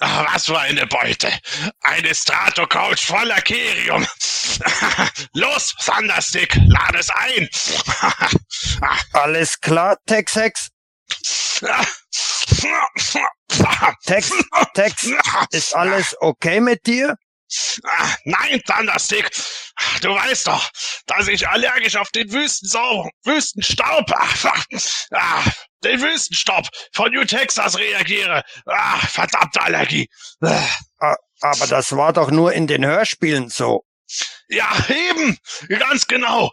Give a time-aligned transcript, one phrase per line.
[0.00, 1.32] Ah, was für eine Beute.
[1.80, 4.06] Eine Strato-Couch voller Kerium.
[5.32, 7.48] Los, Thunderstick, lade es ein.
[9.12, 10.70] Alles klar, Tex-Hex?
[14.04, 14.32] Tex,
[14.74, 15.08] Tex,
[15.50, 17.16] ist alles okay mit dir?
[17.84, 19.30] Ah, nein, Thunderstick.
[20.00, 20.70] Du weißt doch,
[21.06, 24.10] dass ich allergisch auf den Wüstensau Wüstenstaub,
[25.12, 25.42] ah,
[25.84, 28.42] den Wüstenstaub von New Texas reagiere.
[28.66, 30.08] Ah, verdammte Allergie.
[30.40, 33.84] Ah, aber das war doch nur in den Hörspielen so.
[34.48, 36.52] Ja, eben, ganz genau.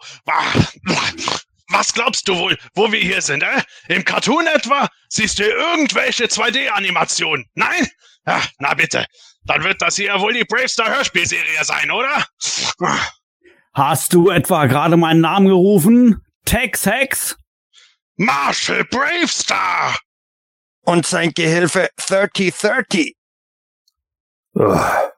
[1.68, 3.62] Was glaubst du wohl, wo wir hier sind, äh?
[3.88, 4.88] Im Cartoon etwa?
[5.08, 7.46] Siehst du irgendwelche 2D-Animationen?
[7.54, 7.88] Nein?
[8.26, 9.06] Ja, na bitte.
[9.44, 12.26] Dann wird das hier wohl die Bravestar Hörspielserie sein, oder?
[13.74, 16.20] Hast du etwa gerade meinen Namen gerufen?
[16.44, 17.36] Tex Hex?
[18.16, 19.98] Marshall Bravestar!
[20.84, 23.14] Und sein Gehilfe 3030.
[24.54, 25.12] Ugh.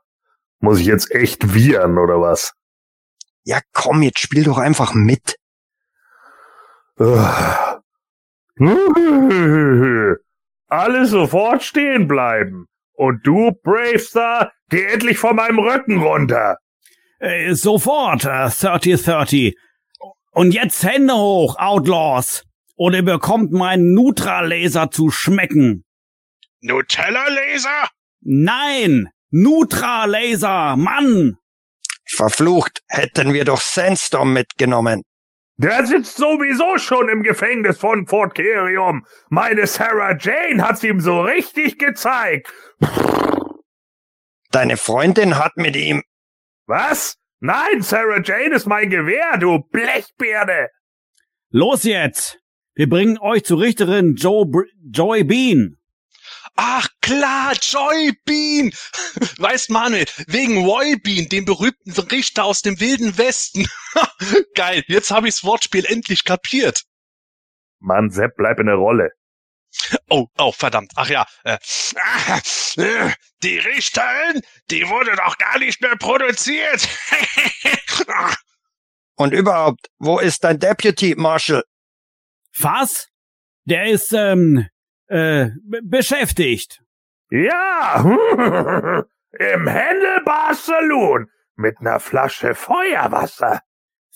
[0.61, 2.53] Muss ich jetzt echt wiehern, oder was?
[3.45, 5.37] Ja, komm, jetzt spiel doch einfach mit.
[6.98, 7.81] Ugh.
[10.69, 12.67] Alle sofort stehen bleiben.
[12.92, 16.59] Und du, Bravestar, geh endlich von meinem Rücken runter.
[17.19, 19.56] Äh, sofort, äh, 3030.
[20.33, 22.45] Und jetzt Hände hoch, Outlaws.
[22.77, 25.84] Oder bekommt meinen Nutra-Laser zu schmecken.
[26.61, 27.89] Nutella-Laser?
[28.20, 31.36] Nein, Nutra-Laser, Mann.
[32.06, 35.03] Verflucht, hätten wir doch Sandstorm mitgenommen.
[35.56, 39.06] Der sitzt sowieso schon im Gefängnis von Fort Kerium.
[39.28, 42.53] Meine Sarah Jane hat's ihm so richtig gezeigt.
[44.50, 46.03] Deine Freundin hat mit ihm.
[46.66, 47.16] Was?
[47.38, 50.70] Nein, Sarah Jane ist mein Gewehr, du Blechbirne.
[51.50, 52.41] Los jetzt.
[52.75, 55.78] Wir bringen euch zur Richterin Joe Br Joy Bean.
[56.56, 58.72] Ach klar, Joy Bean.
[59.39, 63.66] Weißt Manuel, wegen Roy Bean, dem berühmten Richter aus dem wilden Westen.
[64.54, 66.84] Geil, jetzt habe ichs Wortspiel endlich kapiert.
[67.78, 69.10] Mann, Sepp, bleib in der Rolle.
[70.09, 70.93] Oh, oh, verdammt.
[70.97, 71.26] Ach ja.
[71.44, 71.59] Äh,
[73.43, 76.88] die Richterin, die wurde doch gar nicht mehr produziert.
[79.16, 81.62] Und überhaupt, wo ist dein Deputy, Marshall?
[82.59, 83.09] Was?
[83.65, 84.66] Der ist, ähm,
[85.06, 85.50] äh,
[85.82, 86.82] beschäftigt.
[87.31, 88.00] Ja,
[89.32, 93.60] im Handlebar Saloon mit ner Flasche Feuerwasser.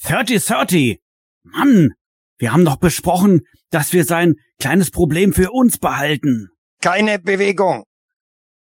[0.05, 1.01] 3030.
[1.43, 1.95] Mann,
[2.37, 6.49] wir haben doch besprochen, dass wir sein kleines Problem für uns behalten.
[6.81, 7.85] Keine Bewegung.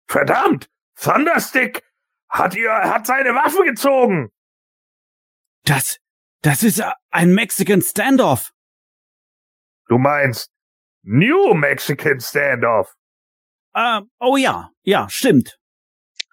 [0.06, 0.68] Verdammt!
[0.98, 1.82] Thunderstick
[2.28, 4.30] hat ihr, hat seine Waffe gezogen.
[5.64, 5.98] Das,
[6.42, 8.52] das ist ein Mexican Standoff.
[9.88, 10.50] Du meinst
[11.02, 12.94] New Mexican Standoff?
[13.74, 15.58] Äh, oh ja, ja, stimmt.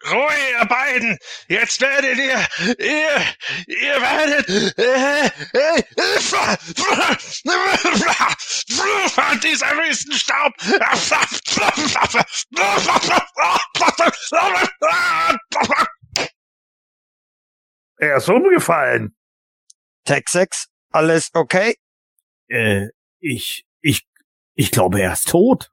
[0.10, 1.18] Ruhe, ihr beiden!
[1.48, 2.46] Jetzt werdet ihr,
[2.78, 3.22] ihr,
[3.68, 5.84] ihr werdet, äh, äh,
[9.20, 10.52] äh, dieser Wüstenstaub!
[17.98, 19.16] Er ist umgefallen.
[20.04, 21.78] Texex, alles okay?
[22.50, 22.90] Äh,
[23.24, 24.06] ich, ich,
[24.54, 25.72] ich glaube, er ist tot.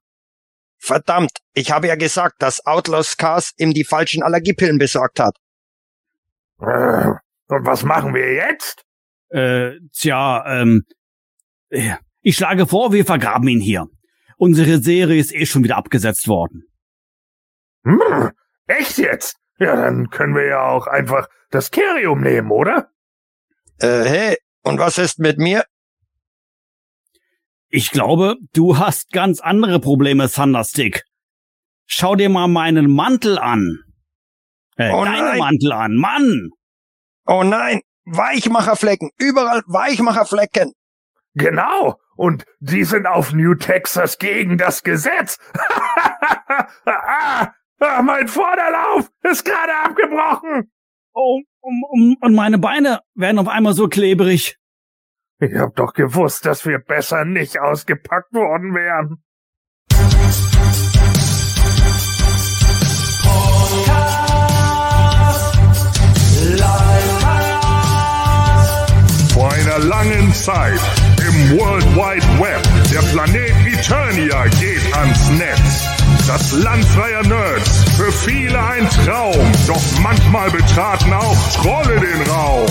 [0.78, 5.36] Verdammt, ich habe ja gesagt, dass Outlaws Cars ihm die falschen Allergiepillen besorgt hat.
[6.58, 8.82] Und was machen wir jetzt?
[9.28, 10.84] Äh, tja, ähm,
[12.22, 13.86] ich schlage vor, wir vergraben ihn hier.
[14.36, 16.64] Unsere Serie ist eh schon wieder abgesetzt worden.
[17.84, 18.30] Hm,
[18.66, 19.36] echt jetzt?
[19.58, 22.90] Ja, dann können wir ja auch einfach das Kerium nehmen, oder?
[23.80, 25.64] Äh, hey, und was ist mit mir?
[27.70, 31.04] Ich glaube, du hast ganz andere Probleme, Thunderstick.
[31.86, 33.78] Schau dir mal meinen Mantel an.
[34.76, 35.38] Äh, Oh deinen nein.
[35.38, 36.50] Mantel an, Mann!
[37.26, 40.72] Oh nein, Weichmacherflecken, überall Weichmacherflecken.
[41.34, 41.96] Genau.
[42.16, 45.38] Und die sind auf New Texas gegen das Gesetz.
[46.86, 47.52] ah,
[48.02, 50.70] mein Vorderlauf ist gerade abgebrochen.
[51.12, 54.56] Oh, um, um, und meine Beine werden auf einmal so klebrig.
[55.42, 59.22] Ich hab doch gewusst, dass wir besser nicht ausgepackt worden wären.
[69.32, 70.78] Vor einer langen Zeit
[71.26, 72.62] im World Wide Web,
[72.92, 75.88] der Planet Eternia geht ans Netz.
[76.26, 82.66] Das Land freier Nerds, für viele ein Traum, doch manchmal betraten auch Trolle den Raum.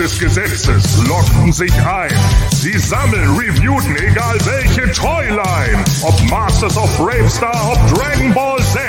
[0.00, 2.10] Gesetzes lockten sich ein.
[2.52, 5.84] Sie sammeln, reviewten, egal welche Toyline.
[6.00, 8.80] Ob Masters of Bravestar, ob Dragon Ball Z.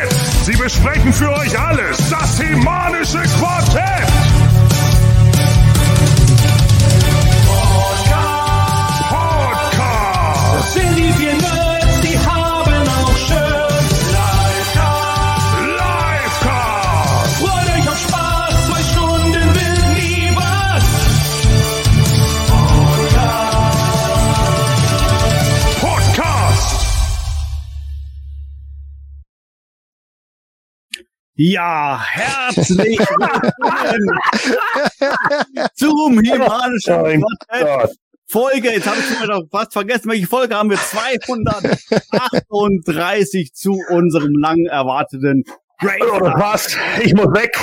[0.45, 1.97] Sie besprechen für euch alles.
[2.09, 4.20] Das Himanische Quartett.
[31.43, 34.19] Ja, herzlich willkommen
[35.73, 37.97] zum Himalischen Quartett.
[38.27, 40.77] Folge, jetzt habe ich schon wieder fast vergessen, welche Folge haben wir?
[40.77, 45.43] 238 zu unserem lang erwarteten
[45.83, 45.99] Oh, Great.
[46.03, 46.77] was?
[47.01, 47.57] Ich muss weg.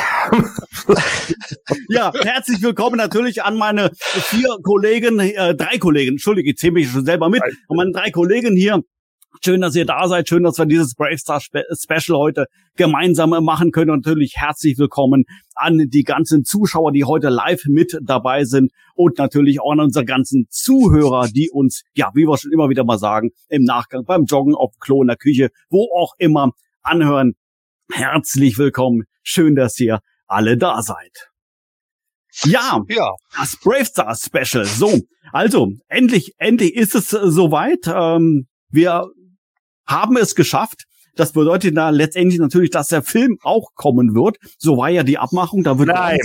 [1.89, 6.91] Ja, herzlich willkommen natürlich an meine vier Kollegen, äh, drei Kollegen, Entschuldige, ich zähle mich
[6.91, 8.83] schon selber mit, an meine drei Kollegen hier.
[9.45, 10.29] Schön, dass ihr da seid.
[10.29, 12.47] Schön, dass wir dieses Brave Star Spe Special heute
[12.77, 13.91] gemeinsam machen können.
[13.91, 15.25] Und natürlich herzlich willkommen
[15.55, 18.73] an die ganzen Zuschauer, die heute live mit dabei sind.
[18.95, 22.85] Und natürlich auch an unsere ganzen Zuhörer, die uns, ja, wie wir schon immer wieder
[22.85, 26.51] mal sagen, im Nachgang beim Joggen auf Klo in der Küche, wo auch immer
[26.83, 27.35] anhören.
[27.93, 29.05] Herzlich willkommen.
[29.23, 31.31] Schön, dass ihr alle da seid.
[32.45, 34.65] Ja, Ja, das Brave Star Special.
[34.65, 35.01] So,
[35.33, 37.87] also endlich, endlich ist es äh, soweit.
[37.87, 39.11] Ähm, wir
[39.89, 40.85] haben es geschafft.
[41.17, 44.37] Das bedeutet da letztendlich natürlich, dass der Film auch kommen wird.
[44.59, 45.65] So war ja die Abmachung.
[45.65, 46.19] Da wird Nein.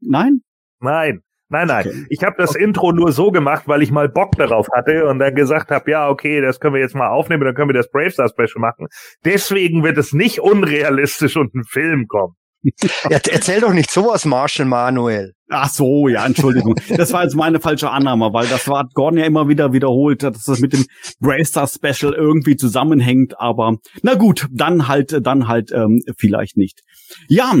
[0.00, 0.42] nein.
[0.80, 1.22] Nein.
[1.48, 1.86] Nein, nein.
[1.86, 2.06] Okay.
[2.08, 5.34] Ich habe das Intro nur so gemacht, weil ich mal Bock darauf hatte und dann
[5.34, 8.10] gesagt habe, ja, okay, das können wir jetzt mal aufnehmen, dann können wir das Brave
[8.10, 8.86] Star Special machen.
[9.22, 12.34] Deswegen wird es nicht unrealistisch und ein Film kommen.
[13.08, 15.32] Erzähl doch nicht sowas, Marshall Manuel.
[15.48, 16.76] Ach so, ja, Entschuldigung.
[16.88, 20.44] Das war jetzt meine falsche Annahme, weil das war Gordon ja immer wieder wiederholt, dass
[20.44, 20.86] das mit dem
[21.20, 23.38] Brave Star Special irgendwie zusammenhängt.
[23.38, 26.80] Aber na gut, dann halt, dann halt ähm, vielleicht nicht.
[27.28, 27.52] Ja,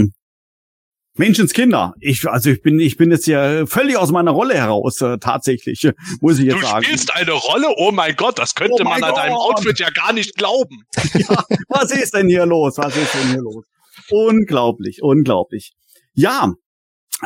[1.14, 1.92] Menschenskinder.
[2.00, 5.86] Ich, also ich bin, ich bin jetzt ja völlig aus meiner Rolle heraus, äh, tatsächlich,
[6.20, 6.84] muss ich du jetzt sagen.
[6.84, 7.66] spielst eine Rolle?
[7.76, 9.58] Oh mein Gott, das könnte Oh man an deinem Gott.
[9.58, 10.84] Outfit ja gar nicht glauben.
[11.14, 12.78] Ja, was ist denn hier los?
[12.78, 13.66] Was ist denn hier los?
[14.10, 15.72] Unglaublich, unglaublich.
[16.14, 16.52] Ja,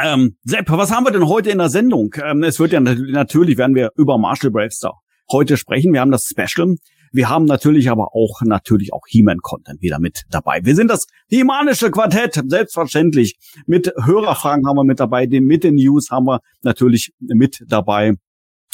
[0.02, 2.14] ähm, Sepp, was haben wir denn heute in der Sendung?
[2.22, 5.92] Ähm, es wird ja nat- natürlich werden wir über Marshall Bravestar heute sprechen.
[5.92, 6.76] Wir haben das Special.
[7.12, 10.60] Wir haben natürlich aber auch natürlich auch He-Man-Content wieder mit dabei.
[10.64, 13.36] Wir sind das Himanische Quartett, selbstverständlich.
[13.66, 18.14] Mit Hörerfragen haben wir mit dabei, den, mit den News haben wir natürlich mit dabei.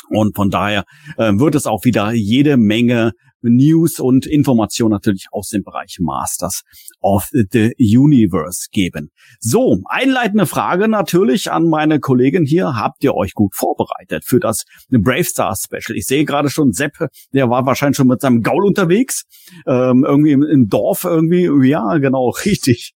[0.09, 0.85] Und von daher
[1.19, 3.13] äh, wird es auch wieder jede Menge
[3.43, 6.63] News und Informationen natürlich aus dem Bereich Masters
[7.01, 9.11] of the Universe geben.
[9.41, 12.77] So, einleitende Frage natürlich an meine Kollegin hier.
[12.77, 15.97] Habt ihr euch gut vorbereitet für das Brave Star Special?
[15.97, 19.25] Ich sehe gerade schon Sepp, der war wahrscheinlich schon mit seinem Gaul unterwegs.
[19.67, 21.49] Ähm, irgendwie im, im Dorf irgendwie.
[21.69, 22.95] Ja, genau, richtig.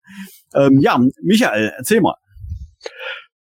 [0.53, 2.15] Ähm, ja, Michael, erzähl mal.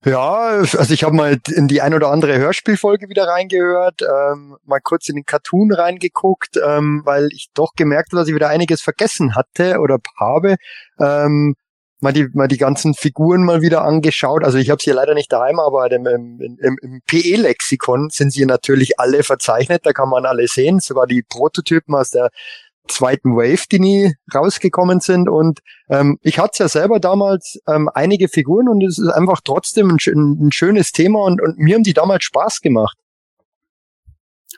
[0.05, 4.81] Ja, also ich habe mal in die ein oder andere Hörspielfolge wieder reingehört, ähm, mal
[4.81, 8.83] kurz in den Cartoon reingeguckt, ähm, weil ich doch gemerkt habe, dass ich wieder einiges
[8.83, 10.57] vergessen hatte oder habe.
[10.99, 11.55] Ähm,
[12.01, 14.43] mal die, mal die ganzen Figuren mal wieder angeschaut.
[14.43, 18.33] Also ich habe sie ja leider nicht daheim, aber im, im, im, im PE-Lexikon sind
[18.33, 19.87] sie natürlich alle verzeichnet.
[19.87, 22.31] Da kann man alle sehen, sogar die Prototypen aus der
[22.89, 25.29] zweiten Wave, die nie rausgekommen sind.
[25.29, 29.91] Und ähm, ich hatte ja selber damals ähm, einige Figuren und es ist einfach trotzdem
[29.91, 29.99] ein,
[30.47, 32.97] ein schönes Thema und, und mir haben die damals Spaß gemacht.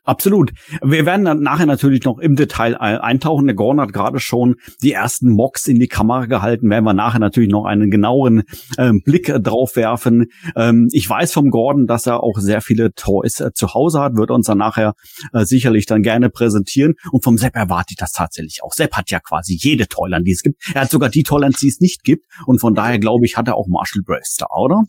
[0.06, 0.52] Absolut.
[0.82, 3.46] Wir werden dann nachher natürlich noch im Detail ein- eintauchen.
[3.46, 6.68] Der Gordon hat gerade schon die ersten Mocks in die Kamera gehalten.
[6.68, 8.42] Werden wir nachher natürlich noch einen genaueren
[8.76, 10.26] ähm, Blick drauf werfen.
[10.56, 14.14] Ähm, ich weiß vom Gordon, dass er auch sehr viele Toys äh, zu Hause hat.
[14.16, 14.92] Wird uns dann nachher
[15.32, 16.94] äh, sicherlich dann gerne präsentieren.
[17.10, 18.72] Und vom Sepp erwarte ich das tatsächlich auch.
[18.74, 20.60] Sepp hat ja quasi jede Toyland, die es gibt.
[20.74, 22.26] Er hat sogar die Toylands, die es nicht gibt.
[22.44, 24.82] Und von daher glaube ich, hat er auch Marshall Bravestar, oder?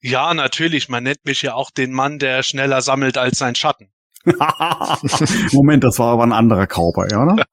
[0.00, 0.88] Ja, natürlich.
[0.88, 3.88] Man nennt mich ja auch den Mann, der schneller sammelt als sein Schatten.
[5.52, 7.44] Moment, das war aber ein anderer Cowboy, oder?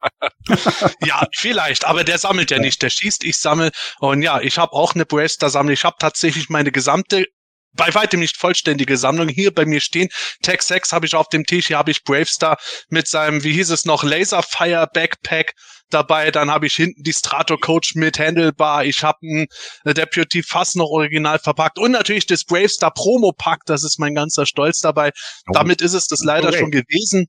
[1.05, 3.71] Ja, vielleicht, aber der sammelt ja nicht, der schießt, ich sammel.
[3.99, 5.73] Und ja, ich habe auch eine Braster-Sammlung.
[5.73, 7.25] Ich habe tatsächlich meine gesamte,
[7.73, 10.09] bei weitem nicht vollständige Sammlung hier bei mir stehen.
[10.41, 12.57] Tech 6 habe ich auf dem Tisch, hier habe ich Bravestar
[12.89, 15.53] mit seinem, wie hieß es noch, Laserfire Backpack
[15.93, 16.31] dabei.
[16.31, 18.85] Dann habe ich hinten die Strato Coach mit Handlebar.
[18.85, 19.47] Ich habe ein
[19.85, 23.61] Deputy Fass noch original verpackt und natürlich das Bravestar Promo Pack.
[23.65, 25.11] Das ist mein ganzer Stolz dabei.
[25.47, 25.53] Oh.
[25.53, 26.59] Damit ist es das leider Okay.
[26.59, 27.27] schon gewesen.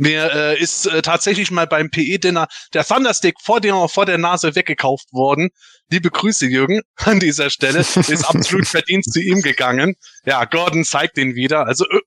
[0.00, 4.54] Mir äh, ist äh, tatsächlich mal beim PE-Dinner der Thunderstick vor der, vor der Nase
[4.54, 5.50] weggekauft worden.
[5.90, 7.80] Liebe Grüße, Jürgen, an dieser Stelle.
[7.80, 9.96] Ist absolut verdient zu ihm gegangen.
[10.24, 11.66] Ja, Gordon zeigt ihn wieder.
[11.66, 12.00] Also äh,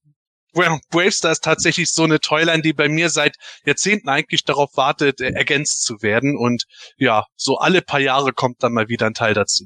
[0.54, 5.32] Bravestar ist tatsächlich so eine Toyline, die bei mir seit Jahrzehnten eigentlich darauf wartet, äh,
[5.32, 6.38] ergänzt zu werden.
[6.38, 6.66] Und
[6.98, 9.66] ja, so alle paar Jahre kommt dann mal wieder ein Teil dazu.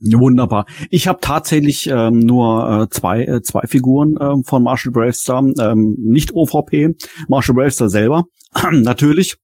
[0.00, 0.66] Wunderbar.
[0.90, 5.96] Ich habe tatsächlich ähm, nur äh, zwei, äh, zwei Figuren ähm, von Marshall Bravestar, ähm,
[5.98, 6.94] nicht OVP,
[7.28, 8.24] Marshall Bravestar selber,
[8.70, 9.36] natürlich.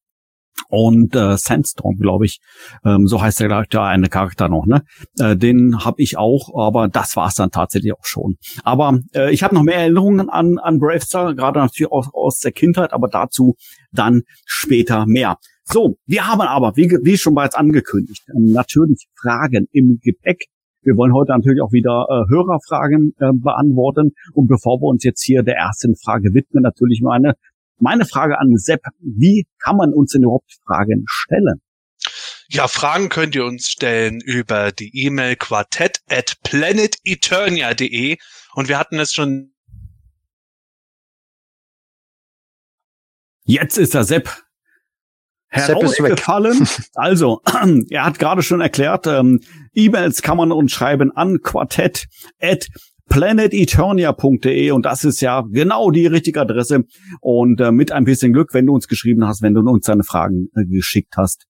[0.71, 2.41] Und äh, Sandstorm, glaube ich,
[2.85, 4.83] ähm, so heißt der Charakter, eine Charakter noch, ne?
[5.19, 8.37] Äh, den habe ich auch, aber das war's dann tatsächlich auch schon.
[8.63, 12.53] Aber äh, ich habe noch mehr Erinnerungen an, an Bravestar, gerade natürlich aus, aus der
[12.53, 13.57] Kindheit, aber dazu
[13.93, 15.37] dann später mehr.
[15.65, 20.47] So, wir haben aber, wie, wie schon bereits angekündigt, ähm, natürlich Fragen im Gepäck.
[20.83, 24.13] Wir wollen heute natürlich auch wieder äh, Hörerfragen äh, beantworten.
[24.33, 27.35] Und bevor wir uns jetzt hier der ersten Frage widmen, natürlich meine,
[27.81, 28.83] meine Frage an Sepp.
[28.99, 31.61] Wie kann man uns denn überhaupt Fragen stellen?
[32.49, 38.19] Ja, Fragen könnt ihr uns stellen über die E-Mail quartett at planeteternia.de
[38.55, 39.53] und wir hatten es schon.
[43.45, 44.31] Jetzt ist der Sepp
[45.49, 46.67] herausgefallen.
[46.95, 47.43] Also,
[47.91, 49.41] er hat gerade schon erklärt, ähm,
[49.75, 52.07] E-Mails kann man uns schreiben an quartett
[52.41, 52.69] at
[53.11, 56.85] planeteternia.de und das ist ja genau die richtige Adresse.
[57.21, 60.05] Und äh, mit ein bisschen Glück, wenn du uns geschrieben hast, wenn du uns deine
[60.05, 61.45] Fragen äh, geschickt hast,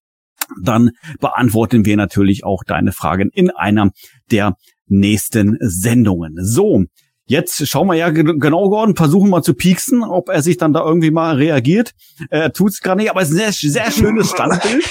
[0.64, 0.90] dann
[1.20, 3.90] beantworten wir natürlich auch deine Fragen in einer
[4.32, 4.56] der
[4.88, 6.34] nächsten Sendungen.
[6.40, 6.86] So,
[7.30, 10.84] Jetzt schauen wir ja genau, Gordon, versuchen mal zu pieksen, ob er sich dann da
[10.84, 11.92] irgendwie mal reagiert.
[12.28, 14.84] Er tut es gerade nicht, aber es ist ein sehr, sehr schönes Standbild.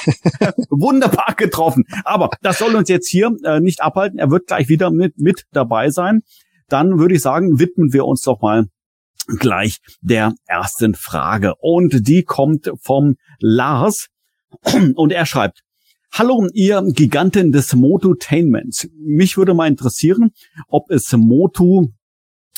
[0.70, 1.84] Wunderbar getroffen.
[2.06, 4.20] Aber das soll uns jetzt hier äh, nicht abhalten.
[4.20, 6.22] Er wird gleich wieder mit, mit dabei sein.
[6.70, 8.68] Dann würde ich sagen, widmen wir uns doch mal
[9.38, 11.54] gleich der ersten Frage.
[11.60, 14.08] Und die kommt vom Lars.
[14.96, 15.62] Und er schreibt,
[16.12, 18.90] Hallo, ihr Giganten des Mototainments.
[18.98, 20.32] Mich würde mal interessieren,
[20.68, 21.94] ob es Moto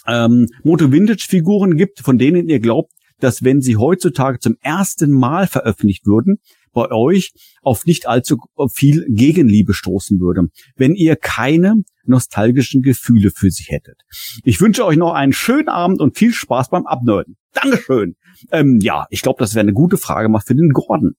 [0.07, 6.05] ähm, Moto-Vintage-Figuren gibt, von denen ihr glaubt, dass wenn sie heutzutage zum ersten Mal veröffentlicht
[6.05, 6.37] würden,
[6.73, 8.37] bei euch auf nicht allzu
[8.71, 14.01] viel Gegenliebe stoßen würde, wenn ihr keine nostalgischen Gefühle für sie hättet.
[14.43, 17.37] Ich wünsche euch noch einen schönen Abend und viel Spaß beim Abnörden.
[17.53, 18.15] Dankeschön.
[18.51, 21.15] Ähm, ja, ich glaube, das wäre eine gute Frage mal für den Gordon.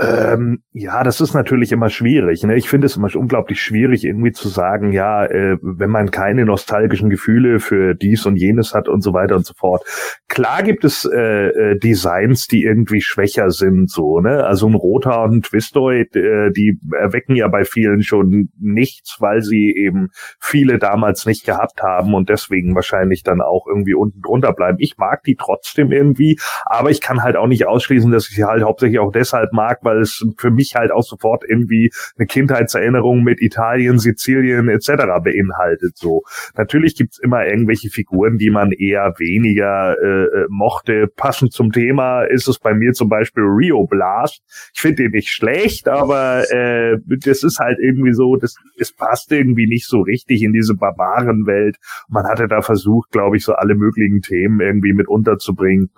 [0.00, 2.44] Ähm, ja, das ist natürlich immer schwierig.
[2.44, 2.54] Ne?
[2.56, 7.10] Ich finde es immer unglaublich schwierig, irgendwie zu sagen, ja, äh, wenn man keine nostalgischen
[7.10, 9.84] Gefühle für dies und jenes hat und so weiter und so fort.
[10.28, 14.44] Klar gibt es äh, äh, Designs, die irgendwie schwächer sind, so, ne?
[14.44, 19.42] Also ein roter und ein Twistoid, äh, die erwecken ja bei vielen schon nichts, weil
[19.42, 24.52] sie eben viele damals nicht gehabt haben und deswegen wahrscheinlich dann auch irgendwie unten drunter
[24.52, 24.76] bleiben.
[24.80, 28.44] Ich mag die trotzdem irgendwie, aber ich kann halt auch nicht ausschließen, dass ich sie
[28.44, 33.24] halt hauptsächlich auch deshalb mag, weil es für mich halt auch sofort irgendwie eine Kindheitserinnerung
[33.24, 34.90] mit Italien, Sizilien etc.
[35.24, 35.96] beinhaltet.
[35.96, 36.22] So
[36.56, 41.06] natürlich gibt's immer irgendwelche Figuren, die man eher weniger äh, mochte.
[41.16, 44.42] Passend zum Thema ist es bei mir zum Beispiel Rio Blast.
[44.74, 49.32] Ich finde den nicht schlecht, aber äh, das ist halt irgendwie so, das es passt
[49.32, 51.76] irgendwie nicht so richtig in diese Barbarenwelt.
[52.08, 55.90] Man hatte da versucht, glaube ich, so alle möglichen Themen irgendwie mit unterzubringen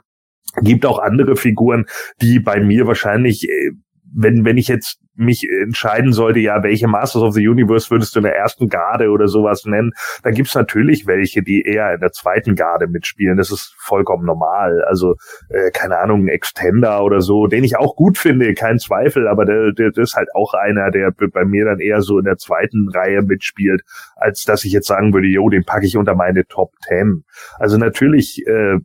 [0.62, 1.86] gibt auch andere Figuren,
[2.20, 3.70] die bei mir wahrscheinlich, äh,
[4.12, 8.20] wenn, wenn ich jetzt mich entscheiden sollte, ja, welche Masters of the Universe würdest du
[8.20, 12.12] in der ersten Garde oder sowas nennen, dann gibt's natürlich welche, die eher in der
[12.12, 13.36] zweiten Garde mitspielen.
[13.36, 14.82] Das ist vollkommen normal.
[14.84, 15.16] Also,
[15.48, 19.44] äh, keine Ahnung, ein Extender oder so, den ich auch gut finde, kein Zweifel, aber
[19.44, 22.36] der, der, der ist halt auch einer, der bei mir dann eher so in der
[22.36, 23.82] zweiten Reihe mitspielt,
[24.16, 27.24] als dass ich jetzt sagen würde, jo, den packe ich unter meine Top Ten.
[27.58, 28.78] Also natürlich äh,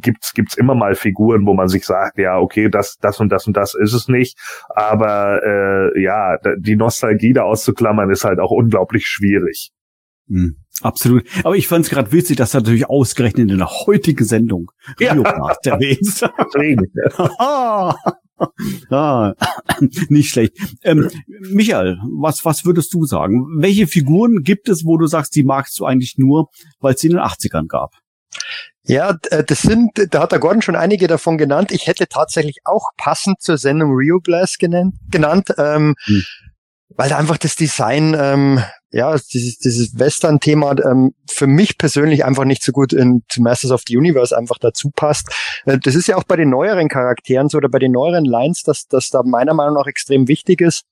[0.00, 3.46] gibt's gibt's immer mal Figuren, wo man sich sagt, ja, okay, das, das und das
[3.46, 4.38] und das ist es nicht,
[4.68, 9.72] aber äh, äh, ja, die Nostalgie da auszuklammern, ist halt auch unglaublich schwierig.
[10.26, 10.56] Mhm.
[10.80, 11.24] Absolut.
[11.44, 15.12] Aber ich fand es gerade witzig, dass er natürlich ausgerechnet in der heutigen Sendung ja.
[15.12, 16.24] Rio erwähnt.
[18.90, 19.34] ah,
[20.08, 20.56] nicht schlecht.
[20.82, 21.08] Ähm,
[21.52, 23.46] Michael, was, was würdest du sagen?
[23.58, 26.48] Welche Figuren gibt es, wo du sagst, die magst du eigentlich nur,
[26.80, 27.92] weil es sie in den 80ern gab?
[28.86, 31.72] Ja, äh, das sind, da hat der Gordon schon einige davon genannt.
[31.72, 36.24] Ich hätte tatsächlich auch passend zur Sendung Rio Blast genannt, genannt ähm, hm.
[36.90, 42.44] weil da einfach das Design, ähm, ja, dieses, dieses Western-Thema ähm, für mich persönlich einfach
[42.44, 45.28] nicht so gut in zu Masters of the Universe einfach dazu passt.
[45.64, 48.62] Äh, das ist ja auch bei den neueren Charakteren so oder bei den neueren Lines,
[48.62, 50.84] dass das da meiner Meinung nach extrem wichtig ist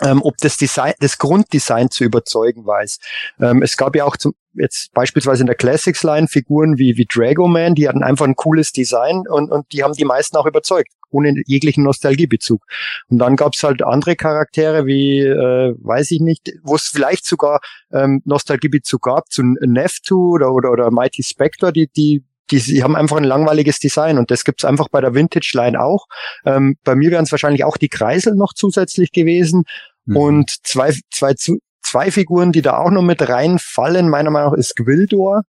[0.00, 2.98] ähm, ob das Design, das Grunddesign zu überzeugen weiß.
[3.40, 7.06] Ähm, es gab ja auch zum, jetzt beispielsweise in der Classics Line Figuren wie, wie
[7.06, 10.90] Dragoman, die hatten einfach ein cooles Design und, und die haben die meisten auch überzeugt,
[11.10, 12.62] ohne jeglichen Nostalgiebezug.
[13.08, 17.60] Und dann gab's halt andere Charaktere wie, äh, weiß ich nicht, wo es vielleicht sogar
[17.92, 22.94] ähm, Nostalgiebezug gab, zu Neftu oder, oder, oder Mighty Spectre, die, die die, die haben
[22.94, 26.06] einfach ein langweiliges Design und das gibt's einfach bei der Vintage Line auch.
[26.44, 29.64] Ähm, bei mir wären es wahrscheinlich auch die Kreisel noch zusätzlich gewesen
[30.04, 30.16] mhm.
[30.16, 31.34] und zwei, zwei,
[31.82, 35.42] zwei Figuren, die da auch noch mit reinfallen, meiner Meinung nach, ist Gwildor.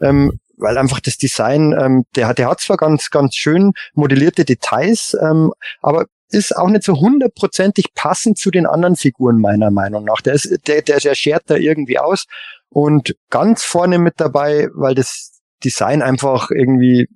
[0.00, 4.44] Ähm, weil einfach das Design, ähm, der hat, der hat zwar ganz, ganz schön modellierte
[4.44, 10.04] Details, ähm, aber ist auch nicht so hundertprozentig passend zu den anderen Figuren meiner Meinung
[10.04, 10.20] nach.
[10.20, 12.26] Der ist, der, der, der schert da irgendwie aus
[12.68, 17.08] und ganz vorne mit dabei, weil das Design einfach irgendwie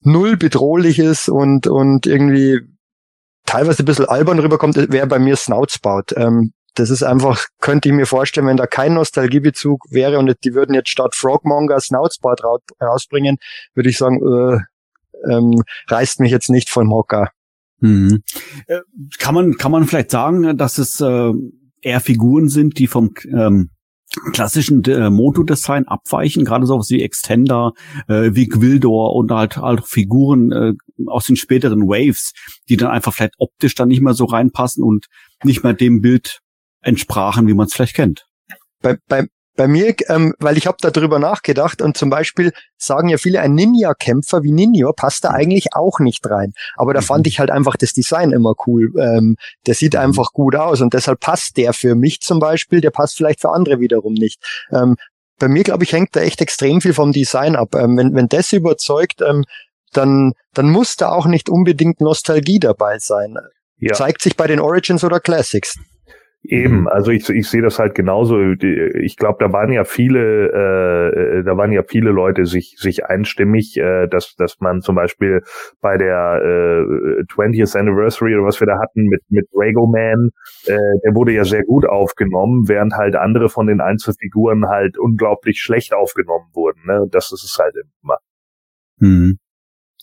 [0.00, 2.60] null bedrohlich ist und, und irgendwie
[3.46, 6.14] teilweise ein bisschen albern rüberkommt, wäre bei mir Snoutspout.
[6.16, 10.54] Ähm, das ist einfach, könnte ich mir vorstellen, wenn da kein Nostalgiebezug wäre und die
[10.54, 12.36] würden jetzt statt Frogmonger Snoutspout
[12.80, 13.38] rausbringen,
[13.74, 14.58] würde ich sagen, äh,
[15.32, 17.30] ähm, reißt mich jetzt nicht vom Hocker.
[17.80, 18.22] Mhm.
[18.66, 18.80] Äh,
[19.18, 21.32] kann man kann man vielleicht sagen, dass es äh,
[21.80, 23.70] eher Figuren sind, die vom ähm,
[24.32, 27.72] klassischen äh, Moto-Design abweichen, gerade so wie Extender,
[28.08, 30.72] äh, wie Gwildor und halt, halt Figuren äh,
[31.06, 32.32] aus den späteren Waves,
[32.68, 35.06] die dann einfach vielleicht optisch dann nicht mehr so reinpassen und
[35.44, 36.40] nicht mehr dem Bild
[36.80, 38.26] entsprachen, wie man es vielleicht kennt.
[38.80, 39.26] Bei, bei,
[39.58, 43.54] bei mir, ähm, weil ich habe darüber nachgedacht und zum Beispiel sagen ja viele, ein
[43.54, 46.52] Ninja-Kämpfer wie Ninja passt da eigentlich auch nicht rein.
[46.76, 47.28] Aber da fand mhm.
[47.28, 48.92] ich halt einfach das Design immer cool.
[48.96, 49.34] Ähm,
[49.66, 50.00] der sieht mhm.
[50.00, 53.50] einfach gut aus und deshalb passt der für mich zum Beispiel, der passt vielleicht für
[53.50, 54.40] andere wiederum nicht.
[54.70, 54.94] Ähm,
[55.40, 57.74] bei mir, glaube ich, hängt da echt extrem viel vom Design ab.
[57.74, 59.44] Ähm, wenn, wenn das überzeugt, ähm,
[59.92, 63.34] dann, dann muss da auch nicht unbedingt Nostalgie dabei sein.
[63.78, 63.94] Ja.
[63.94, 65.76] Zeigt sich bei den Origins oder Classics.
[66.50, 66.88] Eben, mhm.
[66.88, 68.40] also ich, ich sehe das halt genauso.
[68.40, 73.76] Ich glaube, da waren ja viele, äh, da waren ja viele Leute sich sich einstimmig,
[73.76, 75.42] äh, dass dass man zum Beispiel
[75.82, 80.30] bei der äh, 20th Anniversary oder was wir da hatten mit mit Drago Man,
[80.64, 85.60] äh, der wurde ja sehr gut aufgenommen, während halt andere von den Einzelfiguren halt unglaublich
[85.60, 86.80] schlecht aufgenommen wurden.
[86.86, 87.04] Ne?
[87.10, 88.16] Das ist es halt immer.
[89.00, 89.38] Mhm.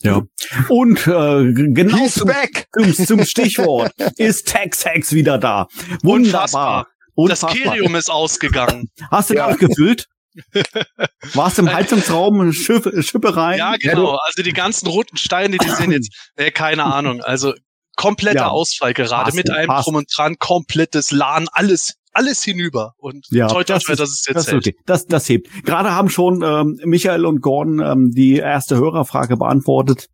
[0.02, 0.22] Ja.
[0.68, 2.30] Und äh, genau zum,
[2.72, 5.68] zum, zum, Stichwort ist Tex-Hex wieder da.
[6.02, 6.86] Wunderbar.
[7.14, 7.62] Unfassbar.
[7.62, 8.90] Das Kerium ist ausgegangen.
[9.10, 9.46] Hast du ja.
[9.46, 10.06] den ausgefüllt?
[11.34, 13.58] Warst du im Heizungsraum, Schippe, Schippe rein?
[13.58, 14.16] Ja, genau.
[14.16, 17.22] Also die ganzen roten Steine, die sind jetzt, äh, keine Ahnung.
[17.22, 17.54] Also
[17.96, 18.48] kompletter ja.
[18.48, 19.86] Ausfall gerade passt, mit einem passt.
[19.86, 22.94] Drum und Dran, komplettes LAN, alles alles hinüber.
[22.98, 24.74] Und ja, toi, toi, das, ist, das ist jetzt das, okay.
[24.86, 25.48] das, das hebt.
[25.64, 30.08] Gerade haben schon ähm, Michael und Gordon ähm, die erste Hörerfrage beantwortet.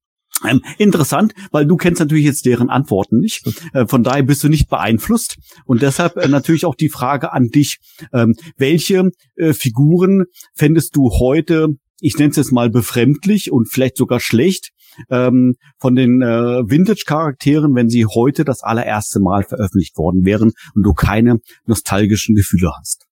[0.49, 3.47] Ähm, interessant, weil du kennst natürlich jetzt deren Antworten nicht.
[3.73, 5.37] Äh, von daher bist du nicht beeinflusst.
[5.67, 7.79] Und deshalb äh, natürlich auch die Frage an dich.
[8.13, 11.69] Ähm, welche äh, Figuren fändest du heute,
[12.01, 14.71] ich nenne es jetzt mal befremdlich und vielleicht sogar schlecht,
[15.11, 20.83] ähm, von den äh, Vintage-Charakteren, wenn sie heute das allererste Mal veröffentlicht worden wären und
[20.83, 23.07] du keine nostalgischen Gefühle hast?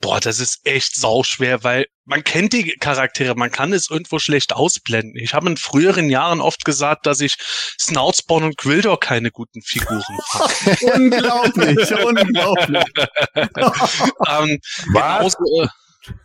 [0.00, 4.52] Boah, das ist echt sauschwer, weil man kennt die Charaktere, man kann es irgendwo schlecht
[4.52, 5.16] ausblenden.
[5.16, 7.36] Ich habe in früheren Jahren oft gesagt, dass ich
[7.80, 10.82] Snoutspawn und Gwildor keine guten Figuren fand.
[10.94, 12.84] unglaublich, unglaublich.
[14.28, 14.58] ähm,
[14.92, 15.68] genauso, äh,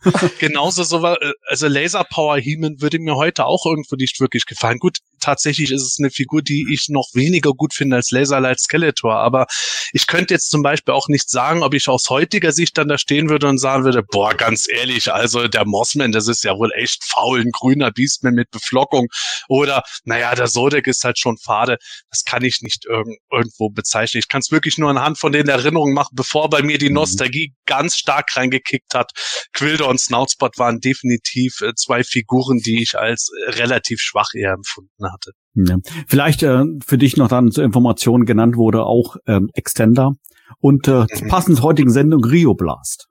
[0.39, 4.79] Genauso so äh, also Laser Power Heeman würde mir heute auch irgendwo nicht wirklich gefallen.
[4.79, 8.59] Gut, tatsächlich ist es eine Figur, die ich noch weniger gut finde als Laser Light
[8.59, 9.47] Skeletor, aber
[9.93, 12.97] ich könnte jetzt zum Beispiel auch nicht sagen, ob ich aus heutiger Sicht dann da
[12.97, 16.71] stehen würde und sagen würde, boah, ganz ehrlich, also der Mossman, das ist ja wohl
[16.73, 19.07] echt faul, ein grüner Beastman mit Beflockung
[19.47, 21.77] oder, naja, der Sodek ist halt schon fade.
[22.09, 24.19] Das kann ich nicht irg irgendwo bezeichnen.
[24.19, 26.95] Ich kann es wirklich nur anhand von den Erinnerungen machen, bevor bei mir die mhm.
[26.95, 29.11] Nostalgie ganz stark reingekickt hat.
[29.53, 34.53] Quilder und Snoutspot waren definitiv äh, zwei Figuren, die ich als äh, relativ schwach eher
[34.53, 35.31] empfunden hatte.
[35.55, 35.77] Ja.
[36.07, 40.13] Vielleicht äh, für dich noch dann zur Information genannt wurde auch ähm, Extender
[40.59, 41.27] und äh, mhm.
[41.27, 43.07] passend zur heutigen Sendung Rio Blast.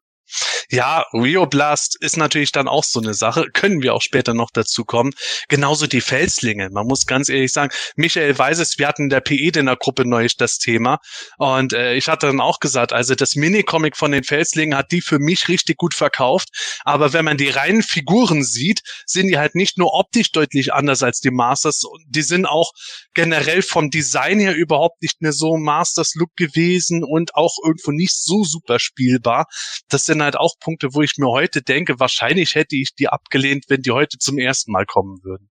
[0.71, 3.47] Ja, Rio Blast ist natürlich dann auch so eine Sache.
[3.53, 5.13] Können wir auch später noch dazu kommen.
[5.49, 6.69] Genauso die Felslinge.
[6.71, 9.77] Man muss ganz ehrlich sagen, Michael weiß es, wir hatten in der PE in der
[9.77, 10.99] Gruppe neulich das Thema.
[11.39, 15.01] Und äh, ich hatte dann auch gesagt, also das Minicomic von den Felslingen hat die
[15.01, 16.49] für mich richtig gut verkauft.
[16.85, 21.03] Aber wenn man die reinen Figuren sieht, sind die halt nicht nur optisch deutlich anders
[21.03, 21.83] als die Masters.
[22.07, 22.73] Die sind auch
[23.15, 28.15] generell vom Design her überhaupt nicht mehr so Masters Look gewesen und auch irgendwo nicht
[28.15, 29.47] so super spielbar.
[29.89, 33.65] Das sind halt auch Punkte, wo ich mir heute denke, wahrscheinlich hätte ich die abgelehnt,
[33.69, 35.49] wenn die heute zum ersten Mal kommen würden.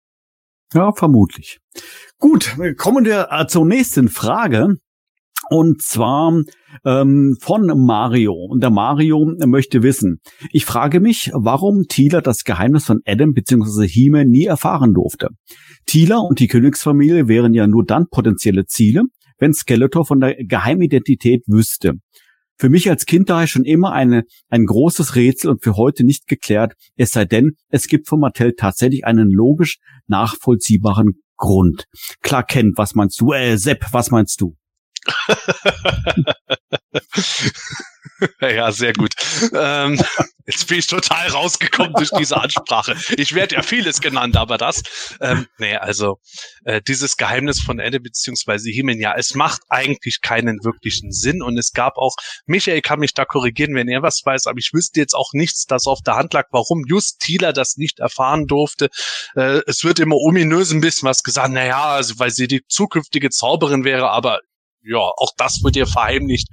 [0.74, 1.60] Ja, vermutlich.
[2.18, 4.78] Gut, kommen wir äh, zur nächsten Frage.
[5.50, 6.42] Und zwar
[6.86, 8.34] ähm, von Mario.
[8.34, 10.20] Und der Mario möchte wissen,
[10.52, 13.88] ich frage mich, warum Thieler das Geheimnis von Adam bzw.
[13.88, 15.30] Hime nie erfahren durfte.
[15.86, 19.04] Thieler und die Königsfamilie wären ja nur dann potenzielle Ziele,
[19.38, 21.96] wenn Skeletor von der Geheimidentität wüsste.
[22.58, 26.28] Für mich als Kind daher schon immer eine, ein großes Rätsel und für heute nicht
[26.28, 31.86] geklärt, es sei denn, es gibt von Mattel tatsächlich einen logisch nachvollziehbaren Grund.
[32.22, 33.34] Klar kennt, was meinst du?
[33.34, 34.56] Äh, Sepp, was meinst du?
[38.42, 39.14] ja, sehr gut.
[39.54, 40.00] Ähm,
[40.46, 42.96] jetzt bin ich total rausgekommen durch diese Ansprache.
[43.18, 44.82] Ich werde ja vieles genannt, aber das,
[45.22, 46.20] ähm, nee, also
[46.66, 51.58] äh, dieses Geheimnis von Ende beziehungsweise Himen, ja, es macht eigentlich keinen wirklichen Sinn und
[51.58, 55.00] es gab auch, Michael kann mich da korrigieren, wenn er was weiß, aber ich wüsste
[55.00, 58.90] jetzt auch nichts, das auf der Hand lag, warum just Thieler das nicht erfahren durfte.
[59.36, 63.30] Äh, es wird immer ominös ein bisschen was gesagt, naja, also weil sie die zukünftige
[63.30, 64.42] Zauberin wäre, aber
[64.84, 66.48] ja, auch das wird ihr verheimlicht.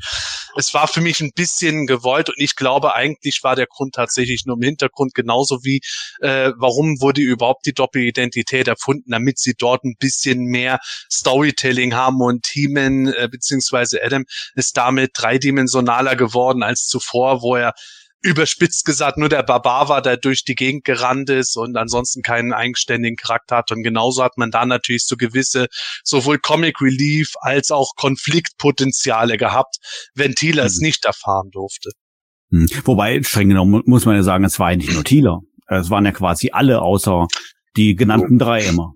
[0.57, 4.47] Es war für mich ein bisschen gewollt und ich glaube, eigentlich war der Grund tatsächlich
[4.47, 5.81] nur im Hintergrund genauso wie,
[6.21, 10.79] äh, warum wurde überhaupt die Doppelidentität erfunden, damit sie dort ein bisschen mehr
[11.11, 17.75] Storytelling haben und Heeman äh, beziehungsweise Adam ist damit dreidimensionaler geworden als zuvor, wo er
[18.23, 22.53] überspitzt gesagt nur der Barbar war, der durch die Gegend gerannt ist und ansonsten keinen
[22.53, 23.73] eigenständigen Charakter hat.
[23.73, 25.67] Und genauso hat man da natürlich so gewisse
[26.05, 29.77] sowohl Comic Relief als auch Konfliktpotenziale gehabt,
[30.15, 30.67] wenn Thieler mhm.
[30.67, 31.91] es nicht erfahren durfte.
[32.51, 32.69] Mhm.
[32.85, 35.41] Wobei, streng genommen muss man ja sagen, es war ja nicht nur Thieler.
[35.67, 37.27] Es waren ja quasi alle außer
[37.77, 38.95] die genannten drei immer.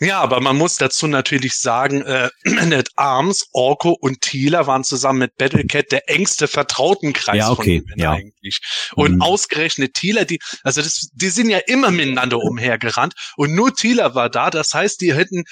[0.00, 5.20] Ja, aber man muss dazu natürlich sagen, äh, Manet Arms, Orko und Thieler waren zusammen
[5.20, 7.82] mit Battlecat der engste Vertrautenkreis ja, okay.
[7.88, 8.12] von ja.
[8.12, 8.60] eigentlich.
[8.94, 9.22] Und mhm.
[9.22, 14.30] ausgerechnet Thieler, die, also das, die sind ja immer miteinander umhergerannt und nur Thieler war
[14.30, 14.50] da.
[14.50, 15.44] Das heißt, die hätten,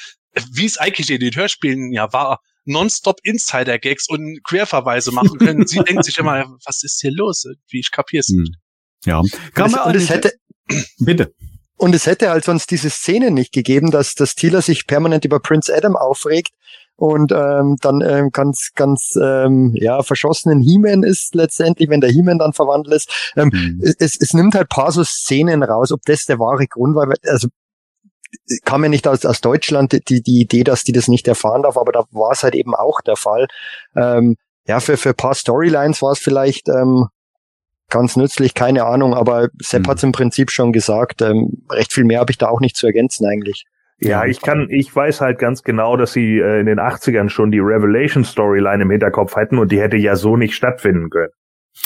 [0.53, 5.67] wie es eigentlich in den Hörspielen ja war, nonstop Insider-Gags und Querverweise machen können.
[5.67, 7.45] Sie denkt sich immer, was ist hier los?
[7.69, 8.43] Wie ich kapier's mhm.
[8.43, 8.55] nicht.
[9.05, 9.21] Ja,
[9.55, 10.33] kann man, und es hätte,
[10.99, 11.35] bitte.
[11.83, 15.41] Und es hätte halt sonst diese Szene nicht gegeben, dass das Thieler sich permanent über
[15.41, 16.53] Prince Adam aufregt
[16.95, 22.39] und ähm, dann ähm, ganz, ganz ähm, ja, verschossenen He-Man ist letztendlich, wenn der He-Man
[22.39, 23.33] dann verwandelt ist.
[23.35, 23.81] Ähm, mhm.
[23.83, 27.13] es, es nimmt halt paar so Szenen raus, ob das der wahre Grund war.
[27.27, 27.49] Also
[28.65, 31.77] kam ja nicht aus, aus Deutschland die, die Idee, dass die das nicht erfahren darf,
[31.77, 33.49] aber da war es halt eben auch der Fall.
[33.97, 34.37] Ähm,
[34.69, 37.09] ja, für, für paar Storylines war es vielleicht ähm,
[37.93, 39.91] ganz nützlich, keine Ahnung, aber Sepp mhm.
[39.91, 41.23] hat es im Prinzip schon gesagt.
[41.23, 43.65] Ähm, recht viel mehr habe ich da auch nicht zu ergänzen eigentlich.
[44.01, 47.53] Ja, ich kann, ich weiß halt ganz genau, dass sie äh, in den 80ern schon
[47.53, 51.31] die Revelation Storyline im Hinterkopf hatten und die hätte ja so nicht stattfinden können.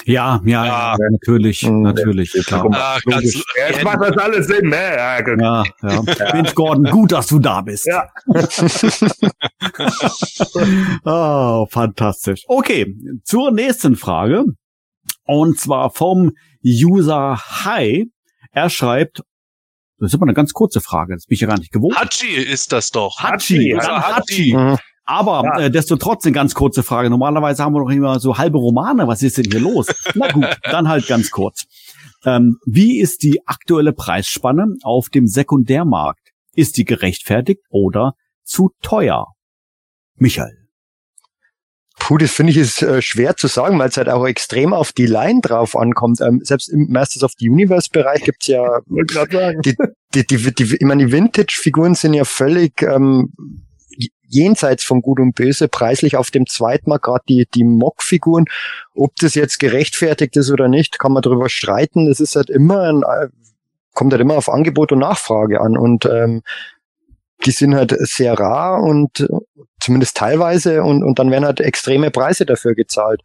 [0.05, 1.83] Ja, ja, ja, natürlich, mhm.
[1.83, 2.33] natürlich.
[2.47, 2.67] Klar.
[2.73, 4.77] Ah, ganz, Jetzt macht das alles Sinn, ne?
[4.97, 6.33] Ja, ja, ja.
[6.33, 7.87] Mensch, Gordon, gut, dass du da bist.
[7.87, 8.09] Ja.
[11.05, 12.45] oh, fantastisch.
[12.49, 14.45] Okay, zur nächsten Frage.
[15.27, 16.33] Und zwar vom
[16.65, 18.11] User Hi.
[18.53, 19.23] Er schreibt,
[19.99, 21.97] das ist immer eine ganz kurze Frage, das bin ich ja gar nicht gewohnt.
[21.97, 23.19] Hachi ist das doch.
[23.19, 23.71] Hachi, Hachi.
[23.71, 24.55] Ja, Hachi.
[24.57, 24.79] Mhm.
[25.05, 25.67] Aber ja.
[25.67, 27.11] äh, desto trotzdem ganz kurze Frage.
[27.11, 29.07] Normalerweise haben wir doch immer so halbe Romane.
[29.07, 29.87] Was ist denn hier los?
[30.15, 31.65] Na gut, dann halt ganz kurz.
[32.25, 36.33] Ähm, wie ist die aktuelle Preisspanne auf dem Sekundärmarkt?
[36.55, 39.27] Ist die gerechtfertigt oder zu teuer?
[40.17, 40.66] Michael.
[42.07, 44.93] Puh, das finde ich ist äh, schwer zu sagen, weil es halt auch extrem auf
[44.93, 46.21] die Line drauf ankommt.
[46.21, 49.75] Ähm, selbst im Masters of the Universe Bereich gibt's ja die,
[50.15, 53.33] die, die, die, ich meine, die Vintage-Figuren sind ja völlig ähm,
[54.23, 58.45] jenseits von Gut und Böse preislich auf dem Zweitmarkt, gerade die, die Mock-Figuren.
[58.95, 62.07] Ob das jetzt gerechtfertigt ist oder nicht, kann man darüber streiten.
[62.07, 63.31] Das ist halt immer ein, äh,
[63.95, 65.77] kommt halt immer auf Angebot und Nachfrage an.
[65.77, 66.43] Und ähm,
[67.45, 69.27] die sind halt sehr rar und
[69.87, 73.23] zumindest teilweise und, und dann werden halt extreme Preise dafür gezahlt.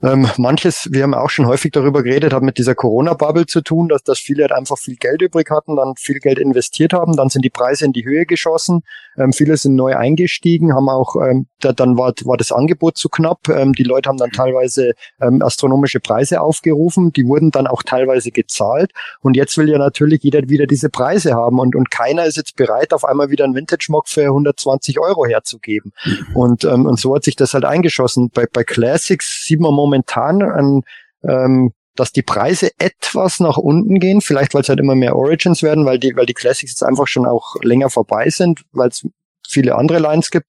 [0.00, 3.88] Ähm, manches, wir haben auch schon häufig darüber geredet, hat mit dieser Corona-Bubble zu tun,
[3.88, 7.30] dass, dass viele halt einfach viel Geld übrig hatten, dann viel Geld investiert haben, dann
[7.30, 8.82] sind die Preise in die Höhe geschossen,
[9.16, 13.08] ähm, viele sind neu eingestiegen, haben auch, ähm, da, dann war, war das Angebot zu
[13.08, 17.82] knapp, ähm, die Leute haben dann teilweise ähm, astronomische Preise aufgerufen, die wurden dann auch
[17.82, 22.24] teilweise gezahlt und jetzt will ja natürlich jeder wieder diese Preise haben und, und keiner
[22.24, 25.92] ist jetzt bereit, auf einmal wieder einen Vintage-Mock für 120 Euro herzugeben.
[26.34, 28.30] Und, ähm, und so hat sich das halt eingeschossen.
[28.30, 30.82] Bei, bei Classics sieht man momentan an,
[31.22, 35.62] ähm, dass die Preise etwas nach unten gehen, vielleicht weil es halt immer mehr Origins
[35.62, 39.06] werden, weil die, weil die Classics jetzt einfach schon auch länger vorbei sind, weil es
[39.48, 40.46] viele andere Lines gibt.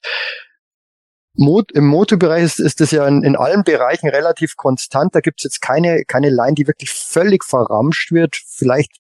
[1.34, 5.16] Mot Im Motobereich ist, ist das ja in, in allen Bereichen relativ konstant.
[5.16, 8.36] Da gibt es jetzt keine, keine Line, die wirklich völlig verramscht wird.
[8.36, 8.92] Vielleicht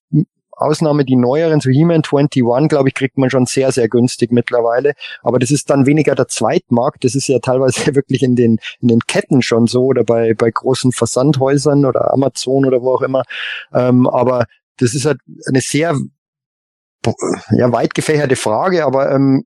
[0.61, 4.93] Ausnahme die neueren, so He-Man 21, glaube ich, kriegt man schon sehr, sehr günstig mittlerweile.
[5.21, 7.03] Aber das ist dann weniger der Zweitmarkt.
[7.03, 10.51] Das ist ja teilweise wirklich in den, in den Ketten schon so oder bei, bei
[10.51, 13.23] großen Versandhäusern oder Amazon oder wo auch immer.
[13.73, 14.45] Ähm, aber
[14.77, 15.95] das ist halt eine sehr
[17.51, 19.45] ja, weit gefächerte Frage, aber ähm,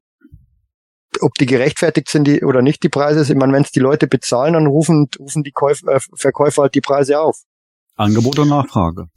[1.21, 3.21] ob die gerechtfertigt sind die, oder nicht, die Preise.
[3.21, 6.75] Ich meine, wenn es die Leute bezahlen, dann rufen, rufen die Käuf, äh, Verkäufer halt
[6.75, 7.43] die Preise auf.
[7.95, 9.07] Angebot und Nachfrage.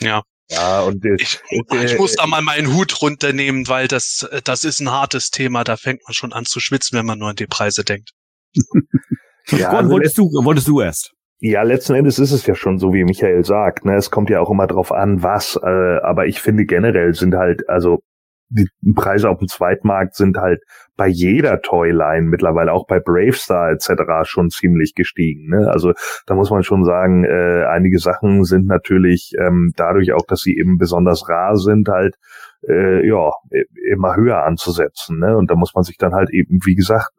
[0.00, 0.22] Ja.
[0.50, 4.90] Ja, und Ich, ich muss da mal meinen Hut runternehmen, weil das, das ist ein
[4.90, 5.62] hartes Thema.
[5.64, 8.12] Da fängt man schon an zu schwitzen, wenn man nur an die Preise denkt.
[9.48, 11.12] ja, also wolltest, du, wolltest du erst?
[11.40, 13.84] Ja, letzten Endes ist es ja schon so, wie Michael sagt.
[13.84, 13.94] Ne?
[13.96, 15.56] Es kommt ja auch immer drauf an, was.
[15.62, 18.00] Äh, aber ich finde generell sind halt, also
[18.50, 20.62] die Preise auf dem Zweitmarkt sind halt
[20.96, 23.90] bei jeder Toyline mittlerweile, auch bei Bravestar etc.
[24.24, 25.48] schon ziemlich gestiegen.
[25.48, 25.70] Ne?
[25.70, 25.92] Also
[26.26, 30.56] da muss man schon sagen, äh, einige Sachen sind natürlich ähm, dadurch auch, dass sie
[30.56, 32.16] eben besonders rar sind, halt
[32.66, 33.30] äh, ja
[33.92, 35.18] immer höher anzusetzen.
[35.18, 35.36] Ne?
[35.36, 37.10] Und da muss man sich dann halt eben, wie gesagt,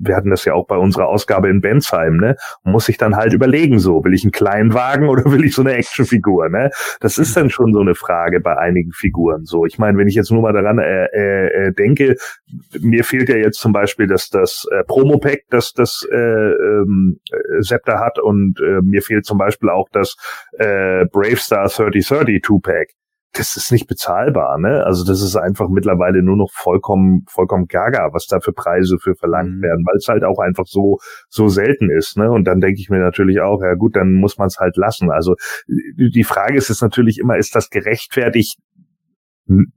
[0.00, 2.36] wir hatten das ja auch bei unserer Ausgabe in Bensheim, ne?
[2.64, 5.54] Man muss sich dann halt überlegen, so, will ich einen kleinen Wagen oder will ich
[5.54, 6.70] so eine Actionfigur, ne?
[7.00, 9.66] Das ist dann schon so eine Frage bei einigen Figuren, so.
[9.66, 12.16] Ich meine, wenn ich jetzt nur mal daran äh, äh, denke,
[12.80, 17.20] mir fehlt ja jetzt zum Beispiel das, das äh, Promo-Pack, das das äh, ähm,
[17.60, 20.16] Scepter hat und äh, mir fehlt zum Beispiel auch das
[20.58, 22.97] äh, Bravestar 3030 Two-Pack
[23.32, 24.84] das ist nicht bezahlbar, ne?
[24.84, 29.14] Also das ist einfach mittlerweile nur noch vollkommen, vollkommen gaga, was da für Preise für
[29.14, 29.62] verlangt Mhm.
[29.62, 32.30] werden, weil es halt auch einfach so, so selten ist, ne?
[32.30, 35.10] Und dann denke ich mir natürlich auch, ja gut, dann muss man es halt lassen.
[35.10, 35.34] Also
[35.68, 38.58] die Frage ist jetzt natürlich immer, ist das gerechtfertigt
[39.48, 39.72] N-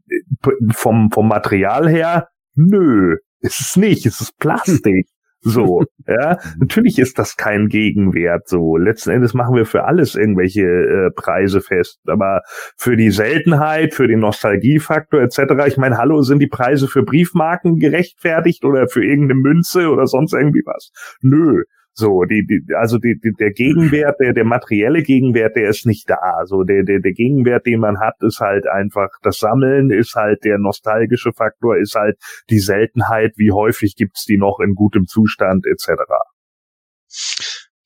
[0.73, 2.29] vom, vom Material her?
[2.55, 5.07] Nö, ist es nicht, es ist Plastik.
[5.41, 8.77] So, ja, natürlich ist das kein Gegenwert so.
[8.77, 12.41] Letzten Endes machen wir für alles irgendwelche äh, Preise fest, aber
[12.77, 15.39] für die Seltenheit, für den Nostalgiefaktor etc.
[15.67, 20.33] Ich meine, hallo, sind die Preise für Briefmarken gerechtfertigt oder für irgendeine Münze oder sonst
[20.33, 20.91] irgendwie was?
[21.21, 21.63] Nö.
[21.93, 26.09] So, die, die, also die, die, der Gegenwert, der, der materielle Gegenwert, der ist nicht
[26.09, 26.45] da.
[26.45, 30.43] So, der, der, der Gegenwert, den man hat, ist halt einfach das Sammeln, ist halt
[30.45, 32.17] der nostalgische Faktor, ist halt
[32.49, 36.01] die Seltenheit, wie häufig gibt's die noch in gutem Zustand etc.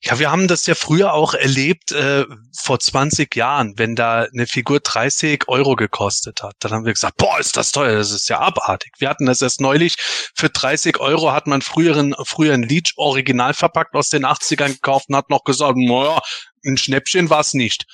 [0.06, 2.24] Ja, wir haben das ja früher auch erlebt, äh,
[2.56, 6.54] vor 20 Jahren, wenn da eine Figur 30 Euro gekostet hat.
[6.60, 8.92] Dann haben wir gesagt, boah, ist das teuer, das ist ja abartig.
[8.98, 9.96] Wir hatten das erst neulich,
[10.36, 15.16] für 30 Euro hat man früheren, früheren Leech original verpackt aus den 80ern gekauft und
[15.16, 16.20] hat noch gesagt, naja,
[16.66, 17.84] ein Schnäppchen war es nicht.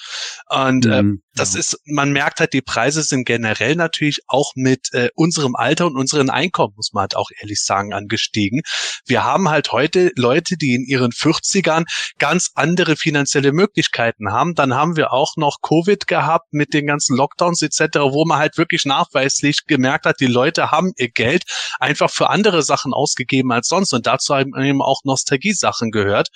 [0.49, 1.61] Und äh, Mhm, das ja.
[1.61, 5.97] ist, man merkt halt, die Preise sind generell natürlich auch mit äh, unserem Alter und
[5.97, 8.63] unseren Einkommen, muss man halt auch ehrlich sagen, angestiegen.
[9.07, 11.85] Wir haben halt heute Leute, die in ihren 40ern
[12.19, 14.55] ganz andere finanzielle Möglichkeiten haben.
[14.55, 18.59] Dann haben wir auch noch Covid gehabt mit den ganzen Lockdowns etc., wo man halt
[18.59, 21.45] wirklich nachweislich gemerkt hat, die Leute haben ihr Geld
[21.79, 23.93] einfach für andere Sachen ausgegeben als sonst.
[23.95, 26.29] Und dazu haben eben auch Nostalgie-Sachen gehört.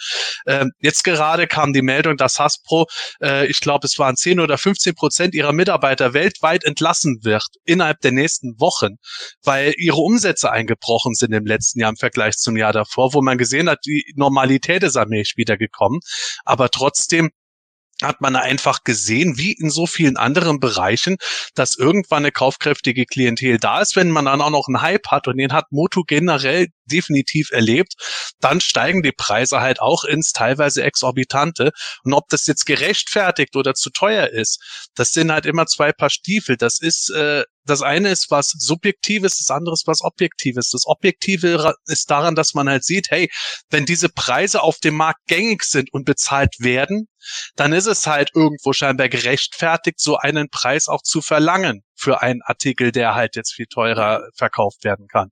[0.46, 2.86] Ähm, jetzt gerade kam die Meldung, dass Hasbro,
[3.20, 8.00] äh, ich glaube, es waren 10 oder 15 Prozent ihrer Mitarbeiter weltweit entlassen wird innerhalb
[8.00, 8.96] der nächsten Wochen,
[9.42, 13.38] weil ihre Umsätze eingebrochen sind im letzten Jahr im Vergleich zum Jahr davor, wo man
[13.38, 16.00] gesehen hat, die Normalität ist allmählich wieder gekommen.
[16.44, 17.30] Aber trotzdem
[18.02, 21.16] hat man einfach gesehen, wie in so vielen anderen Bereichen,
[21.54, 25.28] dass irgendwann eine kaufkräftige Klientel da ist, wenn man dann auch noch einen Hype hat
[25.28, 27.94] und den hat Moto generell definitiv erlebt,
[28.40, 31.72] dann steigen die Preise halt auch ins teilweise exorbitante.
[32.04, 36.10] Und ob das jetzt gerechtfertigt oder zu teuer ist, das sind halt immer zwei Paar
[36.10, 36.56] Stiefel.
[36.56, 40.70] Das ist äh, das eine ist was Subjektives, das andere ist was Objektives.
[40.70, 43.30] Das Objektive ist daran, dass man halt sieht, hey,
[43.70, 47.08] wenn diese Preise auf dem Markt gängig sind und bezahlt werden,
[47.56, 52.42] dann ist es halt irgendwo scheinbar gerechtfertigt, so einen Preis auch zu verlangen für einen
[52.42, 55.30] Artikel, der halt jetzt viel teurer verkauft werden kann.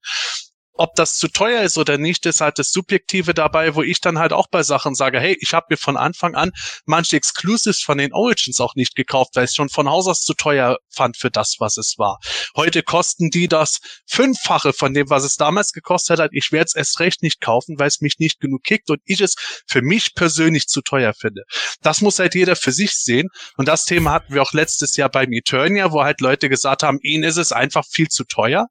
[0.77, 4.19] Ob das zu teuer ist oder nicht, ist halt das Subjektive dabei, wo ich dann
[4.19, 6.51] halt auch bei Sachen sage, hey, ich habe mir von Anfang an
[6.85, 10.35] manche Exclusives von den Origins auch nicht gekauft, weil ich schon von Haus aus zu
[10.35, 12.19] teuer fand für das, was es war.
[12.57, 16.31] Heute kosten die das Fünffache von dem, was es damals gekostet hat.
[16.33, 19.21] Ich werde es erst recht nicht kaufen, weil es mich nicht genug kickt und ich
[19.21, 19.37] es
[19.69, 21.45] für mich persönlich zu teuer finde.
[21.83, 23.29] Das muss halt jeder für sich sehen.
[23.57, 26.99] Und das Thema hatten wir auch letztes Jahr beim Eternia, wo halt Leute gesagt haben,
[27.03, 28.67] ihnen ist es einfach viel zu teuer.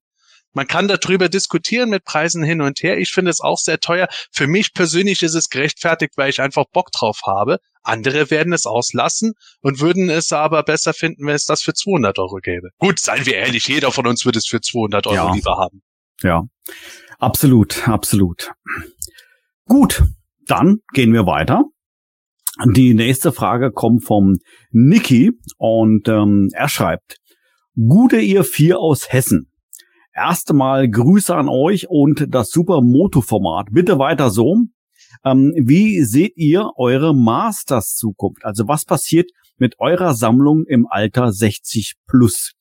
[0.53, 2.97] Man kann darüber diskutieren mit Preisen hin und her.
[2.97, 4.07] Ich finde es auch sehr teuer.
[4.31, 7.57] Für mich persönlich ist es gerechtfertigt, weil ich einfach Bock drauf habe.
[7.81, 12.17] Andere werden es auslassen und würden es aber besser finden, wenn es das für 200
[12.19, 12.69] Euro gäbe.
[12.77, 15.33] Gut, seien wir ehrlich, jeder von uns würde es für 200 Euro Ja.
[15.33, 15.81] lieber haben.
[16.21, 16.43] Ja,
[17.19, 18.51] absolut, absolut.
[19.65, 20.03] Gut,
[20.47, 21.63] dann gehen wir weiter.
[22.65, 24.35] Die nächste Frage kommt vom
[24.71, 27.17] Niki und ähm, er schreibt,
[27.75, 29.49] Gute ihr vier aus Hessen.
[30.15, 33.69] Erste Mal Grüße an euch und das super Moto-Format.
[33.71, 34.57] Bitte weiter so.
[35.25, 38.45] Ähm, wie seht ihr eure Masters-Zukunft?
[38.45, 42.53] Also was passiert mit eurer Sammlung im Alter 60 plus?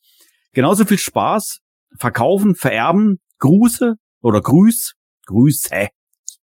[0.54, 1.60] Genauso viel Spaß,
[1.98, 4.94] verkaufen, vererben, Grüße oder Grüß,
[5.26, 5.88] Grüße.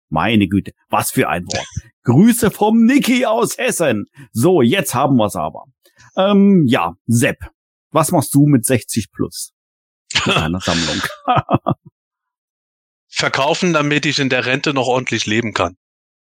[0.10, 1.66] Meine Güte, was für ein Wort.
[2.04, 4.06] Grüße vom Niki aus Hessen.
[4.32, 5.66] So, jetzt haben wir's aber.
[6.16, 7.38] Ähm, ja, Sepp,
[7.92, 9.54] was machst du mit 60 plus?
[10.14, 11.02] Mit Sammlung.
[13.12, 15.76] Verkaufen, damit ich in der Rente noch ordentlich leben kann.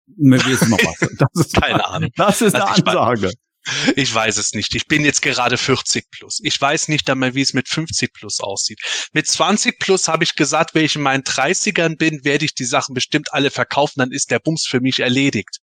[0.06, 1.00] Wir wissen noch was.
[1.18, 2.10] Das ist, Keine Ahnung.
[2.16, 3.32] das ist eine Also mein- Ansage.
[3.96, 4.76] Ich weiß es nicht.
[4.76, 6.42] Ich bin jetzt gerade 40 plus.
[6.44, 8.82] Ich weiß nicht einmal, wie es mit 50 plus aussieht.
[9.14, 12.66] Mit 20 plus habe ich gesagt, wenn ich in meinen 30ern bin, werde ich die
[12.66, 15.60] Sachen bestimmt alle verkaufen, dann ist der Bums für mich erledigt.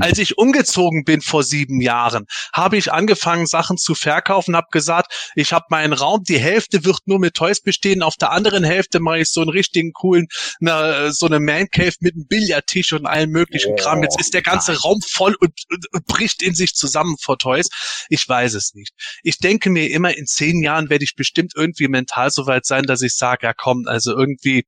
[0.00, 5.12] Als ich umgezogen bin vor sieben Jahren, habe ich angefangen, Sachen zu verkaufen, habe gesagt,
[5.34, 9.00] ich habe meinen Raum, die Hälfte wird nur mit Toys bestehen, auf der anderen Hälfte
[9.00, 10.26] mache ich so einen richtigen coolen,
[10.60, 14.02] na, so eine Man Cave mit einem Billardtisch und allem möglichen Oh, Kram.
[14.02, 17.68] Jetzt ist der ganze Raum voll und, und, und bricht in sich zusammen vor Toys.
[18.08, 18.92] Ich weiß es nicht.
[19.22, 22.84] Ich denke mir immer, in zehn Jahren werde ich bestimmt irgendwie mental so weit sein,
[22.84, 24.66] dass ich sage, ja komm, also irgendwie,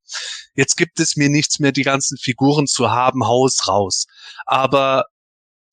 [0.55, 4.05] jetzt gibt es mir nichts mehr, die ganzen Figuren zu haben, Haus raus.
[4.45, 4.88] Aber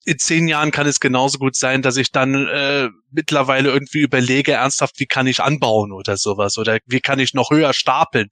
[0.06, 4.52] in zehn Jahren kann es genauso gut sein, dass ich dann äh, mittlerweile irgendwie überlege,
[4.52, 8.28] ernsthaft, wie kann ich anbauen oder sowas oder wie kann ich noch höher stapeln.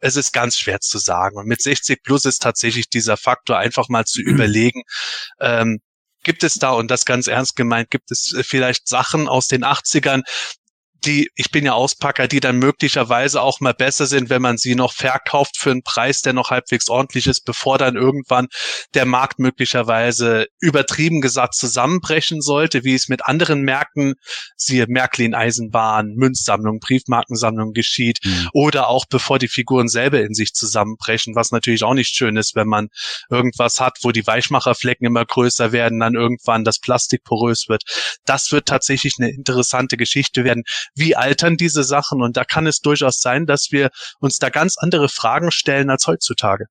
[0.00, 1.36] Es ist ganz schwer zu sagen.
[1.36, 4.82] Und mit 60 plus ist tatsächlich dieser Faktor, einfach mal zu überlegen,
[5.40, 5.80] ähm,
[6.22, 9.62] gibt es da, und das ganz ernst gemeint, gibt es äh, vielleicht Sachen aus den
[9.62, 10.22] 80ern,
[11.04, 14.74] die, ich bin ja Auspacker, die dann möglicherweise auch mal besser sind, wenn man sie
[14.74, 18.48] noch verkauft für einen Preis, der noch halbwegs ordentlich ist, bevor dann irgendwann
[18.94, 24.14] der Markt möglicherweise übertrieben gesagt zusammenbrechen sollte, wie es mit anderen Märkten,
[24.56, 28.48] siehe Märklin Eisenbahn, Münzsammlung, Briefmarkensammlung geschieht, Mhm.
[28.52, 32.54] oder auch bevor die Figuren selber in sich zusammenbrechen, was natürlich auch nicht schön ist,
[32.54, 32.88] wenn man
[33.30, 37.82] irgendwas hat, wo die Weichmacherflecken immer größer werden, dann irgendwann das Plastik porös wird.
[38.24, 40.62] Das wird tatsächlich eine interessante Geschichte werden.
[40.96, 42.22] Wie altern diese Sachen?
[42.22, 46.06] Und da kann es durchaus sein, dass wir uns da ganz andere Fragen stellen als
[46.06, 46.66] heutzutage.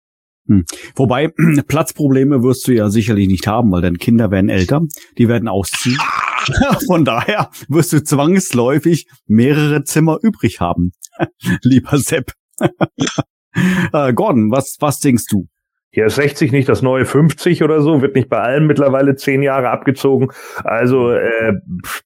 [0.95, 1.31] Wobei,
[1.67, 4.81] Platzprobleme wirst du ja sicherlich nicht haben, weil deine Kinder werden älter,
[5.17, 5.99] die werden ausziehen.
[6.87, 10.91] Von daher wirst du zwangsläufig mehrere Zimmer übrig haben,
[11.61, 12.31] lieber Sepp.
[13.93, 15.47] äh, Gordon, was, was denkst du?
[15.91, 19.41] Hier ist 60 nicht das neue 50 oder so, wird nicht bei allen mittlerweile zehn
[19.41, 20.29] Jahre abgezogen.
[20.63, 21.53] Also, äh,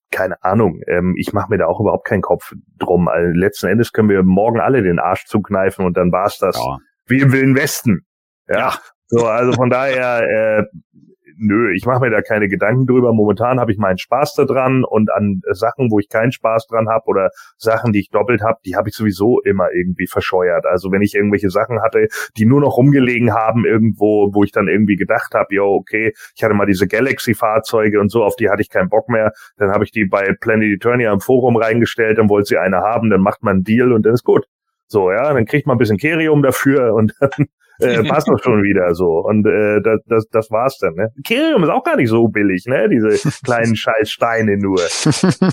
[0.09, 0.79] keine Ahnung.
[0.87, 3.09] Ähm, ich mache mir da auch überhaupt keinen Kopf drum.
[3.09, 6.57] Also, letzten Endes können wir morgen alle den Arsch zukneifen und dann war's das.
[7.07, 8.05] Wie im Wilden Westen.
[8.47, 8.73] Ja.
[9.07, 10.63] So, also von daher, äh,
[11.37, 13.13] nö, ich mache mir da keine Gedanken drüber.
[13.13, 16.89] Momentan habe ich meinen Spaß da dran und an Sachen, wo ich keinen Spaß dran
[16.89, 20.65] habe oder Sachen, die ich doppelt habe, die habe ich sowieso immer irgendwie verscheuert.
[20.65, 24.67] Also wenn ich irgendwelche Sachen hatte, die nur noch rumgelegen haben irgendwo, wo ich dann
[24.67, 28.61] irgendwie gedacht habe, yo, okay, ich hatte mal diese Galaxy-Fahrzeuge und so, auf die hatte
[28.61, 29.31] ich keinen Bock mehr.
[29.57, 33.09] Dann habe ich die bei Planet Eternia im Forum reingestellt, dann wollte sie eine haben,
[33.09, 34.45] dann macht man einen Deal und dann ist gut.
[34.87, 37.47] So, ja, dann kriegt man ein bisschen Kerium dafür und dann
[37.79, 39.19] äh, passt das schon wieder so.
[39.19, 40.93] Und äh, das, das, das war's dann.
[40.95, 41.09] Ne?
[41.23, 42.87] Kerium ist auch gar nicht so billig, ne?
[42.89, 44.81] Diese kleinen scheiß Steine nur.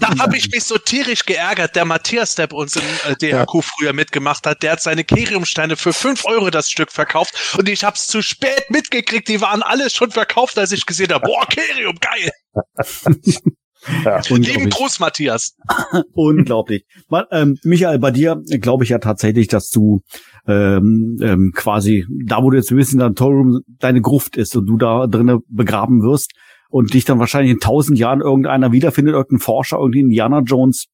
[0.00, 1.76] Da habe ich mich so tierisch geärgert.
[1.76, 5.76] Der Matthias, der bei uns im äh, DRQ früher mitgemacht hat, der hat seine Keriumsteine
[5.76, 9.28] für fünf Euro das Stück verkauft und ich habe es zu spät mitgekriegt.
[9.28, 11.24] Die waren alle schon verkauft, als ich gesehen habe.
[11.26, 12.30] Boah, Kerium, geil.
[14.04, 14.20] Ja.
[14.28, 14.70] Lieben.
[14.70, 15.56] Gruß, Matthias.
[16.12, 16.84] Unglaublich.
[17.08, 20.02] Mal, ähm, Michael, bei dir glaube ich ja tatsächlich, dass du
[20.46, 24.66] ähm, ähm, quasi da, wo du jetzt ein bisschen dein Tollroom deine Gruft ist und
[24.66, 26.32] du da drinnen begraben wirst
[26.68, 30.86] und dich dann wahrscheinlich in tausend Jahren irgendeiner wiederfindet, irgendein Forscher, irgendein Indiana Jones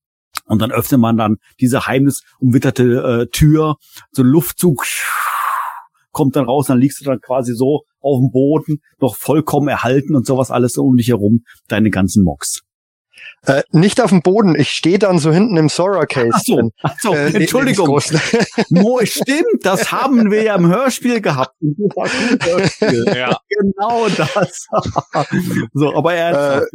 [0.44, 3.76] und dann öffnet man dann diese heimnisumwitterte äh, Tür,
[4.12, 4.84] so ein Luftzug
[6.12, 10.16] kommt dann raus, dann liegst du dann quasi so auf dem Boden, noch vollkommen erhalten
[10.16, 12.62] und sowas alles um dich herum, deine ganzen Mocks.
[13.42, 16.70] Äh, nicht auf dem Boden, ich stehe dann so hinten im Sora-Case Ach so, drin.
[16.82, 17.88] ach so Äh, Entschuldigung.
[18.70, 21.54] Mo, stimmt, das haben wir ja im Hörspiel gehabt.
[22.42, 23.04] Hörspiel.
[23.16, 23.38] Ja.
[23.48, 24.66] Genau das.
[25.72, 26.66] so, aber er Äh,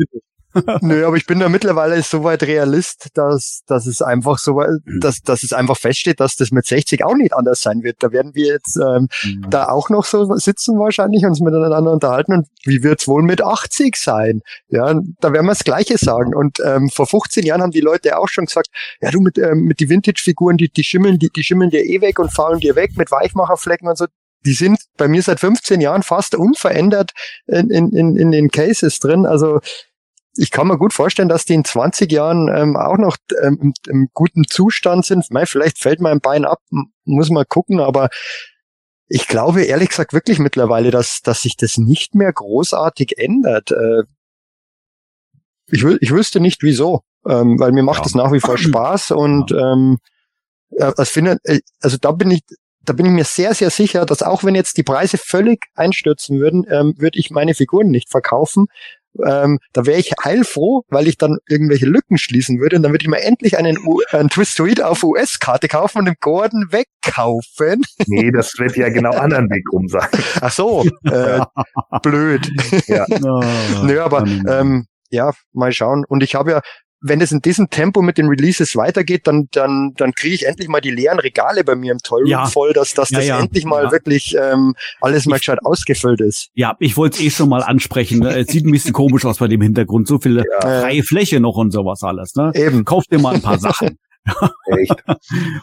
[0.82, 4.82] Nö, aber ich bin da mittlerweile so weit Realist, dass, dass es einfach so, weit-
[5.00, 7.98] dass, dass es einfach feststeht, dass das mit 60 auch nicht anders sein wird.
[8.00, 9.08] Da werden wir jetzt ähm,
[9.50, 13.96] da auch noch so sitzen wahrscheinlich, uns miteinander unterhalten und wie wird's wohl mit 80
[13.96, 14.42] sein?
[14.68, 16.36] Ja, da werden wir das Gleiche sagen.
[16.36, 18.68] Und ähm, vor 15 Jahren haben die Leute auch schon gesagt,
[19.02, 22.02] ja du mit, ähm, mit die Vintage-Figuren, die, die schimmeln, die, die schimmeln dir eh
[22.02, 24.06] weg und fallen dir weg mit Weichmacherflecken und so.
[24.46, 27.12] die sind bei mir seit 15 Jahren fast unverändert
[27.48, 29.26] in, in, in, in den Cases drin.
[29.26, 29.60] Also
[30.36, 33.74] ich kann mir gut vorstellen, dass die in 20 Jahren ähm, auch noch ähm, im,
[33.88, 35.30] im guten Zustand sind.
[35.32, 36.60] Mei, vielleicht fällt mein Bein ab,
[37.04, 38.10] muss mal gucken, aber
[39.08, 43.72] ich glaube ehrlich gesagt wirklich mittlerweile, dass, dass sich das nicht mehr großartig ändert.
[43.72, 44.04] Äh,
[45.68, 48.24] ich, ich wüsste nicht wieso, ähm, weil mir macht es ja.
[48.24, 49.74] nach wie vor Spaß und ja.
[49.74, 49.98] ähm,
[50.80, 52.42] also, finde, äh, also da bin ich
[52.84, 56.40] da bin ich mir sehr, sehr sicher, dass auch wenn jetzt die Preise völlig einstürzen
[56.40, 58.66] würden, ähm, würde ich meine Figuren nicht verkaufen.
[59.26, 63.04] Ähm, da wäre ich heilfroh, weil ich dann irgendwelche Lücken schließen würde und dann würde
[63.04, 67.82] ich mir endlich einen, U einen Twistoid auf US-Karte kaufen und den Gordon wegkaufen.
[68.08, 70.08] Nee, das wird ja genau anderen Weg rum sein.
[70.42, 71.40] Ach so, äh,
[72.02, 72.50] blöd.
[72.88, 73.06] Ja.
[73.84, 76.04] Nö, aber ähm, ja, mal schauen.
[76.08, 76.62] Und ich habe ja
[77.02, 80.68] wenn es in diesem Tempo mit den Releases weitergeht, dann, dann, dann kriege ich endlich
[80.68, 82.46] mal die leeren Regale bei mir im Tollroom ja.
[82.46, 83.40] voll, dass, dass ja, das ja.
[83.40, 86.50] endlich mal wirklich ähm, alles mal gescheit ausgefüllt ist.
[86.54, 88.24] Ja, ich wollte es eh schon mal ansprechen.
[88.26, 90.08] Es sieht ein bisschen komisch aus bei dem Hintergrund.
[90.08, 92.36] So viele freie Fläche noch und sowas alles.
[92.36, 92.52] Ne?
[92.54, 92.86] Eben.
[92.86, 93.98] Kauf dir mal ein paar Sachen.
[94.68, 95.04] Echt?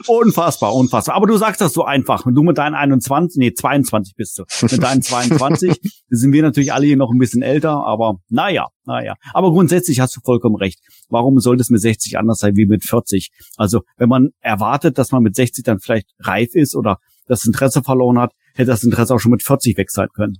[0.07, 1.15] unfassbar, unfassbar.
[1.15, 2.25] Aber du sagst das so einfach.
[2.25, 4.45] Du mit deinen 21, nee, 22 bist du.
[4.63, 9.15] Mit deinen 22 sind wir natürlich alle hier noch ein bisschen älter, aber naja, naja.
[9.33, 10.81] Aber grundsätzlich hast du vollkommen recht.
[11.09, 13.31] Warum sollte es mit 60 anders sein wie mit 40?
[13.57, 17.83] Also, wenn man erwartet, dass man mit 60 dann vielleicht reif ist oder das Interesse
[17.83, 20.39] verloren hat, hätte das Interesse auch schon mit 40 weg sein können.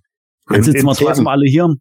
[0.51, 1.75] Jetzt sitzen wir trotzdem alle hier.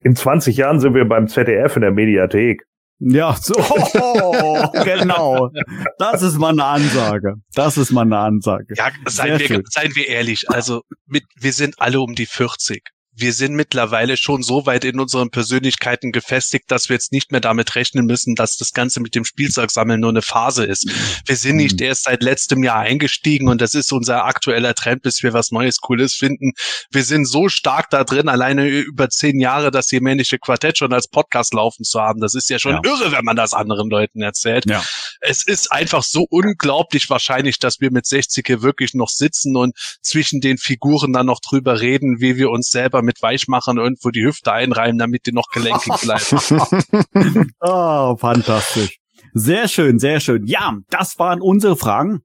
[0.00, 2.64] In 20 Jahren sind wir beim ZDF in der Mediathek.
[3.00, 5.50] Ja, so, oh, genau.
[5.98, 7.34] Das ist mal eine Ansage.
[7.54, 8.74] Das ist mal eine Ansage.
[8.76, 10.50] Ja, seien, wir, seien wir ehrlich.
[10.50, 12.82] Also, mit, wir sind alle um die 40
[13.20, 17.40] wir sind mittlerweile schon so weit in unseren Persönlichkeiten gefestigt, dass wir jetzt nicht mehr
[17.40, 20.88] damit rechnen müssen, dass das Ganze mit dem Spielzeugsammeln nur eine Phase ist.
[21.26, 21.86] Wir sind nicht mhm.
[21.86, 25.80] erst seit letztem Jahr eingestiegen und das ist unser aktueller Trend, bis wir was Neues,
[25.80, 26.52] Cooles finden.
[26.90, 31.08] Wir sind so stark da drin, alleine über zehn Jahre das jemänische Quartett schon als
[31.08, 32.20] Podcast laufen zu haben.
[32.20, 32.80] Das ist ja schon ja.
[32.84, 34.64] irre, wenn man das anderen Leuten erzählt.
[34.70, 34.84] Ja.
[35.20, 39.76] Es ist einfach so unglaublich wahrscheinlich, dass wir mit 60 hier wirklich noch sitzen und
[40.02, 44.24] zwischen den Figuren dann noch drüber reden, wie wir uns selber mit Weichmachern irgendwo die
[44.24, 47.52] Hüfte einreiben, damit die noch gelenkig bleiben.
[47.60, 48.98] oh, fantastisch.
[49.32, 50.46] Sehr schön, sehr schön.
[50.46, 52.20] Ja, das waren unsere Fragen.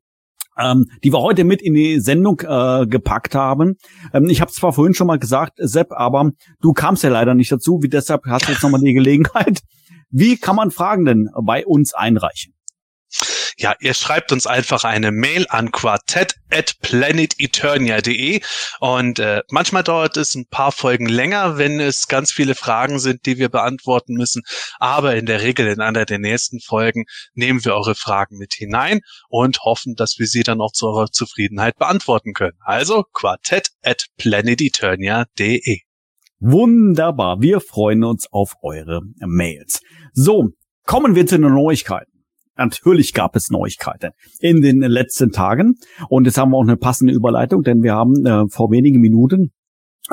[0.55, 3.77] Ähm, die wir heute mit in die Sendung äh, gepackt haben.
[4.13, 6.29] Ähm, ich habe zwar vorhin schon mal gesagt, Sepp, aber
[6.61, 9.61] du kamst ja leider nicht dazu, wie deshalb hast du jetzt nochmal die Gelegenheit.
[10.11, 12.53] Wie kann man Fragen denn bei uns einreichen?
[13.57, 18.41] Ja, ihr schreibt uns einfach eine Mail an quartett@planeteternia.de
[18.79, 23.25] und äh, manchmal dauert es ein paar Folgen länger, wenn es ganz viele Fragen sind,
[23.25, 24.43] die wir beantworten müssen,
[24.79, 29.01] aber in der Regel in einer der nächsten Folgen nehmen wir eure Fragen mit hinein
[29.29, 32.57] und hoffen, dass wir sie dann auch zu eurer Zufriedenheit beantworten können.
[32.63, 35.79] Also quartett@planeteternia.de.
[36.39, 39.81] Wunderbar, wir freuen uns auf eure Mails.
[40.11, 40.49] So,
[40.85, 42.12] kommen wir zu den Neuigkeiten.
[42.55, 45.75] Natürlich gab es Neuigkeiten in den letzten Tagen.
[46.09, 49.51] Und jetzt haben wir auch eine passende Überleitung, denn wir haben äh, vor wenigen Minuten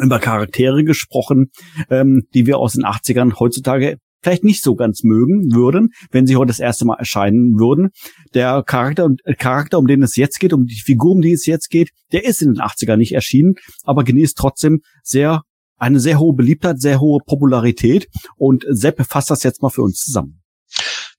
[0.01, 1.51] über Charaktere gesprochen,
[1.91, 6.37] ähm, die wir aus den 80ern heutzutage vielleicht nicht so ganz mögen würden, wenn sie
[6.37, 7.89] heute das erste Mal erscheinen würden.
[8.35, 11.47] Der Charakter, äh, Charakter, um den es jetzt geht, um die Figur, um die es
[11.47, 15.43] jetzt geht, der ist in den 80ern nicht erschienen, aber genießt trotzdem sehr
[15.79, 18.07] eine sehr hohe Beliebtheit, sehr hohe Popularität.
[18.37, 20.40] Und Sepp fasst das jetzt mal für uns zusammen.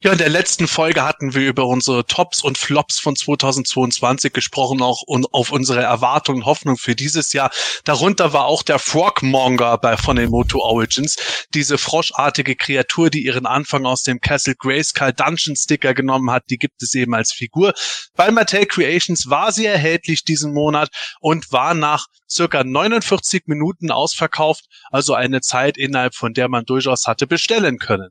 [0.03, 4.81] Ja, in der letzten Folge hatten wir über unsere Tops und Flops von 2022 gesprochen,
[4.81, 7.51] auch auf unsere Erwartungen und Hoffnung für dieses Jahr.
[7.83, 11.17] Darunter war auch der Frogmonger bei von den Moto Origins,
[11.53, 16.45] diese froschartige Kreatur, die ihren Anfang aus dem Castle Grayskull Dungeon Sticker genommen hat.
[16.49, 17.71] Die gibt es eben als Figur.
[18.15, 20.89] Bei Mattel Creations war sie erhältlich diesen Monat
[21.19, 27.05] und war nach circa 49 Minuten ausverkauft, also eine Zeit innerhalb von der man durchaus
[27.05, 28.09] hatte bestellen können.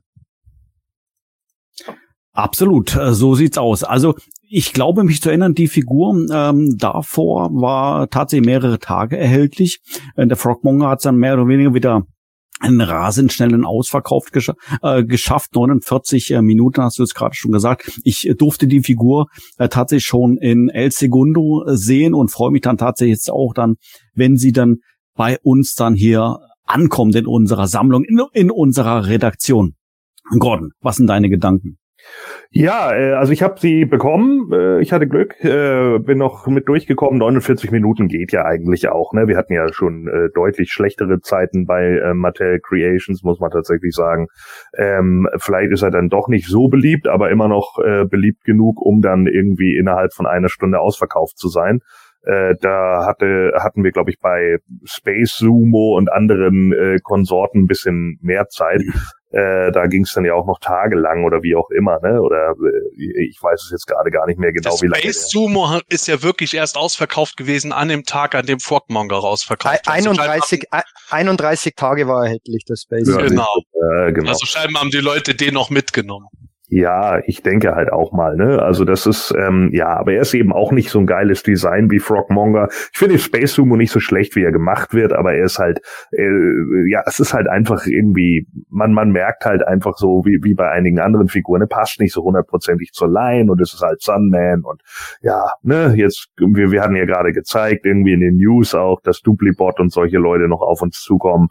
[2.33, 3.83] Absolut, äh, so sieht's aus.
[3.83, 4.15] Also
[4.49, 9.79] ich glaube mich zu erinnern, die Figur ähm, davor war tatsächlich mehrere Tage erhältlich.
[10.15, 12.03] Äh, der Frogmonger hat dann mehr oder weniger wieder
[12.61, 14.51] einen rasend schnellen Ausverkauf gesch
[14.81, 15.55] äh, geschafft.
[15.55, 17.99] 49 äh, Minuten hast du es gerade schon gesagt.
[18.03, 19.27] Ich äh, durfte die Figur
[19.57, 23.75] äh, tatsächlich schon in El Segundo sehen und freue mich dann tatsächlich jetzt auch dann,
[24.13, 24.77] wenn sie dann
[25.15, 29.75] bei uns dann hier ankommt in unserer Sammlung, in, in unserer Redaktion.
[30.39, 31.77] Gordon, was sind deine Gedanken?
[32.53, 34.51] Ja, äh, also ich habe sie bekommen.
[34.51, 37.19] Äh, ich hatte Glück, äh, bin noch mit durchgekommen.
[37.19, 39.13] 49 Minuten geht ja eigentlich auch.
[39.13, 39.27] Ne?
[39.27, 43.95] Wir hatten ja schon äh, deutlich schlechtere Zeiten bei äh, Mattel Creations, muss man tatsächlich
[43.95, 44.27] sagen.
[44.77, 48.81] Ähm, vielleicht ist er dann doch nicht so beliebt, aber immer noch äh, beliebt genug,
[48.81, 51.79] um dann irgendwie innerhalb von einer Stunde ausverkauft zu sein.
[52.23, 57.67] Äh, da hatte, hatten wir, glaube ich, bei Space Sumo und anderen äh, Konsorten ein
[57.67, 58.81] bisschen mehr Zeit.
[59.31, 62.21] Äh, da ging es dann ja auch noch tagelang oder wie auch immer, ne?
[62.21, 65.01] Oder äh, ich weiß es jetzt gerade gar nicht mehr genau, das wie lange.
[65.01, 69.87] Space Sumo ist ja wirklich erst ausverkauft gewesen an dem Tag, an dem Frogmonger rausverkauft
[69.87, 69.93] Ei- war.
[69.95, 73.07] Also 31, ei- 31 Tage war erhältlich, das Space.
[73.07, 73.47] Ja, Genau.
[73.73, 74.29] Äh, genau.
[74.29, 76.27] Also scheinbar haben die Leute den noch mitgenommen.
[76.73, 78.61] Ja, ich denke halt auch mal, ne?
[78.61, 81.91] Also das ist, ähm, ja, aber er ist eben auch nicht so ein geiles Design
[81.91, 82.69] wie Frogmonger.
[82.93, 85.81] Ich finde Space Sumo nicht so schlecht, wie er gemacht wird, aber er ist halt,
[86.13, 86.29] äh,
[86.89, 90.71] ja, es ist halt einfach irgendwie, man, man merkt halt einfach so, wie, wie bei
[90.71, 94.61] einigen anderen Figuren, er passt nicht so hundertprozentig zur Line und es ist halt Sunman
[94.63, 94.81] und
[95.21, 99.19] ja, ne, jetzt, wir, wir hatten ja gerade gezeigt, irgendwie in den News auch, dass
[99.19, 101.49] Duplibot und solche Leute noch auf uns zukommen.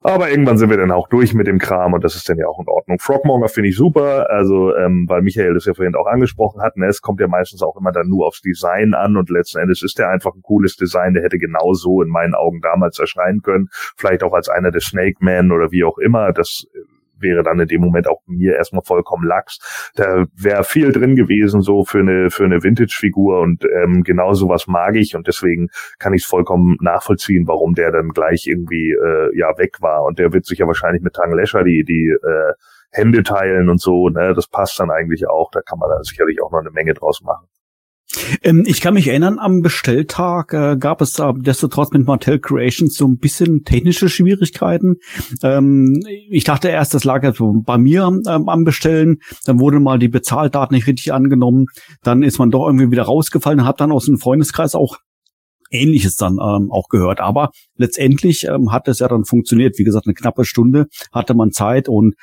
[0.00, 2.46] Aber irgendwann sind wir dann auch durch mit dem Kram und das ist dann ja
[2.46, 2.98] auch in Ordnung.
[3.00, 6.86] Frogmonger finde ich super, also ähm, weil Michael das ja vorhin auch angesprochen hat, ne,
[6.86, 9.98] es kommt ja meistens auch immer dann nur aufs Design an und letzten Endes ist
[9.98, 14.22] der einfach ein cooles Design, der hätte genauso in meinen Augen damals erscheinen können, vielleicht
[14.22, 16.64] auch als einer der Snake Man oder wie auch immer, das
[17.20, 19.90] wäre dann in dem Moment auch mir erstmal vollkommen lax.
[19.94, 24.66] Da wäre viel drin gewesen so für eine für eine Vintage-Figur und ähm, genau sowas
[24.66, 29.36] mag ich und deswegen kann ich es vollkommen nachvollziehen, warum der dann gleich irgendwie äh,
[29.36, 30.04] ja weg war.
[30.04, 32.52] Und der wird sich ja wahrscheinlich mit Tang Lescher die die äh,
[32.90, 34.08] Hände teilen und so.
[34.08, 35.50] Ne, das passt dann eigentlich auch.
[35.50, 37.46] Da kann man dann sicherlich auch noch eine Menge draus machen.
[38.42, 42.94] Ähm, ich kann mich erinnern, am Bestelltag äh, gab es äh, destotrotz mit Mattel Creations
[42.94, 44.96] so ein bisschen technische Schwierigkeiten.
[45.42, 46.00] Ähm,
[46.30, 49.18] ich dachte erst, das lag jetzt bei mir ähm, am Bestellen.
[49.44, 51.66] Dann wurde mal die Bezahldaten nicht richtig angenommen.
[52.02, 54.98] Dann ist man doch irgendwie wieder rausgefallen, hat dann aus dem Freundeskreis auch
[55.70, 57.20] Ähnliches dann ähm, auch gehört.
[57.20, 59.78] Aber letztendlich ähm, hat es ja dann funktioniert.
[59.78, 62.14] Wie gesagt, eine knappe Stunde hatte man Zeit und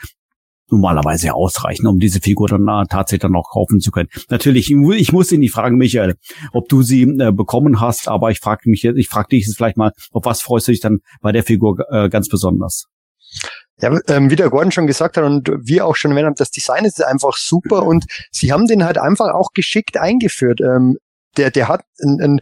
[0.69, 4.09] normalerweise ausreichen, um diese Figur dann äh, tatsächlich dann auch kaufen zu können.
[4.29, 6.15] Natürlich, ich mu- ich muss ihn nicht fragen, Michael,
[6.53, 9.57] ob du sie äh, bekommen hast, aber ich frage mich jetzt, ich frage dich jetzt
[9.57, 12.85] vielleicht mal, auf was freust du dich dann bei der Figur äh, ganz besonders?
[13.81, 16.49] Ja, ähm, wie der Gordon schon gesagt hat und wir auch schon erwähnt haben, das
[16.49, 20.61] Design ist einfach super und sie haben den halt einfach auch geschickt eingeführt.
[20.61, 20.97] Ähm,
[21.35, 22.39] der, der hat einen,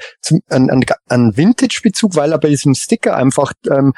[0.50, 3.94] einen, einen, einen Vintage-Bezug, weil er bei diesem Sticker einfach ähm,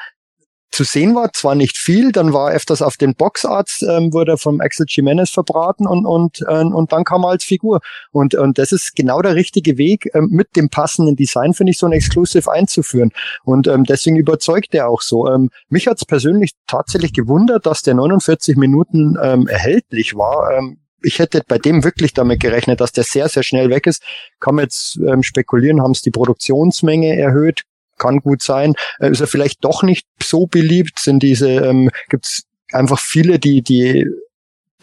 [0.76, 4.36] zu sehen war, zwar nicht viel, dann war öfters auf den Boxarts, ähm, wurde er
[4.36, 7.80] vom Axel Jimenez verbraten und, und, äh, und dann kam er als Figur.
[8.12, 11.78] Und, und das ist genau der richtige Weg, ähm, mit dem passenden Design, finde ich,
[11.78, 13.10] so ein Exclusive einzuführen.
[13.42, 15.26] Und ähm, deswegen überzeugt er auch so.
[15.26, 20.58] Ähm, mich hat es persönlich tatsächlich gewundert, dass der 49 Minuten ähm, erhältlich war.
[20.58, 24.02] Ähm, ich hätte bei dem wirklich damit gerechnet, dass der sehr, sehr schnell weg ist.
[24.40, 27.62] Kann man jetzt ähm, spekulieren, haben es die Produktionsmenge erhöht,
[27.98, 28.74] kann gut sein.
[28.98, 30.98] Äh, ist er vielleicht doch nicht so beliebt?
[30.98, 34.06] Sind diese, ähm, gibt es einfach viele, die, die,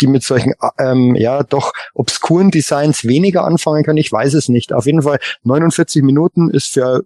[0.01, 3.97] die mit solchen, ähm, ja, doch obskuren Designs weniger anfangen können?
[3.97, 4.73] Ich weiß es nicht.
[4.73, 7.03] Auf jeden Fall 49 Minuten ist für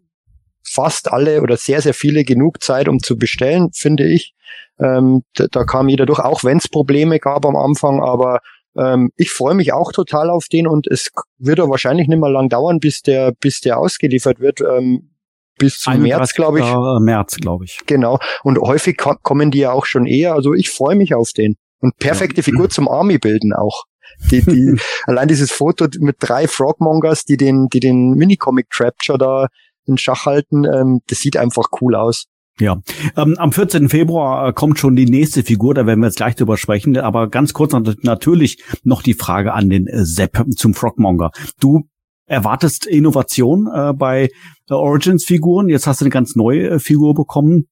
[0.63, 4.33] fast alle oder sehr, sehr viele genug Zeit, um zu bestellen, finde ich.
[4.79, 8.41] Ähm, da, da kam jeder durch, auch wenn es Probleme gab am Anfang, aber
[8.77, 12.29] ähm, ich freue mich auch total auf den und es wird ja wahrscheinlich nicht mehr
[12.29, 14.61] lang dauern, bis der, bis der ausgeliefert wird.
[14.61, 15.09] Ähm,
[15.57, 16.65] bis zum März, glaube ich.
[17.01, 17.79] März, glaube ich.
[17.85, 18.19] Genau.
[18.43, 20.33] Und häufig ko- kommen die ja auch schon eher.
[20.33, 21.55] Also ich freue mich auf den.
[21.79, 23.83] Und perfekte Figur zum Army bilden auch.
[24.31, 29.47] Die, die, allein dieses Foto mit drei Frogmongers, die den, die den Minicomic Trapture da
[29.85, 32.25] in Schach halten, ähm, das sieht einfach cool aus.
[32.59, 32.77] Ja,
[33.15, 33.87] ähm, am 14.
[33.87, 37.29] Februar äh, kommt schon die nächste Figur, da werden wir jetzt gleich drüber sprechen, aber
[37.29, 41.29] ganz kurz nat- natürlich noch die Frage an den äh, Sepp zum Frogmonger.
[41.59, 41.87] Du
[42.27, 44.29] erwartest Innovation äh, bei
[44.69, 47.67] äh, Origins-Figuren, jetzt hast du eine ganz neue äh, Figur bekommen.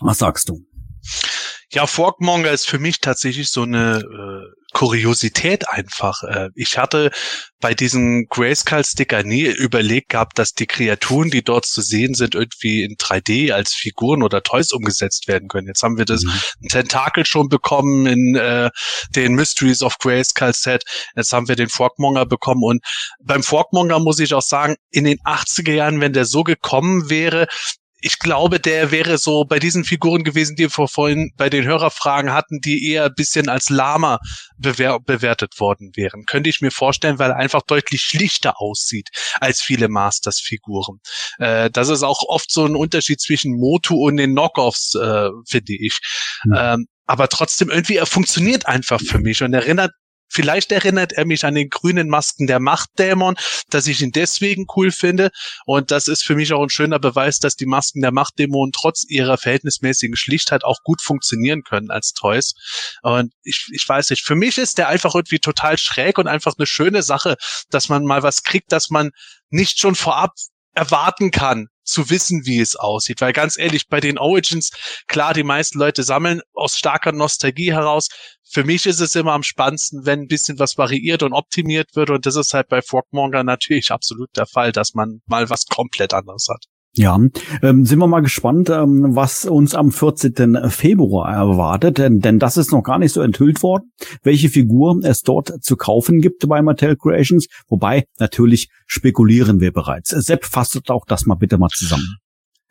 [0.00, 0.60] Was sagst du?
[1.72, 6.22] Ja, Forkmonger ist für mich tatsächlich so eine äh, Kuriosität einfach.
[6.22, 7.10] Äh, ich hatte
[7.60, 12.82] bei diesem Grayskull-Sticker nie überlegt gehabt, dass die Kreaturen, die dort zu sehen sind, irgendwie
[12.82, 15.68] in 3D als Figuren oder Toys umgesetzt werden können.
[15.68, 18.70] Jetzt haben wir das ein Tentakel schon bekommen in äh,
[19.14, 20.82] den Mysteries of Grayskull Set.
[21.14, 22.84] Jetzt haben wir den Forkmonger bekommen und
[23.22, 27.46] beim Forkmonger muss ich auch sagen, in den 80er Jahren, wenn der so gekommen wäre,
[28.00, 32.32] ich glaube, der wäre so bei diesen Figuren gewesen, die wir vorhin bei den Hörerfragen
[32.32, 34.18] hatten, die eher ein bisschen als Lama
[34.56, 36.24] bewer bewertet worden wären.
[36.26, 39.08] Könnte ich mir vorstellen, weil er einfach deutlich schlichter aussieht
[39.40, 41.00] als viele Masters-Figuren.
[41.38, 45.74] Äh, das ist auch oft so ein Unterschied zwischen Motu und den Knockoffs, äh, finde
[45.74, 45.98] ich.
[46.42, 46.54] Hm.
[46.56, 49.90] Ähm, aber trotzdem irgendwie, er funktioniert einfach für mich und erinnert
[50.30, 53.34] Vielleicht erinnert er mich an den grünen Masken der Machtdämon,
[53.68, 55.30] dass ich ihn deswegen cool finde.
[55.66, 59.04] Und das ist für mich auch ein schöner Beweis, dass die Masken der Machtdämonen trotz
[59.08, 62.54] ihrer verhältnismäßigen Schlichtheit auch gut funktionieren können als Toys.
[63.02, 66.54] Und ich, ich weiß nicht, für mich ist der einfach irgendwie total schräg und einfach
[66.56, 67.36] eine schöne Sache,
[67.70, 69.10] dass man mal was kriegt, dass man
[69.50, 70.32] nicht schon vorab
[70.74, 73.20] erwarten kann, zu wissen, wie es aussieht.
[73.20, 74.70] Weil ganz ehrlich, bei den Origins,
[75.06, 78.08] klar, die meisten Leute sammeln aus starker Nostalgie heraus.
[78.48, 82.10] Für mich ist es immer am spannendsten, wenn ein bisschen was variiert und optimiert wird.
[82.10, 86.14] Und das ist halt bei Frogmonger natürlich absolut der Fall, dass man mal was komplett
[86.14, 86.64] anderes hat.
[86.94, 87.16] Ja,
[87.62, 90.68] ähm, sind wir mal gespannt, ähm, was uns am 14.
[90.70, 93.92] Februar erwartet, denn, denn das ist noch gar nicht so enthüllt worden,
[94.24, 100.10] welche Figur es dort zu kaufen gibt bei Mattel Creations, wobei natürlich spekulieren wir bereits.
[100.10, 102.16] Sepp, fasst auch das mal bitte mal zusammen.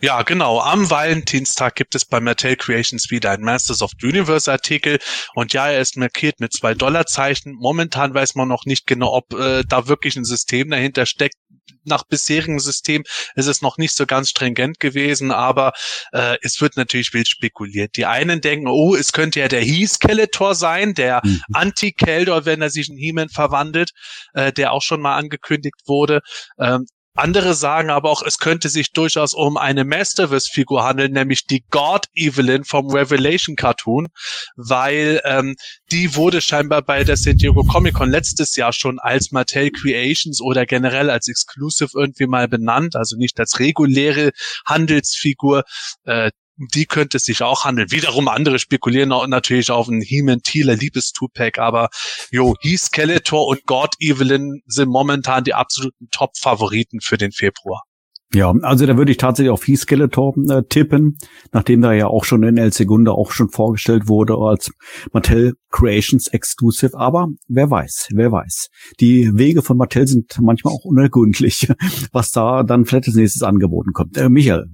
[0.02, 0.62] Ja, genau.
[0.62, 4.97] Am Valentinstag gibt es bei Mattel Creations wieder ein Masters of the Universe Artikel.
[5.36, 7.54] Und ja, er ist markiert mit zwei Dollarzeichen.
[7.60, 11.36] Momentan weiß man noch nicht genau, ob äh, da wirklich ein System dahinter steckt.
[11.84, 13.04] Nach bisherigem System
[13.36, 15.74] ist es noch nicht so ganz stringent gewesen, aber
[16.14, 17.97] äh, es wird natürlich wild spekuliert.
[17.97, 21.41] Die einen denken, oh, es könnte ja der He-Skeletor sein, der mhm.
[21.52, 23.91] Anti-Keldor, wenn er sich in He-Man verwandelt,
[24.34, 26.22] äh, der auch schon mal angekündigt wurde.
[26.58, 26.86] Ähm,
[27.16, 32.05] andere sagen aber auch, es könnte sich durchaus um eine Masterverse-Figur handeln, nämlich die God
[32.14, 34.07] Evelyn vom Revelation Cartoon,
[34.55, 35.55] weil ähm,
[35.91, 40.41] die wurde scheinbar bei der San Diego Comic Con letztes Jahr schon als Mattel Creations
[40.41, 44.32] oder generell als Exclusive irgendwie mal benannt, also nicht als reguläre
[44.66, 45.64] Handelsfigur.
[46.05, 46.32] Äh,
[46.74, 47.91] die könnte es sich auch handeln.
[47.91, 51.89] Wiederum andere spekulieren auch natürlich auf einen He-Man Thieler Liebes-Two-Pack, aber
[52.32, 57.84] jo, He Skeletor und God Evelyn sind momentan die absoluten Top-Favoriten für den Februar.
[58.32, 61.18] Ja, also da würde ich tatsächlich auf He Skeletor äh, tippen,
[61.51, 64.72] nachdem da ja auch schon in El Segundo auch schon vorgestellt wurde als
[65.12, 66.95] Mattel Creations Exclusive.
[66.95, 68.70] Aber wer weiß, wer weiß.
[68.99, 71.72] Die Wege von Mattel sind manchmal auch unergründlich,
[72.12, 74.16] was da dann vielleicht als nächstes angeboten kommt.
[74.16, 74.68] Äh, Michael,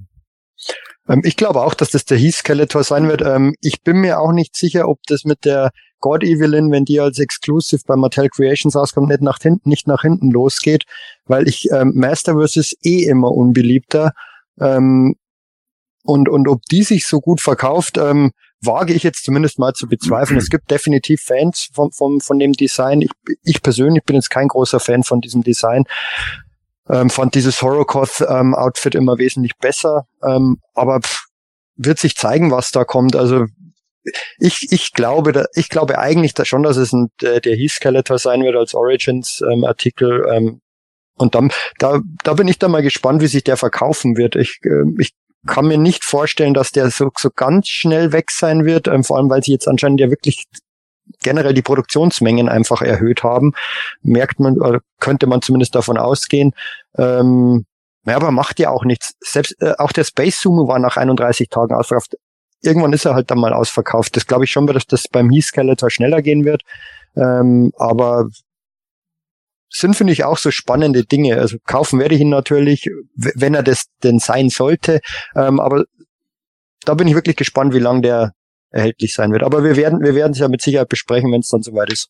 [1.07, 3.21] ähm, ich glaube auch, dass das der Heath Skeletor sein wird.
[3.21, 6.99] Ähm, ich bin mir auch nicht sicher, ob das mit der God Evelyn, wenn die
[6.99, 10.83] als Exclusive bei Mattel Creations rauskommt, nicht nach hinten, nicht nach hinten losgeht,
[11.25, 14.11] weil ich ähm, Masterverse ist eh immer unbeliebter.
[14.59, 15.15] Ähm,
[16.03, 18.31] und, und ob die sich so gut verkauft, ähm,
[18.61, 20.37] wage ich jetzt zumindest mal zu bezweifeln.
[20.37, 23.01] Es gibt definitiv Fans von, von, von dem Design.
[23.01, 23.09] Ich,
[23.43, 25.85] ich persönlich bin jetzt kein großer Fan von diesem Design.
[26.89, 30.05] Ähm, fand dieses Horrorcoth-Outfit ähm, immer wesentlich besser.
[30.23, 31.25] Ähm, aber pff,
[31.75, 33.15] wird sich zeigen, was da kommt.
[33.15, 33.45] Also
[34.37, 37.71] ich, ich glaube, da, ich glaube eigentlich da schon, dass es ein, der, der Heath
[37.71, 40.25] Skeletor sein wird als Origins-Artikel.
[40.31, 40.61] Ähm,
[41.15, 44.35] und dann, da, da bin ich dann mal gespannt, wie sich der verkaufen wird.
[44.35, 45.11] Ich, äh, ich
[45.47, 49.17] kann mir nicht vorstellen, dass der so, so ganz schnell weg sein wird, ähm, vor
[49.17, 50.45] allem weil sie jetzt anscheinend ja wirklich
[51.25, 53.53] generell die Produktionsmengen einfach erhöht haben,
[54.03, 56.53] merkt man, oder könnte man zumindest davon ausgehen.
[56.97, 57.65] Ähm,
[58.05, 59.15] ja, aber macht ja auch nichts.
[59.19, 62.15] Selbst äh, auch der Space Sumo war nach 31 Tagen ausverkauft.
[62.61, 64.15] Irgendwann ist er halt dann mal ausverkauft.
[64.15, 66.61] Das glaube ich schon, dass das beim He Skeletor schneller gehen wird.
[67.15, 68.29] Ähm, aber
[69.69, 71.39] sind, finde ich, auch so spannende Dinge.
[71.39, 75.01] Also kaufen werde ich ihn natürlich, wenn er das denn sein sollte.
[75.35, 75.85] Ähm, aber
[76.85, 78.33] da bin ich wirklich gespannt, wie lange der
[78.71, 79.43] erhältlich sein wird.
[79.43, 82.09] Aber wir werden, wir werden es ja mit Sicherheit besprechen, wenn es dann soweit ist.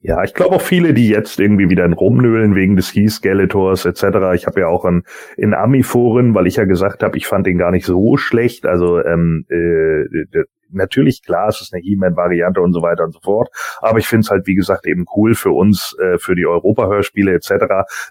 [0.00, 3.84] Ja, ich glaube auch viele, die jetzt irgendwie wieder in Rumnölen wegen des He Skeletors
[3.84, 4.34] etc.
[4.34, 5.02] Ich habe ja auch in,
[5.36, 8.66] in Ami-Foren, weil ich ja gesagt habe, ich fand den gar nicht so schlecht.
[8.66, 10.04] Also ähm, äh,
[10.72, 13.48] natürlich, klar, es ist eine He-Man-Variante und so weiter und so fort.
[13.80, 17.32] Aber ich finde es halt, wie gesagt, eben cool für uns, äh, für die Europa-Hörspiele
[17.34, 17.50] etc.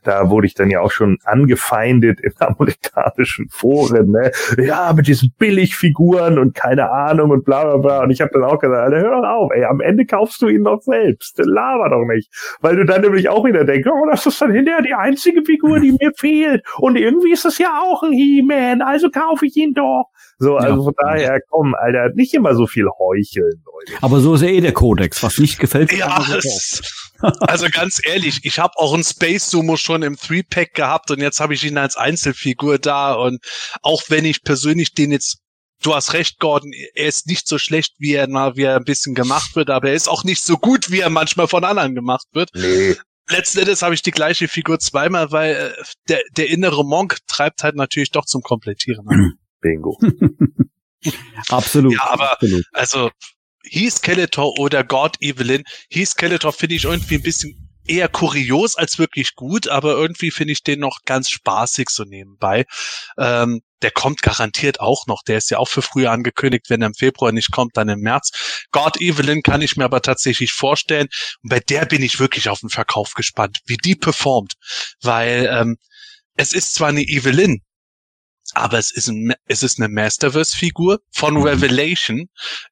[0.04, 4.12] Da wurde ich dann ja auch schon angefeindet in amerikanischen Foren.
[4.12, 4.32] Ne?
[4.58, 8.04] Ja, mit diesen Billigfiguren und keine Ahnung und bla bla bla.
[8.04, 10.48] Und ich habe dann auch gesagt, Alter, hör doch auf, ey, am Ende kaufst du
[10.48, 11.40] ihn doch selbst.
[11.44, 12.32] Laber doch nicht.
[12.62, 15.80] Weil du dann nämlich auch wieder denkst, oh, das ist dann hinterher die einzige Figur,
[15.80, 16.64] die mir fehlt.
[16.78, 20.06] Und irgendwie ist es ja auch ein He-Man, also kaufe ich ihn doch.
[20.42, 20.84] So, also ja.
[20.84, 24.02] von daher, komm, Alter, nicht immer so viel heucheln, Leute.
[24.02, 25.22] Aber so ist ja eh der Kodex.
[25.22, 26.08] Was nicht gefällt, ja,
[27.42, 31.42] also ganz ehrlich, ich habe auch einen Space Sumo schon im Three-Pack gehabt und jetzt
[31.42, 33.40] habe ich ihn als Einzelfigur da und
[33.82, 35.40] auch wenn ich persönlich den jetzt
[35.82, 36.74] Du hast recht, Gordon.
[36.94, 39.88] Er ist nicht so schlecht, wie er mal, wie er ein bisschen gemacht wird, aber
[39.88, 42.50] er ist auch nicht so gut, wie er manchmal von anderen gemacht wird.
[42.54, 42.98] Nee.
[43.30, 47.64] Letzten Endes habe ich die gleiche Figur zweimal, weil äh, der, der innere Monk treibt
[47.64, 49.06] halt natürlich doch zum Komplettieren.
[49.62, 49.98] Bingo.
[51.50, 51.94] absolut.
[51.94, 52.66] Ja, aber absolut.
[52.74, 53.12] also
[53.64, 55.64] He Skeletor oder God Evelyn.
[55.90, 60.54] He Skeletor finde ich irgendwie ein bisschen eher kurios als wirklich gut, aber irgendwie finde
[60.54, 62.66] ich den noch ganz spaßig so nebenbei.
[63.18, 65.24] Ähm, der kommt garantiert auch noch.
[65.24, 66.70] Der ist ja auch für früher angekündigt.
[66.70, 68.66] Wenn er im Februar nicht kommt, dann im März.
[68.72, 71.08] God Evelyn kann ich mir aber tatsächlich vorstellen.
[71.44, 74.54] Und bei der bin ich wirklich auf den Verkauf gespannt, wie die performt.
[75.02, 75.78] Weil ähm,
[76.36, 77.62] es ist zwar eine Evelyn,
[78.56, 81.44] aber es ist, ein, es ist eine Masterverse-Figur von Mhm.
[81.44, 82.30] Revelation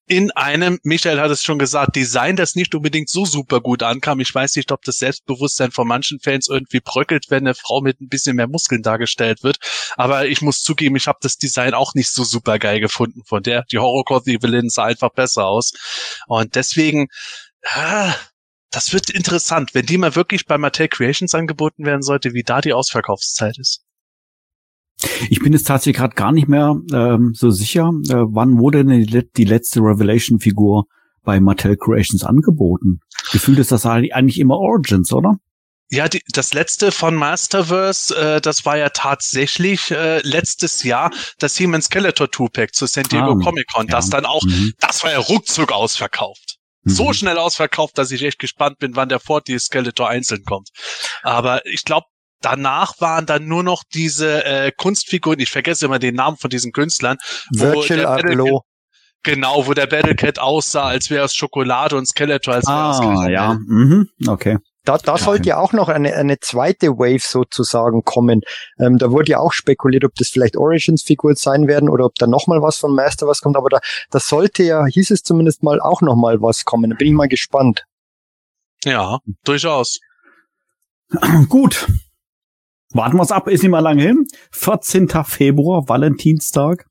[0.07, 4.21] in einem, Michael hat es schon gesagt, Design, das nicht unbedingt so super gut ankam.
[4.21, 7.99] Ich weiß nicht, ob das Selbstbewusstsein von manchen Fans irgendwie bröckelt, wenn eine Frau mit
[7.99, 9.57] ein bisschen mehr Muskeln dargestellt wird.
[9.97, 13.43] Aber ich muss zugeben, ich habe das Design auch nicht so super geil gefunden von
[13.43, 13.65] der.
[13.71, 15.73] Die Horrorcore Evelyn sah einfach besser aus.
[16.27, 17.07] Und deswegen,
[17.65, 18.15] ah,
[18.71, 22.61] das wird interessant, wenn die mal wirklich bei Mattel Creations angeboten werden sollte, wie da
[22.61, 23.86] die Ausverkaufszeit ist.
[25.29, 29.03] Ich bin jetzt tatsächlich gerade gar nicht mehr ähm, so sicher, äh, wann wurde denn
[29.03, 30.85] die, die letzte Revelation-Figur
[31.23, 32.99] bei Mattel Creations angeboten?
[33.31, 35.35] Gefühlt ist das eigentlich immer Origins, oder?
[35.89, 41.55] Ja, die, das letzte von Masterverse, äh, das war ja tatsächlich äh, letztes Jahr das
[41.57, 44.11] He-Man Skeletor 2-Pack zu San Diego Ah, Comic Con, das ja.
[44.17, 44.73] dann auch, Mhm.
[44.79, 46.57] das war ja ruckzuck ausverkauft.
[46.83, 47.13] So Mhm.
[47.13, 50.69] schnell ausverkauft, dass ich echt gespannt bin, wann der Ford die Skeletor einzeln kommt.
[51.23, 52.07] Aber ich glaube,
[52.41, 56.71] danach waren dann nur noch diese äh, Kunstfiguren, ich vergesse immer den Namen von diesen
[56.71, 57.17] Künstlern,
[57.51, 58.61] Virgil der Abloh.
[59.23, 63.29] genau, wo der Battlecat aussah, als wäre es Schokolade und Skeletor, als wäre es Ah,
[63.29, 63.53] ja.
[63.67, 64.09] Mhm.
[64.27, 64.57] Okay.
[64.87, 68.39] Da, da sollte ja auch noch eine, eine zweite Wave sozusagen kommen.
[68.79, 72.25] Ähm, da wurde ja auch spekuliert, ob das vielleicht Origins-Figuren sein werden oder ob da
[72.25, 73.57] nochmal was von Master was kommt.
[73.57, 73.79] Aber da,
[74.11, 76.91] da sollte ja, hieß es zumindest mal, auch nochmal was kommen.
[76.91, 77.83] Da bin ich mal gespannt.
[78.85, 79.99] Ja, durchaus.
[81.49, 81.87] Gut.
[82.97, 84.25] Warten wir's ab, ist nicht mal lange hin.
[84.51, 85.07] 14.
[85.23, 86.85] Februar, Valentinstag.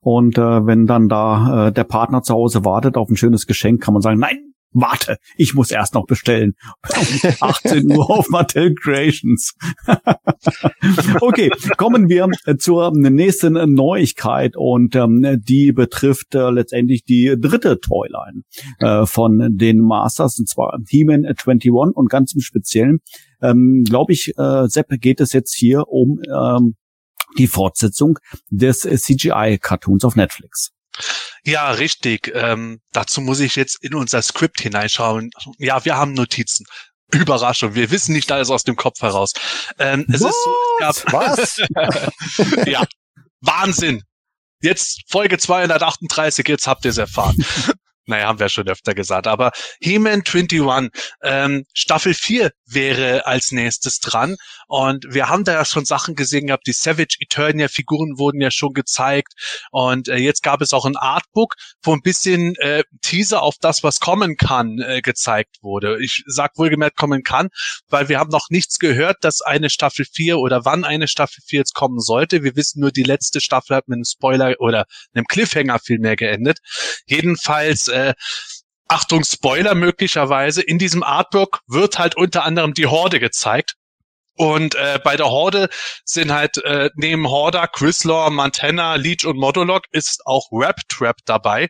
[0.00, 3.82] Und äh, wenn dann da äh, der Partner zu Hause wartet auf ein schönes Geschenk,
[3.82, 6.54] kann man sagen, nein, warte, ich muss erst noch bestellen.
[6.88, 9.54] Um 18 Uhr auf Mattel Creations.
[11.20, 17.80] okay, kommen wir äh, zur nächsten Neuigkeit und ähm, die betrifft äh, letztendlich die dritte
[17.80, 18.42] Toyline
[18.80, 23.00] äh, von den Masters, und zwar He-Man 21 und ganz im Speziellen
[23.40, 26.76] ähm, glaube ich, äh, Sepp, geht es jetzt hier um ähm,
[27.36, 28.18] die Fortsetzung
[28.50, 30.72] des äh, CGI-Cartoons auf Netflix.
[31.48, 32.30] Ja, richtig.
[32.34, 35.30] Ähm, dazu muss ich jetzt in unser Skript hineinschauen.
[35.56, 36.66] Ja, wir haben Notizen.
[37.10, 39.32] Überraschung, wir wissen nicht alles aus dem Kopf heraus.
[39.78, 41.56] Ähm, es ist so, es gab, Was?
[42.66, 42.84] ja,
[43.40, 44.02] Wahnsinn.
[44.60, 47.42] Jetzt Folge 238, jetzt habt ihr es erfahren.
[48.08, 49.26] Naja, haben wir schon öfter gesagt.
[49.26, 50.90] Aber He-Man 21,
[51.22, 54.36] ähm, Staffel 4 wäre als nächstes dran.
[54.66, 56.66] Und wir haben da ja schon Sachen gesehen gehabt.
[56.66, 59.34] Die Savage Eternia Figuren wurden ja schon gezeigt.
[59.70, 63.82] Und äh, jetzt gab es auch ein Artbook, wo ein bisschen äh, Teaser auf das,
[63.82, 65.98] was kommen kann, äh, gezeigt wurde.
[66.02, 67.48] Ich sag wohlgemerkt kommen kann,
[67.88, 71.60] weil wir haben noch nichts gehört, dass eine Staffel 4 oder wann eine Staffel 4
[71.60, 72.42] jetzt kommen sollte.
[72.42, 76.58] Wir wissen nur, die letzte Staffel hat mit einem Spoiler oder einem Cliffhanger vielmehr geendet.
[77.06, 78.14] Jedenfalls, äh,
[78.88, 83.74] Achtung, Spoiler möglicherweise, in diesem Artbook wird halt unter anderem die Horde gezeigt.
[84.34, 85.68] Und äh, bei der Horde
[86.04, 91.68] sind halt äh, neben Horda, Quizlor, Montana, Leech und Modulok ist auch Rap Trap dabei,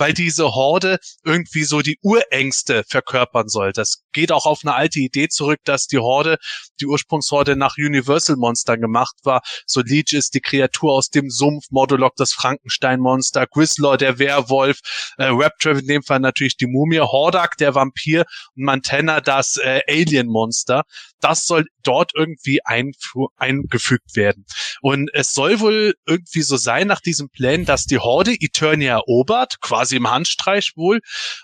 [0.00, 3.72] weil diese Horde irgendwie so die Urängste verkörpern soll.
[3.72, 6.38] Das geht auch auf eine alte Idee zurück, dass die Horde,
[6.80, 9.42] die Ursprungshorde nach Universal Monstern gemacht war.
[9.66, 14.80] So Leech ist die Kreatur aus dem Sumpf, Modulok das Frankenstein-Monster, Quizlor der Werwolf,
[15.18, 18.24] äh, Rap Trap in dem Fall natürlich die Mumie, Hordak der Vampir
[18.56, 20.84] und Montana das äh, Alien-Monster
[21.20, 24.44] das soll dort irgendwie eingefügt werden.
[24.80, 29.60] Und es soll wohl irgendwie so sein nach diesem Plan, dass die Horde Eternia erobert,
[29.60, 31.00] quasi im Handstreich wohl,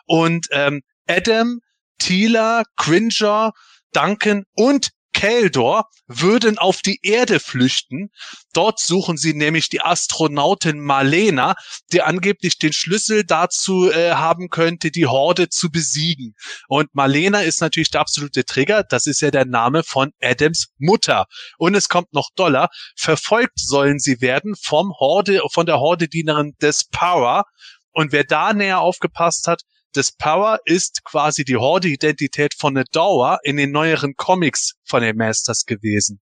[0.07, 1.61] und ähm, Adam,
[1.99, 3.53] Tila, Cringer,
[3.93, 8.11] Duncan und Keldor würden auf die Erde flüchten.
[8.53, 11.55] Dort suchen sie nämlich die Astronautin Marlena,
[11.91, 16.35] die angeblich den Schlüssel dazu äh, haben könnte, die Horde zu besiegen.
[16.69, 18.85] Und Marlena ist natürlich der absolute Trigger.
[18.85, 21.25] Das ist ja der Name von Adams Mutter.
[21.57, 22.69] Und es kommt noch doller.
[22.95, 27.47] Verfolgt sollen sie werden vom Horde, von der Horde-Dienerin des Power.
[27.93, 29.63] Und wer da näher aufgepasst hat,
[29.97, 35.65] des Power ist quasi die Horde-Identität von Adora in den neueren Comics von den Masters
[35.65, 36.21] gewesen.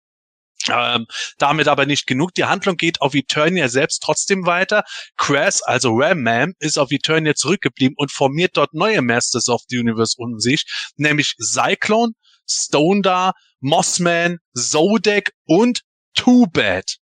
[0.68, 1.06] Ähm,
[1.38, 2.34] damit aber nicht genug.
[2.34, 4.84] Die Handlung geht auf Eternia selbst trotzdem weiter.
[5.16, 10.14] Crass, also Ram-Man, ist auf Eternia zurückgeblieben und formiert dort neue Masters of the Universe
[10.18, 10.64] um sich,
[10.96, 12.12] nämlich Cyclone,
[12.48, 15.82] Stone Mossman, Zodek und
[16.14, 16.96] Two-Bad.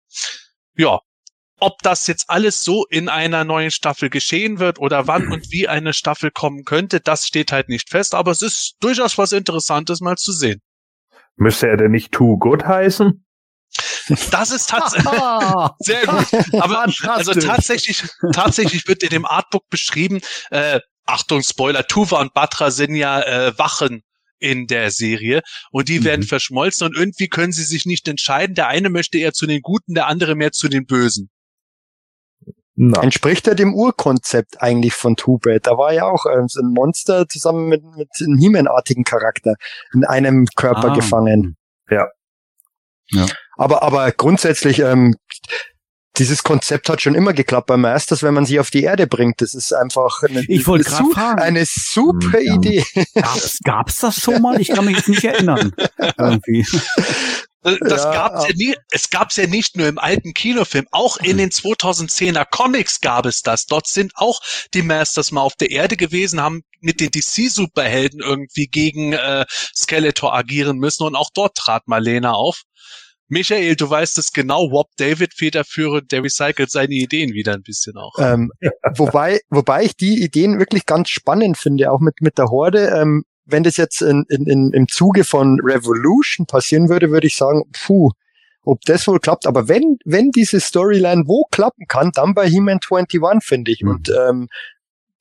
[0.76, 1.00] Ja,
[1.64, 5.66] ob das jetzt alles so in einer neuen Staffel geschehen wird oder wann und wie
[5.66, 10.00] eine Staffel kommen könnte, das steht halt nicht fest, aber es ist durchaus was Interessantes
[10.00, 10.60] mal zu sehen.
[11.36, 13.24] Müsste er denn nicht Too Good heißen?
[14.30, 15.10] Das ist tatsächlich
[15.78, 16.26] sehr gut.
[16.60, 22.70] Aber also tatsächlich, tatsächlich wird in dem Artbook beschrieben, äh, Achtung, Spoiler, Tuva und Batra
[22.70, 24.02] sind ja äh, Wachen
[24.38, 25.40] in der Serie
[25.70, 26.26] und die werden Mhm.
[26.26, 28.54] verschmolzen und irgendwie können sie sich nicht entscheiden.
[28.54, 31.30] Der eine möchte eher zu den Guten, der andere mehr zu den Bösen.
[32.76, 35.66] Na, Entspricht ja dem Urkonzept eigentlich von Two-Bad.
[35.66, 39.54] Da war ja auch ähm, so ein Monster zusammen mit, mit einem He-Man-artigen Charakter
[39.92, 40.94] in einem Körper Ah.
[40.94, 41.56] gefangen.
[41.88, 42.08] Ja.
[43.10, 43.26] Ja.
[43.56, 45.14] Aber, aber grundsätzlich, ähm,
[46.16, 49.40] dieses Konzept hat schon immer geklappt bei Masters, wenn man sie auf die Erde bringt.
[49.40, 51.40] Das ist einfach eine, Ich eine su- fragen.
[51.42, 52.54] eine super Ja.
[52.54, 52.84] Idee.
[53.14, 54.60] Gab's, gab's das schon mal?
[54.60, 55.72] Ich kann mich jetzt nicht erinnern.
[56.18, 56.64] Irgendwie.
[57.64, 61.16] Äh, Das Ja, gab's ja nie, es gab's ja nicht nur im alten Kinofilm, auch
[61.18, 63.66] in den 2010er Comics gab es das.
[63.66, 64.40] Dort sind auch
[64.74, 69.44] die Masters mal auf der Erde gewesen, haben mit den DC-Superhelden irgendwie gegen äh,
[69.74, 72.62] Skeletor agieren müssen und auch dort trat Marlena auf.
[73.28, 77.96] Michael, du weißt es genau, Wop David federführend, der recycelt seine Ideen wieder ein bisschen
[77.96, 78.12] auch.
[78.18, 78.52] Ähm,
[78.96, 82.88] wobei, wobei ich die Ideen wirklich ganz spannend finde, auch mit, mit der Horde.
[82.88, 87.36] Ähm, wenn das jetzt in, in, in, im Zuge von Revolution passieren würde, würde ich
[87.36, 88.10] sagen, puh,
[88.64, 89.46] ob das wohl klappt.
[89.46, 93.82] Aber wenn, wenn diese Storyline wo klappen kann, dann bei He-Man 21, finde ich.
[93.82, 93.90] Mhm.
[93.90, 94.48] Und ähm,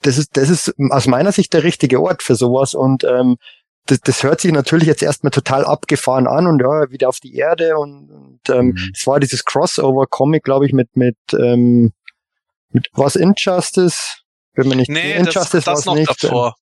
[0.01, 2.73] das ist, das ist aus meiner Sicht der richtige Ort für sowas.
[2.73, 3.37] Und ähm,
[3.85, 7.35] das, das hört sich natürlich jetzt erstmal total abgefahren an und ja, wieder auf die
[7.35, 8.91] Erde und, und ähm, Mhm.
[8.93, 11.91] es war dieses Crossover-Comic, glaube ich, mit, mit, ähm,
[12.69, 14.21] mit was Injustice?
[14.53, 16.23] Bin mir nicht nee, das, Injustice das war's noch nicht.
[16.23, 16.55] davor.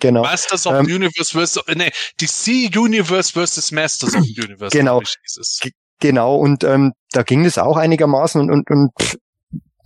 [0.00, 0.22] Genau.
[0.22, 1.90] Masters of Ähm, the Universe versus, nee,
[2.20, 4.76] DC Universe versus Masters of the Universe.
[4.76, 5.00] Genau.
[6.00, 9.16] Genau, und ähm, da ging es auch einigermaßen und, und, und pff,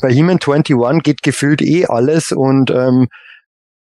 [0.00, 3.08] bei He-Man 21 geht gefühlt eh alles und ähm,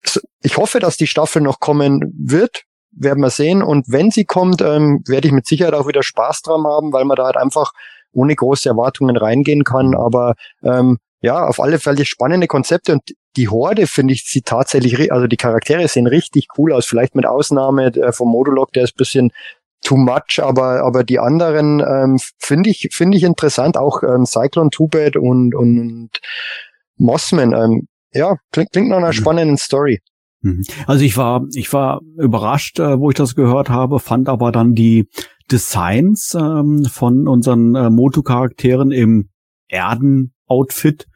[0.05, 4.23] so- ich hoffe, dass die Staffel noch kommen wird, werden wir sehen und wenn sie
[4.23, 7.37] kommt, ähm, werde ich mit Sicherheit auch wieder Spaß dran haben, weil man da halt
[7.37, 7.71] einfach
[8.13, 13.01] ohne große Erwartungen reingehen kann, aber ähm, ja, auf alle Fälle spannende Konzepte und
[13.37, 17.25] die Horde finde ich sieht tatsächlich, also die Charaktere sehen richtig cool aus, vielleicht mit
[17.25, 19.31] Ausnahme äh, vom Modulok, der ist ein bisschen
[19.83, 24.69] too much, aber aber die anderen ähm, finde ich finde ich interessant, auch ähm, Cyclone
[24.71, 26.09] Two-Bad und und
[26.97, 27.53] Mossman.
[27.53, 29.13] Ähm, ja, klingt, klingt nach einer Mhm.
[29.13, 29.99] spannenden Story.
[30.41, 30.63] Mhm.
[30.87, 34.73] Also ich war, ich war überrascht, äh, wo ich das gehört habe, fand aber dann
[34.73, 35.09] die
[35.51, 39.29] Designs ähm, von unseren äh, Moto-Charakteren im
[39.67, 41.07] Erden-Outfit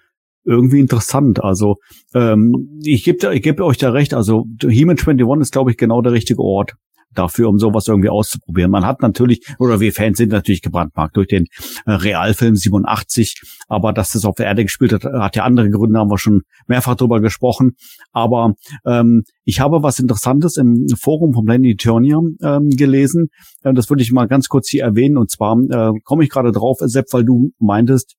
[0.46, 1.44] irgendwie interessant.
[1.44, 1.76] Also
[2.14, 6.02] ähm, ich gebe ich geb euch da recht, also He-Man 21 ist, glaube ich, genau
[6.02, 6.74] der richtige Ort
[7.14, 8.72] dafür, um sowas irgendwie auszuprobieren.
[8.72, 11.46] Man hat natürlich, oder wir Fans sind natürlich gebrandmarkt durch den
[11.86, 16.00] äh, Realfilm 87, aber dass das auf der Erde gespielt hat, hat ja andere Gründe,
[16.00, 17.72] haben wir schon mehrfach drüber gesprochen.
[18.12, 18.54] Aber
[18.86, 23.30] ähm, ich habe was Interessantes im Forum von Planet Eternia ähm, gelesen.
[23.64, 25.18] Äh, das würde ich mal ganz kurz hier erwähnen.
[25.18, 28.16] Und zwar äh, komme ich gerade drauf, Sepp, weil du meintest,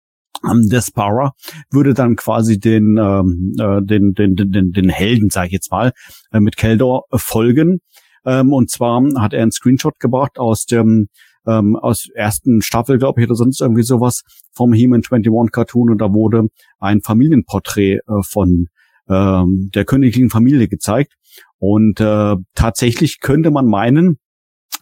[0.48, 1.30] ähm, der Sparrow
[1.70, 5.70] würde dann quasi den, ähm, äh, den, den, den, den, den Helden, sage ich jetzt
[5.70, 5.92] mal,
[6.32, 7.80] äh, mit Keldor folgen.
[8.24, 11.08] Ähm, und zwar hat er einen Screenshot gebracht aus dem
[11.46, 14.22] ähm, aus ersten Staffel, glaube ich, oder sonst irgendwie sowas
[14.52, 18.66] vom He-Man 21 Cartoon und da wurde ein Familienporträt äh, von
[19.08, 21.14] ähm, der königlichen Familie gezeigt.
[21.58, 24.18] Und äh, tatsächlich könnte man meinen,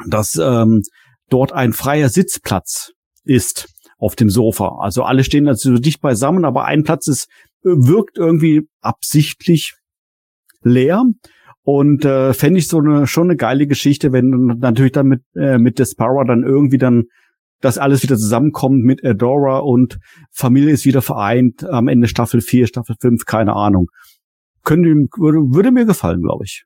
[0.08, 0.82] dass ähm,
[1.28, 2.92] dort ein freier Sitzplatz
[3.24, 3.68] ist
[3.98, 4.78] auf dem Sofa.
[4.80, 7.28] Also alle stehen da so dicht beisammen, aber ein Platz ist
[7.64, 9.74] äh, wirkt irgendwie absichtlich
[10.62, 11.04] leer.
[11.62, 15.58] Und äh, fände ich so eine schon eine geile Geschichte, wenn natürlich dann mit äh,
[15.58, 17.04] mit Despara dann irgendwie dann
[17.60, 19.98] das alles wieder zusammenkommt mit Adora und
[20.30, 23.88] Familie ist wieder vereint am Ende Staffel 4, Staffel 5, keine Ahnung.
[24.62, 26.64] Könnte, würde, würde mir gefallen, glaube ich.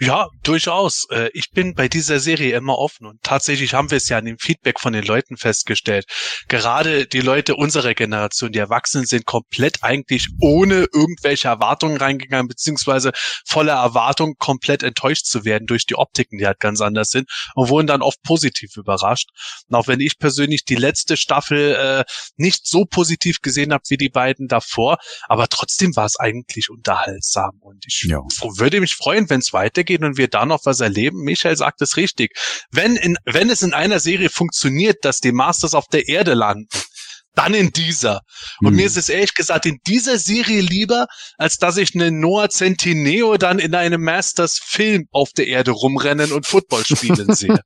[0.00, 1.06] Ja, durchaus.
[1.10, 4.24] Äh, Ich bin bei dieser Serie immer offen und tatsächlich haben wir es ja an
[4.24, 6.06] dem Feedback von den Leuten festgestellt.
[6.48, 13.12] Gerade die Leute unserer Generation, die Erwachsenen sind komplett eigentlich ohne irgendwelche Erwartungen reingegangen, beziehungsweise
[13.46, 17.68] voller Erwartung komplett enttäuscht zu werden durch die Optiken, die halt ganz anders sind und
[17.68, 19.28] wurden dann oft positiv überrascht.
[19.68, 22.04] Und auch wenn ich persönlich die letzte Staffel äh,
[22.36, 27.58] nicht so positiv gesehen habe wie die beiden davor, aber trotzdem war es eigentlich unterhaltsam
[27.60, 28.18] und ich Ja.
[28.56, 31.22] würde mich freuen, wenn es weitergeht und wir da noch was erleben.
[31.22, 32.32] Michael sagt es richtig.
[32.70, 36.68] Wenn in, wenn es in einer Serie funktioniert, dass die Masters auf der Erde landen,
[37.34, 38.20] dann in dieser.
[38.60, 38.76] Und Hm.
[38.76, 41.06] mir ist es ehrlich gesagt in dieser Serie lieber,
[41.38, 46.46] als dass ich einen Noah Centineo dann in einem Masters-Film auf der Erde rumrennen und
[46.46, 47.58] Football spielen sehe.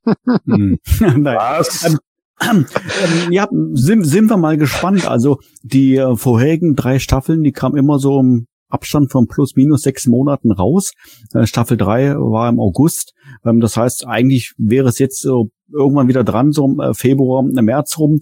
[0.45, 0.79] Hm.
[0.99, 1.37] Nein.
[1.37, 1.83] Was?
[1.83, 1.99] Ähm,
[2.39, 5.05] ähm, ja, sind, sind wir mal gespannt.
[5.07, 9.81] Also die äh, vorherigen drei Staffeln, die kamen immer so um Abstand von plus minus
[9.81, 10.93] sechs Monaten raus.
[11.33, 13.13] Äh, Staffel 3 war im August.
[13.45, 17.43] Ähm, das heißt, eigentlich wäre es jetzt so irgendwann wieder dran, so im äh, Februar,
[17.43, 18.21] im März rum.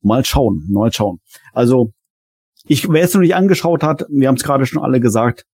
[0.00, 1.20] Mal schauen, mal schauen.
[1.52, 1.92] Also,
[2.64, 5.44] ich, wer es noch nicht angeschaut hat, wir haben es gerade schon alle gesagt,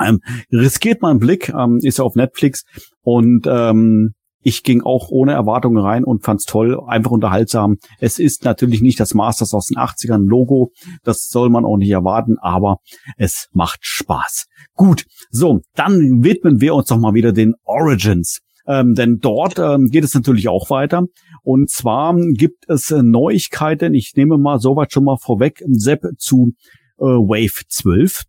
[0.00, 0.20] ähm,
[0.50, 2.64] riskiert mal einen Blick, ähm, ist ja auf Netflix
[3.02, 4.14] und ähm,
[4.44, 7.78] ich ging auch ohne Erwartungen rein und fand's toll, einfach unterhaltsam.
[7.98, 10.70] Es ist natürlich nicht das Masters aus den 80ern Logo,
[11.02, 12.76] das soll man auch nicht erwarten, aber
[13.16, 14.46] es macht Spaß.
[14.74, 18.40] Gut, so, dann widmen wir uns doch mal wieder den Origins.
[18.66, 21.04] Ähm, denn dort ähm, geht es natürlich auch weiter.
[21.42, 26.52] Und zwar gibt es äh, Neuigkeiten, ich nehme mal soweit schon mal vorweg, Sepp, zu
[26.98, 28.24] äh, Wave 12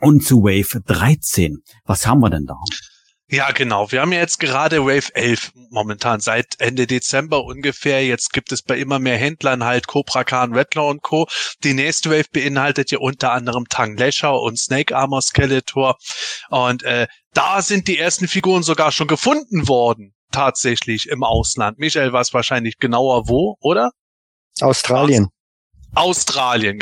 [0.00, 1.58] und zu Wave 13.
[1.84, 2.56] Was haben wir denn da?
[3.32, 3.90] Ja, genau.
[3.90, 8.04] Wir haben ja jetzt gerade Wave 11 momentan seit Ende Dezember ungefähr.
[8.04, 11.26] Jetzt gibt es bei immer mehr Händlern halt Cobra Khan, Redlaw und Co.
[11.64, 15.96] Die nächste Wave beinhaltet ja unter anderem Tang Lesher und Snake Armor Skeletor.
[16.50, 20.12] Und äh, da sind die ersten Figuren sogar schon gefunden worden.
[20.30, 21.78] Tatsächlich im Ausland.
[21.78, 23.92] Michael weiß wahrscheinlich genauer wo, oder?
[24.60, 25.28] Australien.
[25.94, 26.80] Australien.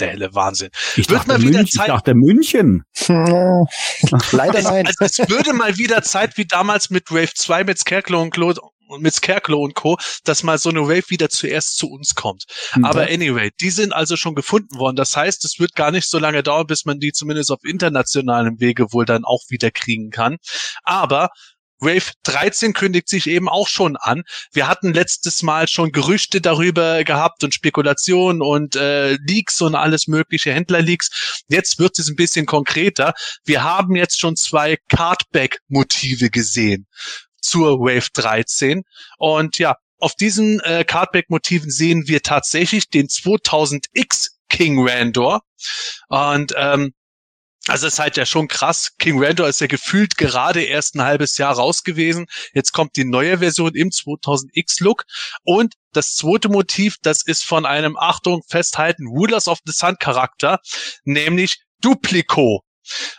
[0.00, 0.70] Der helle Wahnsinn.
[0.96, 1.88] Ich Wird mal wieder München, Zeit.
[1.88, 2.84] Ich dachte München.
[4.32, 4.86] Leider es, nein.
[4.86, 8.60] Also es würde mal wieder Zeit wie damals mit Wave 2 mit Scarecrow und Claude
[8.98, 12.44] mit Scarecrow und Co., dass mal so eine Wave wieder zuerst zu uns kommt.
[12.74, 12.84] Mhm.
[12.84, 14.96] Aber anyway, die sind also schon gefunden worden.
[14.96, 18.60] Das heißt, es wird gar nicht so lange dauern, bis man die zumindest auf internationalem
[18.60, 20.36] Wege wohl dann auch wieder kriegen kann.
[20.82, 21.30] Aber
[21.82, 24.22] Wave 13 kündigt sich eben auch schon an.
[24.52, 30.06] Wir hatten letztes Mal schon Gerüchte darüber gehabt und Spekulationen und äh, Leaks und alles
[30.06, 31.42] mögliche, Händlerleaks.
[31.48, 33.14] Jetzt wird es ein bisschen konkreter.
[33.44, 36.86] Wir haben jetzt schon zwei Cardback-Motive gesehen
[37.40, 38.84] zur Wave 13.
[39.18, 45.42] Und ja, auf diesen äh, Cardback-Motiven sehen wir tatsächlich den 2000X King Randor.
[46.08, 46.92] Und ähm,
[47.68, 48.96] also es ist halt ja schon krass.
[48.98, 52.26] King Randor ist ja gefühlt gerade erst ein halbes Jahr raus gewesen.
[52.54, 55.04] Jetzt kommt die neue Version im 2000X-Look.
[55.44, 60.58] Und das zweite Motiv, das ist von einem, Achtung, festhalten, Rulers of the Sun Charakter,
[61.04, 62.64] nämlich Duplico.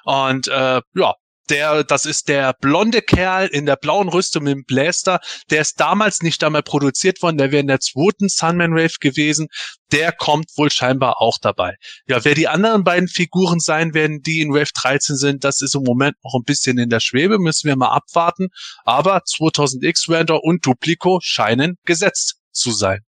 [0.04, 1.16] Und äh, ja,
[1.50, 5.20] der, das ist der blonde Kerl in der blauen Rüstung mit dem Blaster.
[5.50, 7.38] Der ist damals nicht einmal produziert worden.
[7.38, 9.48] Der wäre in der zweiten Sunman Rave gewesen.
[9.91, 11.76] Der kommt wohl scheinbar auch dabei.
[12.08, 15.76] Ja, wer die anderen beiden Figuren sein werden, die in Wave 13 sind, das ist
[15.76, 17.39] im Moment noch ein bisschen in der Schwebe.
[17.39, 18.48] Müssen wir mal abwarten.
[18.86, 23.00] Aber 2000X Render und Duplico scheinen gesetzt zu sein.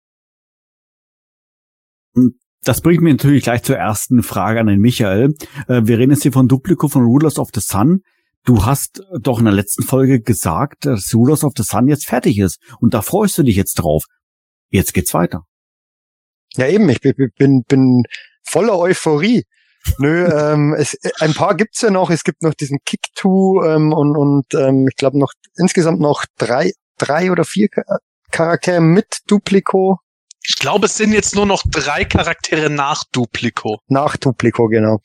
[2.63, 5.35] Das bringt mich natürlich gleich zur ersten Frage an den Michael.
[5.67, 8.01] Äh, wir reden jetzt hier von Duplico von Rulers of the Sun.
[8.45, 12.37] Du hast doch in der letzten Folge gesagt, dass Rulers of the Sun jetzt fertig
[12.37, 12.59] ist.
[12.79, 14.05] Und da freust du dich jetzt drauf.
[14.69, 15.45] Jetzt geht's weiter.
[16.53, 16.87] Ja, eben.
[16.89, 18.03] Ich bin, bin
[18.43, 19.45] voller Euphorie.
[19.97, 22.11] Nö, ähm, es, ein paar gibt's ja noch.
[22.11, 26.71] Es gibt noch diesen Kick-To ähm, und, und ähm, ich glaube noch insgesamt noch drei,
[26.97, 27.69] drei oder vier
[28.31, 29.99] Charaktere mit Duplico.
[30.47, 33.79] Ich glaube, es sind jetzt nur noch drei Charaktere nach Duplico.
[33.87, 34.99] Nach Duplico, genau.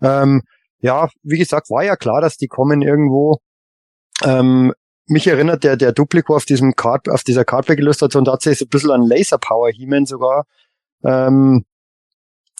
[0.00, 0.42] Ähm,
[0.86, 3.40] ja, wie gesagt, war ja klar, dass die kommen irgendwo.
[4.22, 4.72] Ähm,
[5.06, 9.02] mich erinnert der, der Duplico auf diesem Card, auf dieser Cardback-Illustration tatsächlich ein bisschen an
[9.02, 10.46] Laser Power He-Man sogar.
[11.04, 11.64] Ähm,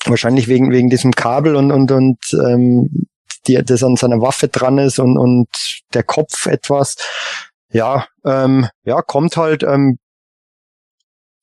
[0.04, 3.06] wahrscheinlich wegen, wegen diesem Kabel und, und, und, ähm,
[3.46, 5.48] die, das an seiner Waffe dran ist und, und
[5.94, 6.96] der Kopf etwas.
[7.70, 9.98] Ja, ähm, ja, kommt halt, ähm,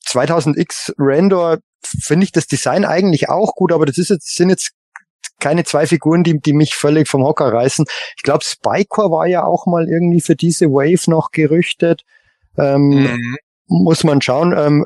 [0.05, 4.73] 2000X Randor finde ich das Design eigentlich auch gut, aber das ist jetzt, sind jetzt
[5.43, 7.85] keine zwei Figuren, die, die mich völlig vom Hocker reißen.
[8.15, 12.03] Ich glaube, Spycore war ja auch mal irgendwie für diese Wave noch gerüchtet.
[12.57, 13.37] Ähm, mhm.
[13.67, 14.55] Muss man schauen.
[14.57, 14.85] Ähm,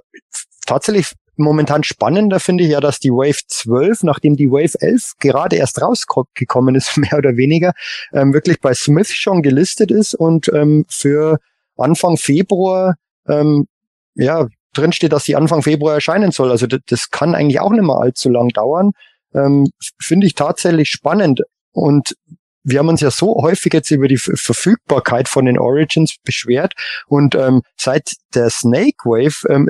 [0.65, 5.57] tatsächlich momentan spannender finde ich ja, dass die Wave 12, nachdem die Wave 11 gerade
[5.57, 7.73] erst rausgekommen ist, mehr oder weniger,
[8.11, 11.37] ähm, wirklich bei Smith schon gelistet ist und ähm, für
[11.77, 12.95] Anfang Februar
[13.27, 13.67] ähm,
[14.15, 16.49] ja drin steht, dass sie Anfang Februar erscheinen soll.
[16.49, 18.93] Also das, das kann eigentlich auch nicht mehr allzu lang dauern
[19.33, 19.67] ähm,
[19.99, 21.41] finde ich tatsächlich spannend.
[21.71, 22.15] Und
[22.63, 26.73] wir haben uns ja so häufig jetzt über die Verfügbarkeit von den Origins beschwert
[27.07, 29.69] und ähm, seit der Snake Wave ähm,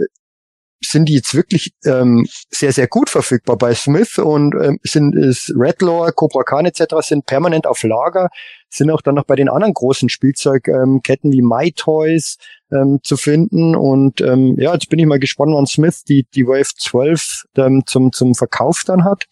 [0.83, 3.57] sind die jetzt wirklich ähm, sehr, sehr gut verfügbar.
[3.57, 6.95] Bei Smith und ähm, sind ist Redlaw, Cobra Khan etc.
[7.01, 8.29] sind permanent auf Lager,
[8.69, 12.37] sind auch dann noch bei den anderen großen Spielzeugketten ähm, wie My Toys
[12.71, 13.75] ähm, zu finden.
[13.75, 17.83] Und ähm, ja, jetzt bin ich mal gespannt, wann Smith die, die Wave 12 ähm,
[17.85, 19.25] zum, zum Verkauf dann hat.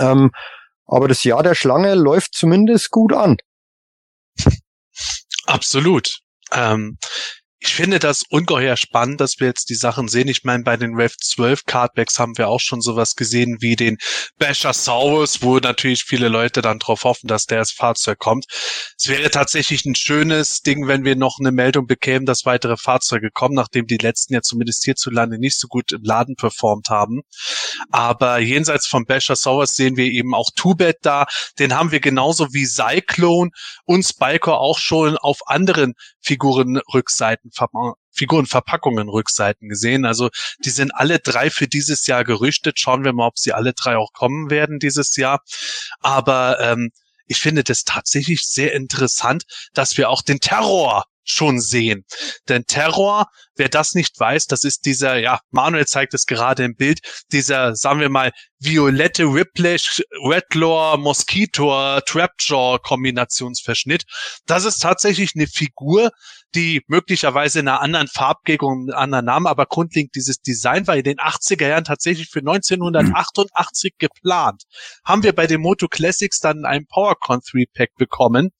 [0.00, 0.30] Ähm,
[0.86, 3.36] aber das Jahr der Schlange läuft zumindest gut an.
[5.46, 6.20] Absolut.
[6.52, 6.98] Ähm,
[7.62, 10.28] ich finde das ungeheuer spannend, dass wir jetzt die Sachen sehen.
[10.28, 13.98] Ich meine, bei den Rev 12 Cardbacks haben wir auch schon sowas gesehen wie den
[14.38, 18.46] Bashasaurus, wo natürlich viele Leute dann drauf hoffen, dass der als Fahrzeug kommt.
[18.98, 23.28] Es wäre tatsächlich ein schönes Ding, wenn wir noch eine Meldung bekämen, dass weitere Fahrzeuge
[23.30, 27.20] kommen, nachdem die letzten ja zumindest hierzulande nicht so gut im Laden performt haben.
[27.90, 31.26] Aber jenseits von Bashasaurus sehen wir eben auch Tubet da.
[31.58, 33.50] Den haben wir genauso wie Cyclone
[33.84, 35.92] und Spiker auch schon auf anderen
[36.22, 37.49] Figurenrückseiten,
[38.12, 40.04] Figurenverpackungen Rückseiten gesehen.
[40.04, 40.30] Also
[40.64, 42.78] die sind alle drei für dieses Jahr gerüstet.
[42.78, 45.42] Schauen wir mal, ob sie alle drei auch kommen werden dieses Jahr.
[46.00, 46.90] Aber ähm,
[47.26, 52.04] ich finde das tatsächlich sehr interessant, dass wir auch den Terror schon sehen.
[52.48, 53.26] Denn Terror,
[53.56, 57.00] wer das nicht weiß, das ist dieser, ja, Manuel zeigt es gerade im Bild,
[57.32, 64.04] dieser, sagen wir mal, violette Whiplash, Redlaw, Mosquito, Trapjaw Kombinationsverschnitt.
[64.46, 66.10] Das ist tatsächlich eine Figur,
[66.54, 71.04] die möglicherweise in einer anderen Farbgebung, einem anderen Namen, aber grundlegend dieses Design war in
[71.04, 74.64] den 80er Jahren tatsächlich für 1988 geplant.
[75.04, 78.50] Haben wir bei den Moto Classics dann ein PowerCon 3 Pack bekommen.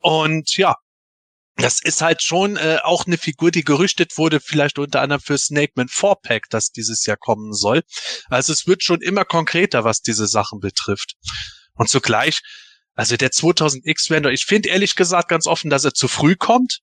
[0.00, 0.76] Und ja,
[1.56, 5.38] das ist halt schon äh, auch eine Figur, die gerüchtet wurde, vielleicht unter anderem für
[5.38, 7.82] Snakeman 4-Pack, das dieses Jahr kommen soll.
[8.28, 11.14] Also es wird schon immer konkreter, was diese Sachen betrifft.
[11.74, 12.40] Und zugleich,
[12.94, 16.80] also der 2000X Vendor, ich finde ehrlich gesagt ganz offen, dass er zu früh kommt,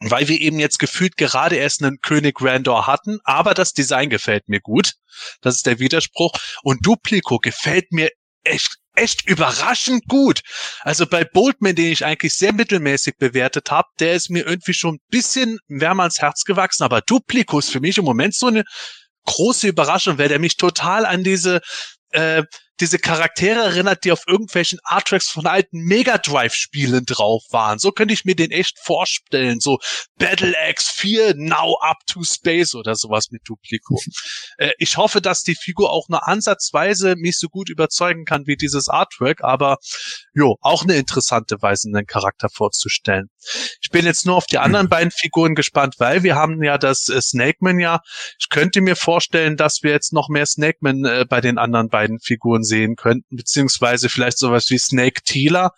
[0.00, 4.48] weil wir eben jetzt gefühlt gerade erst einen König Randor hatten, aber das Design gefällt
[4.48, 4.94] mir gut.
[5.40, 6.32] Das ist der Widerspruch.
[6.62, 8.10] Und Duplico gefällt mir
[8.42, 10.40] echt echt überraschend gut.
[10.80, 14.96] Also bei Boltman, den ich eigentlich sehr mittelmäßig bewertet habe, der ist mir irgendwie schon
[14.96, 18.64] ein bisschen wärmer ans Herz gewachsen, aber Duplicus für mich im Moment so eine
[19.26, 21.60] große Überraschung, weil der mich total an diese
[22.10, 22.42] äh,
[22.80, 27.78] diese Charaktere erinnert, die auf irgendwelchen Arttracks von alten Mega Drive Spielen drauf waren.
[27.78, 29.60] So könnte ich mir den echt vorstellen.
[29.60, 29.78] So
[30.18, 34.00] Battle Axe 4 Now Up to Space oder sowas mit Duplico.
[34.58, 38.56] äh, ich hoffe, dass die Figur auch nur ansatzweise mich so gut überzeugen kann wie
[38.56, 39.78] dieses Artwork, aber
[40.34, 43.28] jo, auch eine interessante Weise, einen Charakter vorzustellen.
[43.80, 47.08] Ich bin jetzt nur auf die anderen beiden Figuren gespannt, weil wir haben ja das
[47.08, 48.00] äh, Snakeman ja.
[48.38, 52.18] Ich könnte mir vorstellen, dass wir jetzt noch mehr Snakeman äh, bei den anderen beiden
[52.20, 55.72] Figuren sehen könnten, beziehungsweise vielleicht sowas wie Snake Tealer.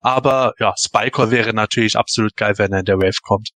[0.00, 3.50] Aber ja, Spiker wäre natürlich absolut geil, wenn er in der Wave kommt.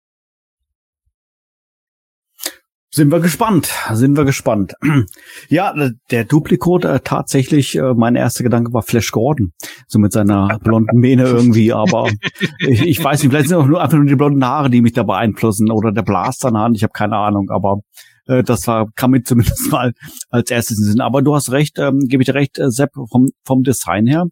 [2.97, 4.73] Sind wir gespannt, sind wir gespannt.
[5.51, 5.75] Ja,
[6.11, 9.53] der Duplikot äh, tatsächlich, äh, mein erster Gedanke war Flash Gordon,
[9.87, 12.09] so mit seiner blonden Mähne irgendwie, aber
[12.61, 14.95] ich, ich weiß nicht, vielleicht sind auch nur einfach nur die blonden Haare, die mich
[14.95, 17.81] da beeinflussen oder der Blaster in der Hand, ich habe keine Ahnung, aber
[18.27, 19.93] äh, das war, kam mir zumindest mal
[20.31, 21.01] als erstes in den Sinn.
[21.01, 24.27] Aber du hast recht, ähm, gebe ich dir recht, äh, Sepp, vom, vom Design her,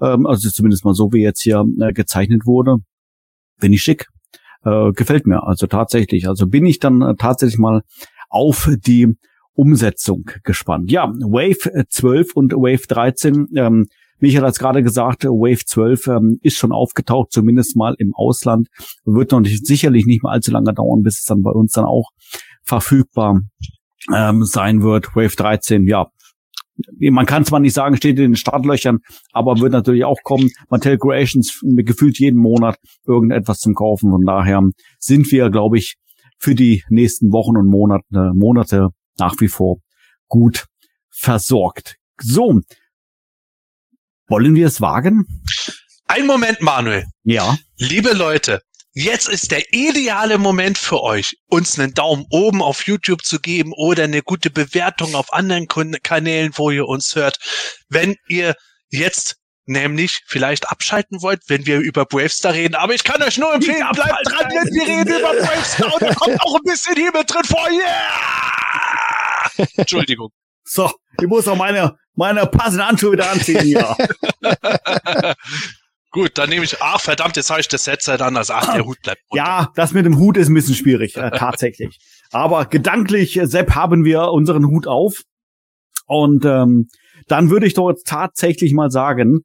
[0.00, 2.76] ähm, also zumindest mal so, wie jetzt hier äh, gezeichnet wurde,
[3.60, 4.06] bin ich schick.
[4.64, 6.28] Äh, gefällt mir, also tatsächlich.
[6.28, 7.82] Also bin ich dann äh, tatsächlich mal
[8.28, 9.14] auf die
[9.54, 10.90] Umsetzung gespannt.
[10.90, 13.86] Ja, Wave 12 und Wave 13, ähm,
[14.20, 18.68] Michael hat es gerade gesagt, Wave 12 ähm, ist schon aufgetaucht, zumindest mal im Ausland.
[19.04, 21.84] Wird noch nicht, sicherlich nicht mal allzu lange dauern, bis es dann bei uns dann
[21.84, 22.10] auch
[22.68, 23.40] verfügbar
[24.14, 25.14] ähm, sein wird.
[25.16, 26.10] Wave 13, ja.
[27.00, 29.00] Man kann zwar nicht sagen, steht in den Startlöchern,
[29.32, 30.50] aber wird natürlich auch kommen.
[30.70, 34.12] Mattel Creations gefühlt jeden Monat irgendetwas zum Kaufen.
[34.12, 34.62] Von daher
[35.00, 35.96] sind wir, glaube ich,
[36.38, 38.04] für die nächsten Wochen und Monate,
[38.34, 39.78] Monate nach wie vor
[40.28, 40.66] gut
[41.10, 41.96] versorgt.
[42.20, 42.60] So.
[44.28, 45.26] Wollen wir es wagen?
[46.06, 47.06] Ein Moment, Manuel.
[47.24, 47.58] Ja.
[47.76, 48.62] Liebe Leute,
[49.00, 53.72] Jetzt ist der ideale Moment für euch, uns einen Daumen oben auf YouTube zu geben
[53.76, 57.36] oder eine gute Bewertung auf anderen Kanälen, wo ihr uns hört.
[57.88, 58.56] Wenn ihr
[58.88, 59.36] jetzt
[59.66, 62.74] nämlich vielleicht abschalten wollt, wenn wir über Bravestar reden.
[62.74, 66.14] Aber ich kann euch nur empfehlen, bleibt dran, denn wir reden über Bravestar und da
[66.14, 67.68] kommt auch ein bisschen hier mit drin vor.
[67.70, 69.66] Yeah!
[69.76, 70.30] Entschuldigung.
[70.64, 70.90] So,
[71.20, 73.96] ich muss auch meine, meine passende Handschuhe wieder anziehen hier.
[76.10, 78.86] Gut, dann nehme ich, ach verdammt, jetzt habe ich das Set dann, also ach, der
[78.86, 79.44] Hut bleibt runter.
[79.44, 81.98] Ja, das mit dem Hut ist ein bisschen schwierig, äh, tatsächlich.
[82.30, 85.22] Aber gedanklich, äh, Sepp, haben wir unseren Hut auf.
[86.06, 86.88] Und ähm,
[87.26, 89.40] dann würde ich doch jetzt tatsächlich mal sagen,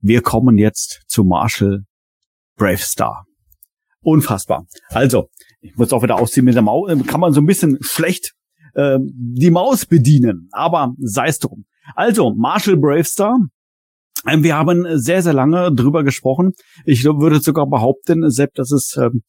[0.00, 1.84] wir kommen jetzt zu Marshall
[2.56, 3.26] Brave Star.
[4.00, 4.64] Unfassbar.
[4.88, 5.28] Also,
[5.60, 8.32] ich muss auch wieder ausziehen mit der Maus, äh, kann man so ein bisschen schlecht
[8.74, 11.66] äh, die Maus bedienen, aber sei es drum.
[11.94, 13.36] Also, Marshall Bravestar
[14.24, 16.52] wir haben sehr, sehr lange drüber gesprochen.
[16.84, 19.22] Ich würde sogar behaupten, Sepp, dass es ähm,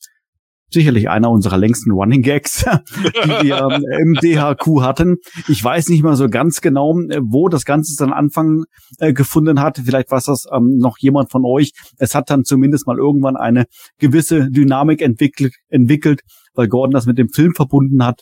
[0.70, 2.66] sicherlich einer unserer längsten Running Gags,
[2.96, 5.18] die wir ähm, im DHQ hatten.
[5.48, 8.64] Ich weiß nicht mal so ganz genau, äh, wo das Ganze dann Anfang
[9.00, 9.82] äh, gefunden hat.
[9.84, 11.72] Vielleicht war das ähm, noch jemand von euch.
[11.98, 13.66] Es hat dann zumindest mal irgendwann eine
[14.00, 16.22] gewisse Dynamik entwickelt, entwickelt,
[16.54, 18.22] weil Gordon das mit dem Film verbunden hat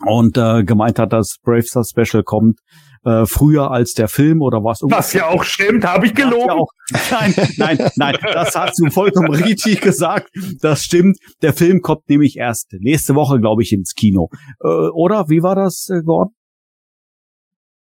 [0.00, 2.58] und äh, gemeint hat, dass Brave Star Special kommt
[3.04, 4.80] äh, früher als der Film oder was.
[4.82, 6.46] Was ja auch stimmt, habe ich gelogen.
[6.46, 6.68] Ja auch,
[7.10, 10.30] nein, nein, nein, das hast du vollkommen richtig gesagt.
[10.60, 11.18] Das stimmt.
[11.42, 14.28] Der Film kommt nämlich erst nächste Woche, glaube ich, ins Kino.
[14.62, 16.34] Äh, oder wie war das, äh, Gordon?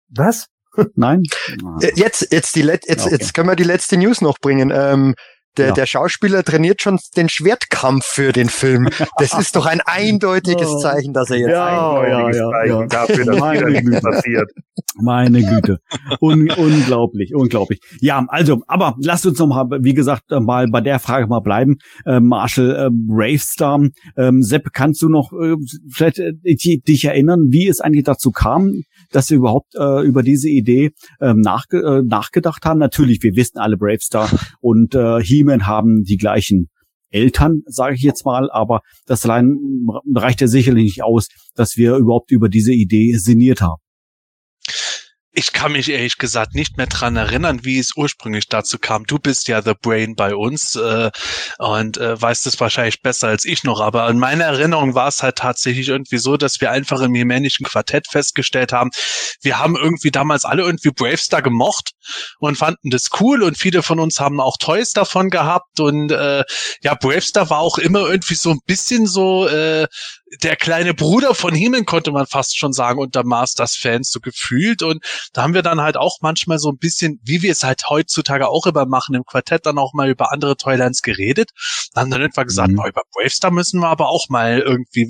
[0.09, 0.47] Was?
[0.95, 1.21] Nein?
[1.81, 3.15] Äh, Jetzt, jetzt, die Let jetzt, Okay.
[3.15, 4.71] jetzt können wir die letzte News noch bringen.
[4.75, 5.13] Ähm,
[5.57, 5.73] der, Ja.
[5.73, 8.89] der Schauspieler trainiert schon den Schwertkampf für den Film.
[9.17, 10.79] Das ist doch ein eindeutiges.
[10.81, 12.85] Zeichen, dass er jetzt Ja, Eindeutiges ja, Zeichen ja.
[12.87, 14.01] dafür, dass Meine wieder nichts Güte.
[14.01, 14.51] passiert.
[15.01, 15.77] Meine Güte.
[16.21, 17.79] Un unglaublich, unglaublich.
[18.01, 21.39] Ja, also, aber lasst uns noch mal, wie gesagt, äh, mal bei der Frage mal
[21.41, 21.77] bleiben.
[22.05, 23.79] Äh, Marshall äh, Bravestar.
[24.17, 25.55] Ähm, Sepp, kannst du noch äh,
[25.91, 28.71] vielleicht äh, dich, dich erinnern, wie es eigentlich dazu kam,
[29.13, 30.91] dass wir überhaupt äh, über diese Idee
[31.21, 32.79] ähm, nachge äh, nachgedacht haben?
[32.79, 34.29] Natürlich, wir wissen alle Bravestar
[34.61, 36.69] und äh, He-Man haben die gleichen
[37.09, 39.57] Eltern, sage ich jetzt mal, aber das allein
[40.15, 43.82] reicht ja sicherlich nicht aus, dass wir überhaupt über diese Idee sinniert haben.
[45.35, 49.05] Ich kann mich ehrlich gesagt nicht mehr dran erinnern, wie es ursprünglich dazu kam.
[49.05, 51.09] Du bist ja The Brain bei uns äh,
[51.57, 53.81] und äh, weißt es wahrscheinlich besser als ich noch.
[53.81, 57.65] Aber in meiner Erinnerung war es halt tatsächlich irgendwie so, dass wir einfach im jemänischen
[57.65, 58.91] Quartett festgestellt haben,
[59.41, 61.93] wir haben irgendwie damals alle irgendwie Bravestar gemocht
[62.37, 66.43] und fanden das cool und viele von uns haben auch Toys davon gehabt und äh,
[66.83, 69.87] ja, Bravestar war auch immer irgendwie so ein bisschen so äh,
[70.41, 74.81] der kleine Bruder von Heeman, konnte man fast schon sagen, unter Masters-Fans so gefühlt.
[74.81, 75.03] Und
[75.33, 78.47] da haben wir dann halt auch manchmal so ein bisschen, wie wir es halt heutzutage
[78.47, 81.51] auch immer machen, im Quartett dann auch mal über andere Toylands geredet.
[81.93, 82.75] Dann haben dann irgendwann gesagt, Mhm.
[82.77, 85.09] boah, über Bravestar müssen wir aber auch mal irgendwie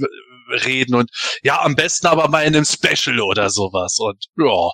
[0.66, 1.10] reden und
[1.42, 3.98] ja, am besten aber mal in einem Special oder sowas.
[4.00, 4.70] Und ja,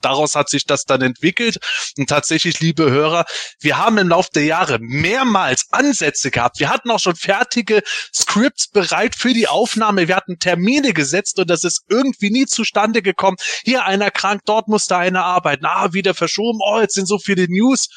[0.00, 1.58] daraus hat sich das dann entwickelt.
[1.98, 3.24] Und tatsächlich, liebe Hörer,
[3.60, 6.58] wir haben im Laufe der Jahre mehrmals Ansätze gehabt.
[6.58, 7.82] Wir hatten auch schon fertige
[8.14, 10.08] Scripts bereit für die Aufnahme.
[10.08, 13.36] Wir hatten Termine gesetzt und das ist irgendwie nie zustande gekommen.
[13.64, 15.66] Hier einer krank, dort musste einer arbeiten.
[15.66, 16.58] Ah, wieder verschoben.
[16.62, 17.88] Oh, jetzt sind so viele News.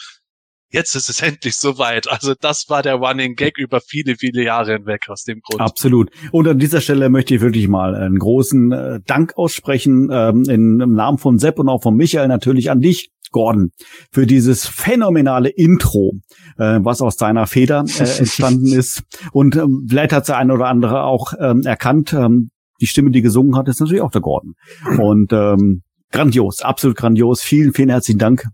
[0.72, 2.10] Jetzt ist es endlich soweit.
[2.10, 5.62] Also das war der Running Gag über viele, viele Jahre hinweg aus dem Grund.
[5.62, 6.12] Absolut.
[6.32, 10.80] Und an dieser Stelle möchte ich wirklich mal einen großen äh, Dank aussprechen, ähm, in,
[10.80, 13.70] im Namen von Sepp und auch von Michael natürlich an dich, Gordon,
[14.12, 16.14] für dieses phänomenale Intro,
[16.58, 19.04] äh, was aus deiner Feder äh, entstanden ist.
[19.32, 22.50] Und ähm, vielleicht hat der eine oder andere auch ähm, erkannt, ähm,
[22.82, 24.56] die Stimme, die gesungen hat, ist natürlich auch der Gordon.
[25.00, 27.42] Und ähm, grandios, absolut grandios.
[27.42, 28.46] Vielen, vielen herzlichen Dank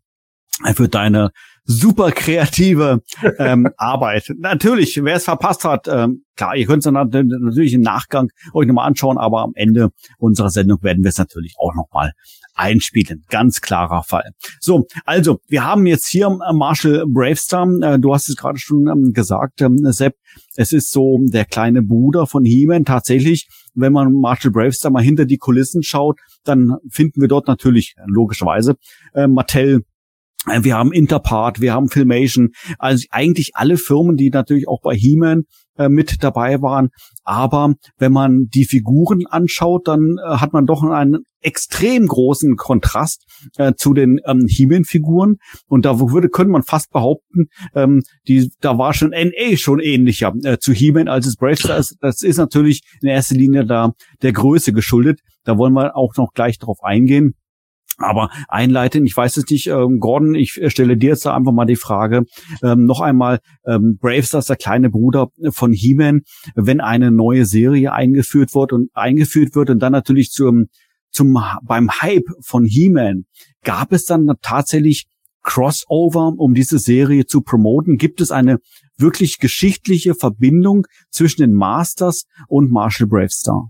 [0.74, 1.30] für deine
[1.66, 3.02] super kreative
[3.40, 4.32] ähm, Arbeit.
[4.38, 8.30] Natürlich, wer es verpasst hat, ähm, klar, ihr könnt es dann nat- natürlich im Nachgang
[8.54, 12.12] euch nochmal anschauen, aber am Ende unserer Sendung werden wir es natürlich auch nochmal
[12.54, 13.24] einspielen.
[13.30, 14.32] Ganz klarer Fall.
[14.60, 17.68] So, also, wir haben jetzt hier äh, Marshall Bravestar.
[17.82, 20.16] Äh, du hast es gerade schon ähm, gesagt, ähm, Sepp.
[20.56, 22.86] Es ist so der kleine Bruder von He-Man.
[22.86, 27.96] Tatsächlich, wenn man Marshall Bravestar mal hinter die Kulissen schaut, dann finden wir dort natürlich,
[27.98, 28.76] äh, logischerweise,
[29.14, 29.84] äh, Mattel,
[30.62, 35.44] wir haben Interpart, wir haben Filmation, also eigentlich alle Firmen, die natürlich auch bei He-Man
[35.78, 36.90] äh, mit dabei waren.
[37.24, 43.26] Aber wenn man die Figuren anschaut, dann äh, hat man doch einen extrem großen Kontrast
[43.58, 45.36] äh, zu den ähm, He-Man-Figuren.
[45.68, 50.34] Und da würde, könnte man fast behaupten, ähm, die, da war schon NA schon ähnlicher
[50.44, 51.98] äh, zu He-Man als es Bravestar ist.
[52.02, 53.92] Das ist natürlich in erster Linie da
[54.22, 55.20] der Größe geschuldet.
[55.44, 57.36] Da wollen wir auch noch gleich drauf eingehen.
[57.98, 61.54] Aber einleiten, ich weiß es nicht, ähm, Gordon, ich äh, stelle dir jetzt da einfach
[61.54, 62.24] mal die Frage,
[62.62, 66.22] ähm, noch einmal, ähm, Bravestar ist der kleine Bruder von He-Man,
[66.56, 70.66] wenn eine neue Serie eingeführt wird und eingeführt wird und dann natürlich zum,
[71.10, 73.26] zum, beim Hype von He-Man,
[73.64, 75.06] gab es dann tatsächlich
[75.46, 77.98] Crossover, um diese Serie zu promoten?
[77.98, 78.58] Gibt es eine
[78.98, 83.70] wirklich geschichtliche Verbindung zwischen den Masters und Marshall Bravestar?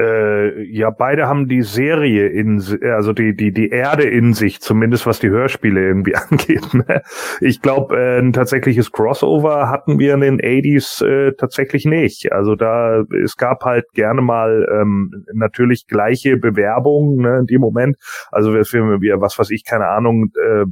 [0.00, 4.60] Äh, ja, beide haben die Serie in, si- also die, die, die Erde in sich,
[4.60, 6.72] zumindest was die Hörspiele irgendwie angeht.
[6.72, 7.02] Ne?
[7.40, 12.32] Ich glaube, äh, ein tatsächliches Crossover hatten wir in den 80s äh, tatsächlich nicht.
[12.32, 17.96] Also da, es gab halt gerne mal ähm, natürlich gleiche Bewerbungen ne, in dem Moment.
[18.30, 20.64] Also wir, wir, was weiß ich, keine Ahnung, äh,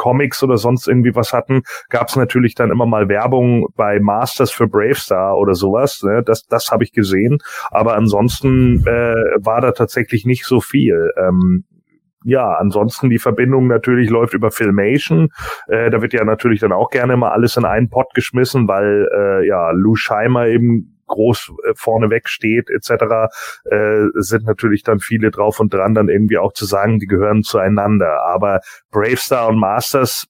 [0.00, 1.60] Comics oder sonst irgendwie was hatten,
[1.90, 6.02] gab es natürlich dann immer mal Werbung bei Masters für Bravestar oder sowas.
[6.02, 6.22] Ne?
[6.24, 7.36] Das, das habe ich gesehen.
[7.70, 9.14] Aber ansonsten äh,
[9.44, 11.10] war da tatsächlich nicht so viel.
[11.18, 11.64] Ähm,
[12.24, 15.28] ja, ansonsten die Verbindung natürlich läuft über Filmation.
[15.68, 19.06] Äh, da wird ja natürlich dann auch gerne mal alles in einen Pott geschmissen, weil
[19.14, 23.30] äh, ja Lou Scheimer eben groß äh, vorneweg steht etc.,
[23.64, 27.42] äh, sind natürlich dann viele drauf und dran, dann irgendwie auch zu sagen, die gehören
[27.42, 28.24] zueinander.
[28.26, 28.60] Aber
[28.90, 30.26] Bravestar und Masters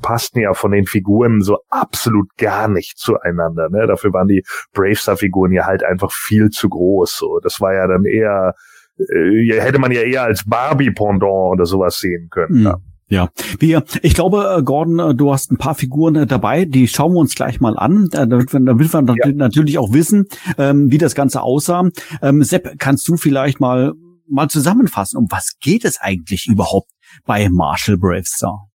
[0.00, 3.68] passten ja von den Figuren so absolut gar nicht zueinander.
[3.68, 3.86] Ne?
[3.86, 4.42] Dafür waren die
[4.72, 7.14] Bravestar-Figuren ja halt einfach viel zu groß.
[7.14, 8.54] So, das war ja dann eher
[8.98, 12.60] äh, hätte man ja eher als Barbie-Pendant oder sowas sehen können.
[12.60, 12.64] Mhm.
[12.64, 12.78] Ja.
[13.08, 16.88] Ja, wir, ich glaube, äh, Gordon, äh, du hast ein paar Figuren äh, dabei, die
[16.88, 19.32] schauen wir uns gleich mal an, damit wir, damit wir ja.
[19.32, 20.26] natürlich auch wissen,
[20.56, 21.88] ähm, wie das Ganze aussah.
[22.22, 23.92] Ähm, Sepp, kannst du vielleicht mal
[24.32, 26.90] mal zusammenfassen, um was geht es eigentlich überhaupt
[27.24, 28.71] bei Marshall Bravestar?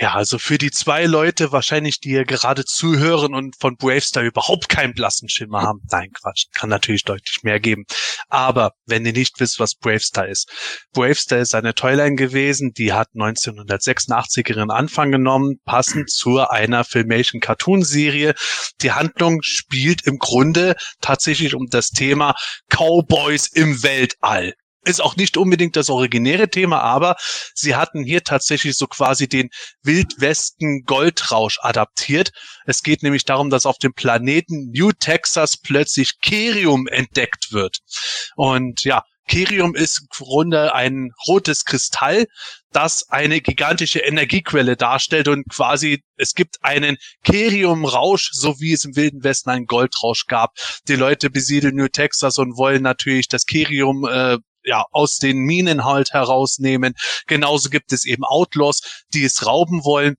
[0.00, 4.68] Ja, also für die zwei Leute wahrscheinlich, die hier gerade zuhören und von Bravestar überhaupt
[4.68, 5.80] keinen blassen Schimmer haben.
[5.90, 7.84] Nein, Quatsch, kann natürlich deutlich mehr geben.
[8.28, 10.52] Aber wenn ihr nicht wisst, was Bravestar ist.
[10.92, 17.40] Bravestar ist eine Toyline gewesen, die hat 1986 ihren Anfang genommen, passend zu einer Filmation
[17.40, 18.34] Cartoon Serie.
[18.82, 22.36] Die Handlung spielt im Grunde tatsächlich um das Thema
[22.68, 24.54] Cowboys im Weltall
[24.88, 27.16] ist auch nicht unbedingt das originäre Thema, aber
[27.54, 29.50] sie hatten hier tatsächlich so quasi den
[29.82, 32.30] Wildwesten Goldrausch adaptiert.
[32.66, 37.78] Es geht nämlich darum, dass auf dem Planeten New Texas plötzlich Kerium entdeckt wird.
[38.36, 42.26] Und ja, Kerium ist im Grunde ein rotes Kristall,
[42.72, 48.96] das eine gigantische Energiequelle darstellt und quasi es gibt einen Keriumrausch, so wie es im
[48.96, 50.54] Wilden Westen einen Goldrausch gab.
[50.88, 55.84] Die Leute besiedeln New Texas und wollen natürlich das Kerium äh, ja, aus den Minen
[55.84, 56.94] halt herausnehmen.
[57.26, 60.16] Genauso gibt es eben Outlaws, die es rauben wollen.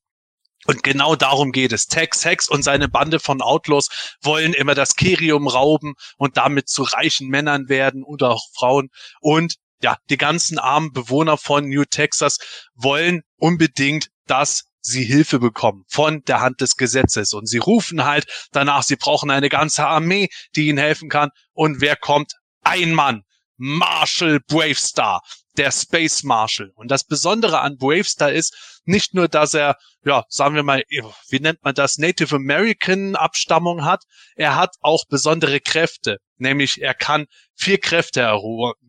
[0.66, 1.88] Und genau darum geht es.
[1.88, 6.84] Tex Hex und seine Bande von Outlaws wollen immer das Kerium rauben und damit zu
[6.84, 8.90] reichen Männern werden oder auch Frauen.
[9.22, 12.40] Und ja, die ganzen armen Bewohner von New Texas
[12.76, 17.34] wollen unbedingt, dass sie Hilfe bekommen von der Hand des Gesetzes.
[17.34, 21.30] Und sie rufen halt danach, sie brauchen eine ganze Armee, die ihnen helfen kann.
[21.54, 22.34] Und wer kommt?
[22.64, 23.24] Ein Mann.
[23.60, 25.22] Marshall Bravestar,
[25.58, 26.72] der Space Marshal.
[26.76, 30.84] Und das Besondere an Bravestar ist nicht nur, dass er, ja, sagen wir mal,
[31.30, 34.04] wie nennt man das, Native American Abstammung hat,
[34.36, 36.18] er hat auch besondere Kräfte.
[36.38, 38.40] Nämlich er kann vier Kräfte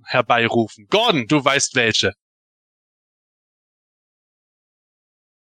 [0.07, 0.87] herbeirufen.
[0.89, 2.13] Gordon, du weißt welche.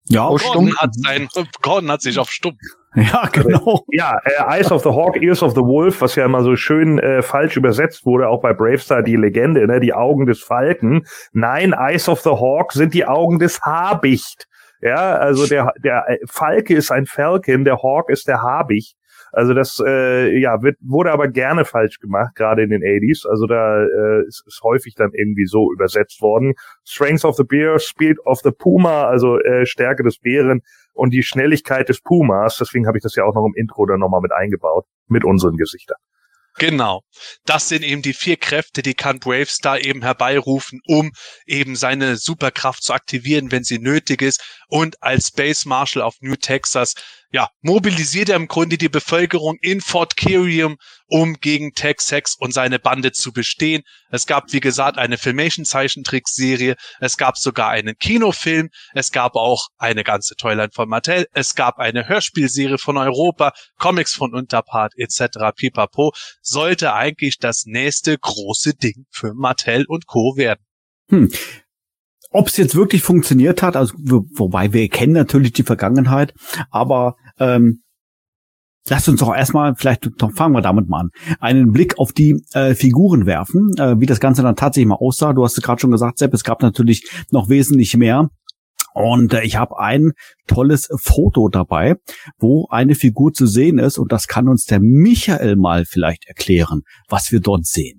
[0.05, 1.27] Ja, Gordon hat, sein,
[1.61, 2.57] Gordon hat sich auf stumm.
[2.95, 3.85] Ja, genau.
[3.91, 6.97] Ja, äh, Eyes of the Hawk, Ears of the Wolf, was ja immer so schön
[6.97, 11.05] äh, falsch übersetzt wurde, auch bei Bravestar die Legende, ne, die Augen des Falken.
[11.31, 14.47] Nein, Eyes of the Hawk sind die Augen des Habicht.
[14.81, 18.95] Ja, also der, der Falke ist ein Falcon, der Hawk ist der Habicht.
[19.31, 23.27] Also das äh, ja wird, wurde aber gerne falsch gemacht, gerade in den 80s.
[23.27, 26.53] Also da äh, ist, ist häufig dann irgendwie so übersetzt worden.
[26.85, 30.61] Strength of the Bear, Speed of the Puma, also äh, Stärke des Bären
[30.93, 32.57] und die Schnelligkeit des Pumas.
[32.57, 35.57] Deswegen habe ich das ja auch noch im Intro dann nochmal mit eingebaut, mit unseren
[35.57, 35.97] Gesichtern.
[36.59, 37.03] Genau.
[37.45, 41.11] Das sind eben die vier Kräfte, die kann Bravestar eben herbeirufen, um
[41.45, 44.43] eben seine Superkraft zu aktivieren, wenn sie nötig ist.
[44.67, 46.95] Und als Space Marshal auf New Texas
[47.31, 52.79] ja, mobilisiert er im Grunde die Bevölkerung in Fort Kirium, um gegen Tex-Hex und seine
[52.79, 53.83] Bande zu bestehen.
[54.09, 56.75] Es gab, wie gesagt, eine Filmation-Zeichentrickserie.
[56.99, 58.69] Es gab sogar einen Kinofilm.
[58.93, 61.27] Es gab auch eine ganze Toyline von Mattel.
[61.33, 65.55] Es gab eine Hörspielserie von Europa, Comics von Unterpart etc.
[65.55, 66.13] Pipapo.
[66.41, 70.33] Sollte eigentlich das nächste große Ding für Mattel und Co.
[70.35, 70.65] werden.
[71.09, 71.31] Hm.
[72.31, 76.33] Ob es jetzt wirklich funktioniert hat, also wobei wir kennen natürlich die Vergangenheit,
[76.69, 77.81] aber ähm,
[78.87, 82.73] Lasst uns doch erstmal, vielleicht fangen wir damit mal an, einen Blick auf die äh,
[82.73, 85.33] Figuren werfen, äh, wie das Ganze dann tatsächlich mal aussah.
[85.33, 88.29] Du hast es gerade schon gesagt, Sepp, es gab natürlich noch wesentlich mehr.
[88.93, 90.13] Und äh, ich habe ein
[90.47, 91.95] tolles Foto dabei,
[92.39, 93.99] wo eine Figur zu sehen ist.
[93.99, 97.98] Und das kann uns der Michael mal vielleicht erklären, was wir dort sehen.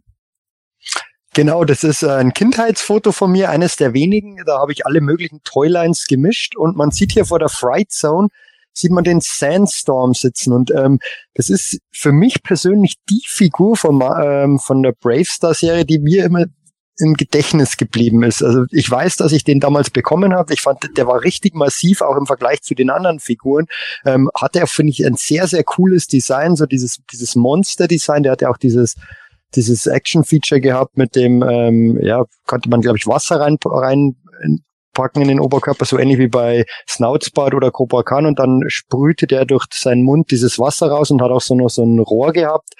[1.34, 4.42] Genau, das ist äh, ein Kindheitsfoto von mir, eines der wenigen.
[4.46, 8.28] Da habe ich alle möglichen Toylines gemischt und man sieht hier vor der Fright Zone,
[8.72, 10.98] sieht man den Sandstorm sitzen und ähm,
[11.34, 16.24] das ist für mich persönlich die Figur von, ähm, von der Bravestar Serie, die mir
[16.24, 16.46] immer
[17.00, 18.42] im Gedächtnis geblieben ist.
[18.42, 20.52] Also ich weiß, dass ich den damals bekommen habe.
[20.52, 23.66] Ich fand, der war richtig massiv, auch im Vergleich zu den anderen Figuren.
[24.04, 28.22] Ähm, hatte er, finde ich, ein sehr, sehr cooles Design, so dieses, dieses Monster-Design.
[28.22, 28.96] Der hatte auch dieses
[29.56, 35.28] dieses Action-Feature gehabt mit dem, ähm, ja, konnte man, glaube ich, Wasser rein, reinpacken in
[35.28, 39.66] den Oberkörper, so ähnlich wie bei Snoutsbart oder Cobra Khan und dann sprühte der durch
[39.72, 42.74] seinen Mund dieses Wasser raus und hat auch so noch so ein Rohr gehabt.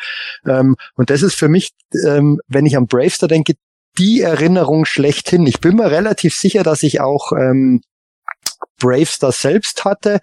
[0.47, 1.71] Ähm, und das ist für mich,
[2.07, 3.55] ähm, wenn ich an Bravestar denke,
[3.99, 5.47] die Erinnerung schlechthin.
[5.47, 7.83] Ich bin mir relativ sicher, dass ich auch ähm,
[8.79, 10.21] Bravestar selbst hatte,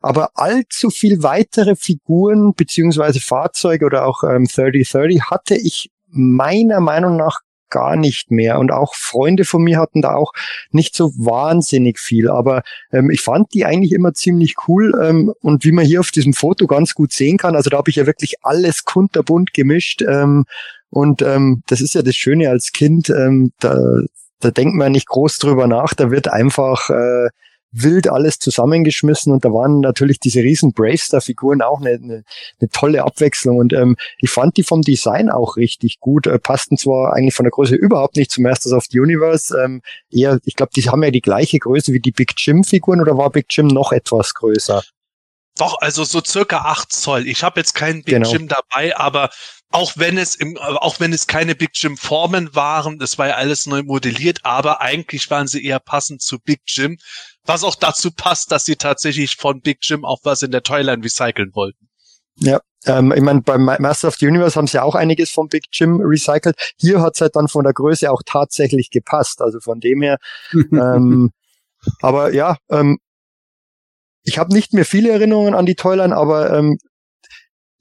[0.00, 7.16] aber allzu viel weitere Figuren beziehungsweise Fahrzeuge oder auch ähm, 3030 hatte ich meiner Meinung
[7.16, 7.40] nach
[7.70, 8.58] gar nicht mehr.
[8.58, 10.32] Und auch Freunde von mir hatten da auch
[10.72, 12.28] nicht so wahnsinnig viel.
[12.28, 12.62] Aber
[12.92, 14.92] ähm, ich fand die eigentlich immer ziemlich cool.
[15.02, 17.88] Ähm, und wie man hier auf diesem Foto ganz gut sehen kann, also da habe
[17.88, 20.02] ich ja wirklich alles kunterbunt gemischt.
[20.02, 20.44] Ähm,
[20.90, 23.78] und ähm, das ist ja das Schöne als Kind, ähm, da,
[24.40, 27.28] da denkt man nicht groß drüber nach, da wird einfach äh,
[27.72, 32.24] wild alles zusammengeschmissen und da waren natürlich diese riesen Bravestar-Figuren auch eine, eine,
[32.60, 36.76] eine tolle Abwechslung und ähm, ich fand die vom Design auch richtig gut, äh, passten
[36.76, 40.56] zwar eigentlich von der Größe überhaupt nicht zum Masters of the Universe, ähm, eher, ich
[40.56, 43.66] glaube, die haben ja die gleiche Größe wie die Big Jim-Figuren oder war Big Jim
[43.66, 44.82] noch etwas größer?
[45.58, 47.26] Doch, also so circa acht Zoll.
[47.26, 48.32] Ich habe jetzt keinen Big Genau.
[48.32, 49.30] Jim dabei, aber
[49.70, 53.34] auch wenn es im, auch wenn es keine Big Jim Formen waren, das war ja
[53.34, 56.98] alles neu modelliert, aber eigentlich waren sie eher passend zu Big Jim,
[57.44, 61.02] was auch dazu passt, dass sie tatsächlich von Big Jim auch was in der Toyline
[61.02, 61.88] recyceln wollten.
[62.86, 65.64] Ähm, ich meine, beim Master of the Universe haben sie ja auch einiges vom Big
[65.72, 66.56] Jim recycelt.
[66.76, 69.42] Hier hat es halt dann von der Größe auch tatsächlich gepasst.
[69.42, 70.18] Also von dem her
[70.52, 71.30] ähm,
[72.00, 72.98] aber ja, ähm,
[74.22, 76.78] ich habe nicht mehr viele Erinnerungen an die Toyline, aber ähm,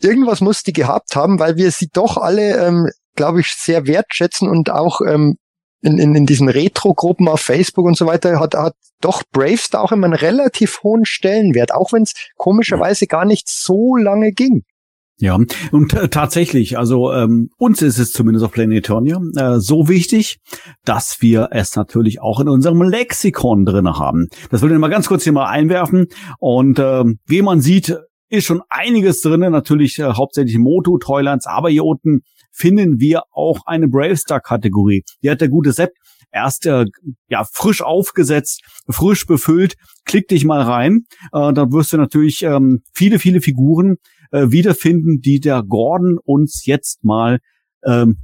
[0.01, 4.49] irgendwas muss die gehabt haben, weil wir sie doch alle, ähm, glaube ich, sehr wertschätzen
[4.49, 5.37] und auch ähm,
[5.81, 9.91] in, in, in diesen Retro-Gruppen auf Facebook und so weiter hat, hat doch Bravestar auch
[9.91, 14.63] immer einen relativ hohen Stellenwert, auch wenn es komischerweise gar nicht so lange ging.
[15.21, 15.37] Ja,
[15.71, 20.39] und äh, tatsächlich, also ähm, uns ist es zumindest auf Planetonia äh, so wichtig,
[20.85, 24.27] dass wir es natürlich auch in unserem Lexikon drin haben.
[24.49, 26.07] Das will ich mal ganz kurz hier mal einwerfen.
[26.39, 27.97] Und ähm, wie man sieht,
[28.29, 33.65] ist schon einiges drin, natürlich äh, hauptsächlich Moto, Toylands, aber hier unten finden wir auch
[33.65, 35.03] eine Bravestar-Kategorie.
[35.23, 35.91] Die hat der gute Sepp
[36.31, 36.85] erst äh,
[37.27, 39.75] ja frisch aufgesetzt, frisch befüllt.
[40.05, 43.97] Klick dich mal rein, äh, da wirst du natürlich ähm, viele, viele Figuren
[44.31, 47.39] äh, wiederfinden, die der Gordon uns jetzt mal
[47.85, 48.17] ähm,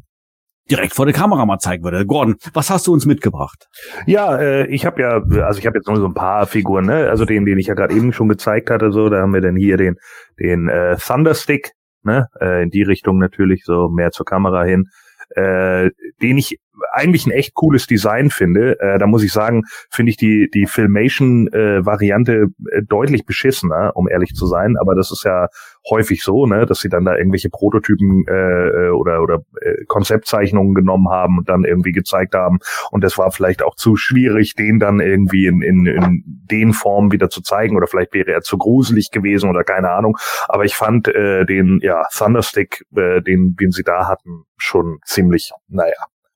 [0.70, 2.06] direkt vor der Kamera mal zeigen würde.
[2.06, 3.68] Gordon, was hast du uns mitgebracht?
[4.08, 7.10] Ja, äh, ich habe ja, also ich habe jetzt nur so ein paar Figuren, ne?
[7.10, 9.56] Also den, den ich ja gerade eben schon gezeigt hatte, so, da haben wir dann
[9.56, 9.96] hier den,
[10.40, 11.74] den äh, Thunderstick,
[12.06, 12.28] ne?
[12.40, 14.90] Äh, in die Richtung natürlich, so mehr zur Kamera hin.
[15.30, 15.90] Äh,
[16.22, 16.60] den ich
[16.92, 18.80] eigentlich ein echt cooles Design finde.
[18.80, 24.34] Äh, da muss ich sagen, finde ich die die Filmation-Variante äh, deutlich beschissener, um ehrlich
[24.34, 24.76] zu sein.
[24.80, 25.48] Aber das ist ja
[25.90, 31.10] häufig so, ne, dass sie dann da irgendwelche Prototypen äh, oder oder äh, Konzeptzeichnungen genommen
[31.10, 32.60] haben und dann irgendwie gezeigt haben.
[32.92, 37.12] Und das war vielleicht auch zu schwierig, den dann irgendwie in, in, in den Formen
[37.12, 37.76] wieder zu zeigen.
[37.76, 40.18] Oder vielleicht wäre er zu gruselig gewesen oder keine Ahnung.
[40.48, 45.52] Aber ich fand äh, den ja Thunderstick, äh, den den sie da hatten, schon ziemlich,
[45.68, 45.94] naja,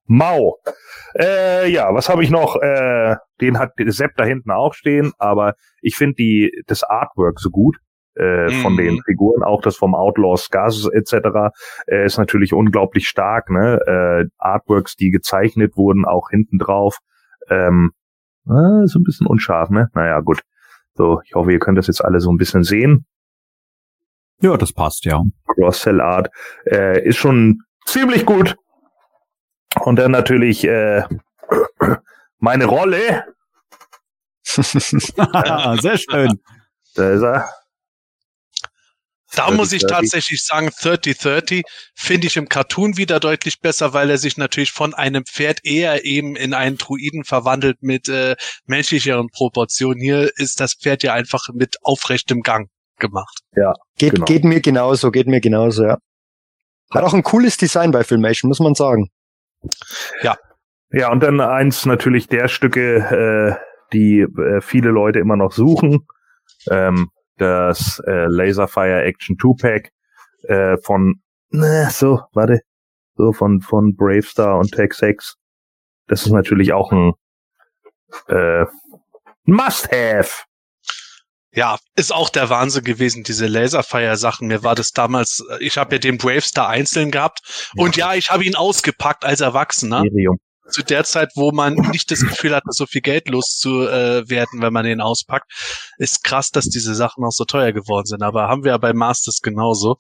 [0.10, 0.58] mau.
[1.18, 2.56] Äh, ja, was habe ich noch?
[2.58, 7.50] Äh, den hat Sepp da hinten auch stehen, aber ich finde die das Artwork so
[7.50, 7.78] gut
[8.16, 8.78] äh, von Mhm.
[8.78, 11.52] den Figuren, auch das vom Outlaw Scars etc.
[11.88, 13.50] Äh, ist natürlich unglaublich stark.
[13.50, 13.80] Ne?
[13.88, 16.98] Äh, Artworks, die gezeichnet wurden, auch hinten drauf.
[17.50, 17.92] Ähm,
[18.46, 19.90] äh, so ein bisschen unscharf, ne?
[19.94, 20.42] Naja, gut.
[20.96, 23.06] So, ich hoffe, ihr könnt das jetzt alle so ein bisschen sehen.
[24.42, 25.22] Ja, das passt, ja.
[25.48, 26.30] Cross-Sell-Art
[26.66, 28.56] äh, ist schon ziemlich gut.
[29.82, 31.04] Und dann natürlich äh,
[32.40, 33.26] meine Rolle.
[34.44, 36.40] Sehr schön.
[36.96, 37.50] Da ist er.
[39.36, 39.88] Da muss ich 30-30.
[39.88, 41.64] tatsächlich sagen, 3030
[41.94, 46.04] finde ich im Cartoon wieder deutlich besser, weil er sich natürlich von einem Pferd eher
[46.04, 48.36] eben in einen Druiden verwandelt mit äh,
[48.66, 50.02] menschlicheren Proportionen.
[50.02, 53.42] Hier ist das Pferd ja einfach mit aufrechtem Gang gemacht.
[53.98, 54.26] Geht, Genau.
[54.26, 56.00] geht mir genauso, geht mir genauso, ja.
[56.92, 59.10] Hat auch ein cooles Design bei Filmation, muss man sagen.
[60.92, 63.64] Ja, und dann eins natürlich der Stücke, äh,
[63.94, 66.08] die äh, viele Leute immer noch suchen.
[66.70, 69.92] Ähm, das äh, Laserfire Action 2-Pack
[70.44, 71.22] äh, von,
[71.52, 72.62] ne, so, warte,
[73.16, 75.36] so von, von Bravestar und Tex-Hex.
[76.08, 77.14] Das ist natürlich auch ein
[78.28, 78.66] äh,
[79.46, 80.44] Must-Have.
[81.54, 84.48] Ja, ist auch der Wahnsinn gewesen, diese Laserfire-Sachen.
[84.48, 87.40] Mir war das damals, äh, ich habe ja den Bravestar einzeln gehabt
[87.76, 90.04] und ja, ich habe ihn ausgepackt als Erwachsener.
[90.04, 90.38] Imperium.
[90.70, 94.74] zu der Zeit, wo man nicht das Gefühl hat, so viel Geld loszuwerden, äh, wenn
[94.74, 95.52] man den auspackt,
[95.98, 98.22] ist krass, dass diese Sachen auch so teuer geworden sind.
[98.22, 99.98] Aber haben wir ja bei Masters genauso.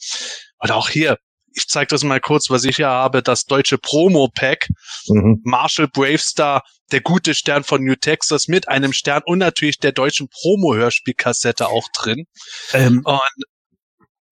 [0.59, 1.17] Und auch hier,
[1.59, 4.67] ich zeige das mal kurz, was ich hier habe, das deutsche Promo-Pack,
[5.07, 5.41] Mhm.
[5.43, 10.27] Marshall Bravestar, der gute Stern von New Texas mit einem Stern und natürlich der deutschen
[10.29, 12.25] Promo-Hörspielkassette auch drin.
[12.73, 13.03] Ähm,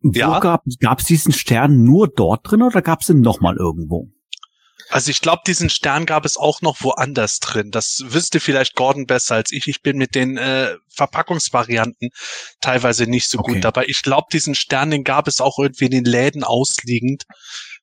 [0.01, 0.39] Und Ja.
[0.39, 4.09] gab es diesen Stern nur dort drin oder gab es ihn noch mal irgendwo?
[4.89, 7.72] Also ich glaube, diesen Stern gab es auch noch woanders drin.
[7.72, 9.68] Das wüsste vielleicht Gordon besser als ich.
[9.68, 12.09] Ich bin mit den äh, Verpackungsvarianten
[12.61, 13.53] teilweise nicht so Okay.
[13.55, 13.85] gut dabei.
[13.88, 17.23] Ich glaube, diesen Stern, den gab es auch irgendwie in den Läden ausliegend.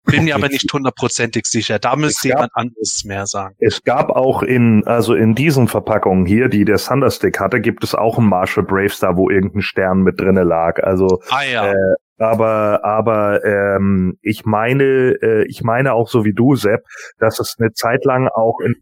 [0.06, 0.44] Bin mir Okay.
[0.44, 1.78] aber nicht hundertprozentig sicher.
[1.78, 3.54] Da müsste gab- jemand anderes mehr sagen.
[3.58, 7.94] Es gab auch in, also in diesen Verpackungen hier, die der Thunderstick hatte, gibt es
[7.94, 10.82] auch einen Marshall Bravestar, wo irgendein Stern mit drinne lag.
[10.82, 11.70] Also, Ah ja.
[11.72, 11.74] äh,
[12.18, 16.82] aber, aber ähm, ich meine, äh, ich meine auch so wie du, Sepp,
[17.18, 18.74] dass es eine Zeit lang auch in,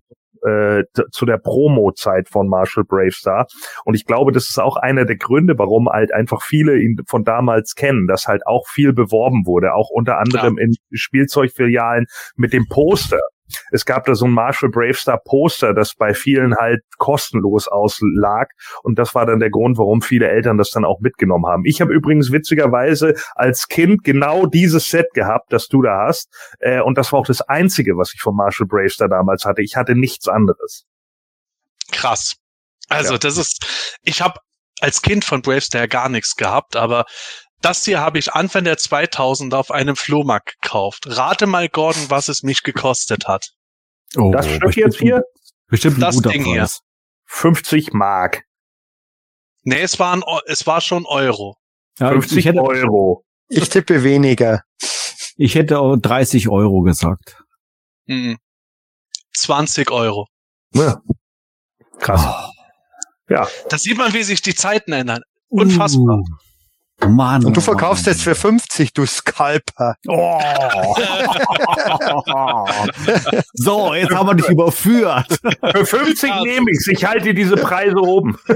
[0.45, 3.47] äh, zu der Promo-Zeit von Marshall Bravestar.
[3.85, 7.25] Und ich glaube, das ist auch einer der Gründe, warum halt einfach viele ihn von
[7.25, 12.07] damals kennen, dass halt auch viel beworben wurde, auch unter anderem in Spielzeugfilialen
[12.37, 13.21] mit dem Poster.
[13.71, 18.51] Es gab da so ein Marshall Bravestar Poster, das bei vielen halt kostenlos auslag.
[18.83, 21.65] Und das war dann der Grund, warum viele Eltern das dann auch mitgenommen haben.
[21.65, 26.29] Ich habe übrigens witzigerweise als Kind genau dieses Set gehabt, das du da hast.
[26.61, 29.63] Äh, und das war auch das Einzige, was ich von Marshall Bravestar damals hatte.
[29.63, 30.85] Ich hatte nichts anderes.
[31.91, 32.37] Krass.
[32.89, 33.19] Also Ja.
[33.19, 34.41] das ist, ich habe
[34.81, 37.05] als Kind von Bravestar ja gar nichts gehabt, aber
[37.63, 41.05] das hier habe ich Anfang der 2000er auf einem Flohmarkt gekauft.
[41.07, 43.51] Rate mal, Gordon, was es mich gekostet hat.
[44.17, 45.25] Oh, Das Stück bestimmt jetzt hier?
[45.69, 46.61] Bestimmt Das Ding hier.
[46.61, 46.81] Preis.
[47.27, 48.45] 50 Mark.
[49.65, 51.57] Nee, es war, ein, es war schon Euro.
[51.99, 53.25] Ja, 50 ich, hätte, Euro.
[53.49, 54.63] Ich tippe weniger.
[55.37, 57.43] ich hätte auch 30 Euro gesagt.
[58.07, 58.39] Mhm.
[59.35, 60.27] 20 Euro.
[60.75, 61.01] Ja.
[61.99, 62.51] Krass.
[63.29, 63.49] Ja.
[63.69, 65.23] Da sieht man, wie sich die Zeiten ändern.
[65.49, 66.19] Unfassbar.
[66.19, 66.25] Uh,
[67.09, 67.45] Mann.
[67.45, 68.15] Und du oh verkaufst Mann.
[68.15, 69.97] jetzt für 50, du Scalper.
[70.09, 70.39] Oh.
[73.55, 75.27] so, jetzt haben wir dich überführt.
[75.75, 76.43] Für 50 Ja.
[76.43, 76.87] nehme ich's.
[76.89, 78.39] Ich halte diese Preise oben.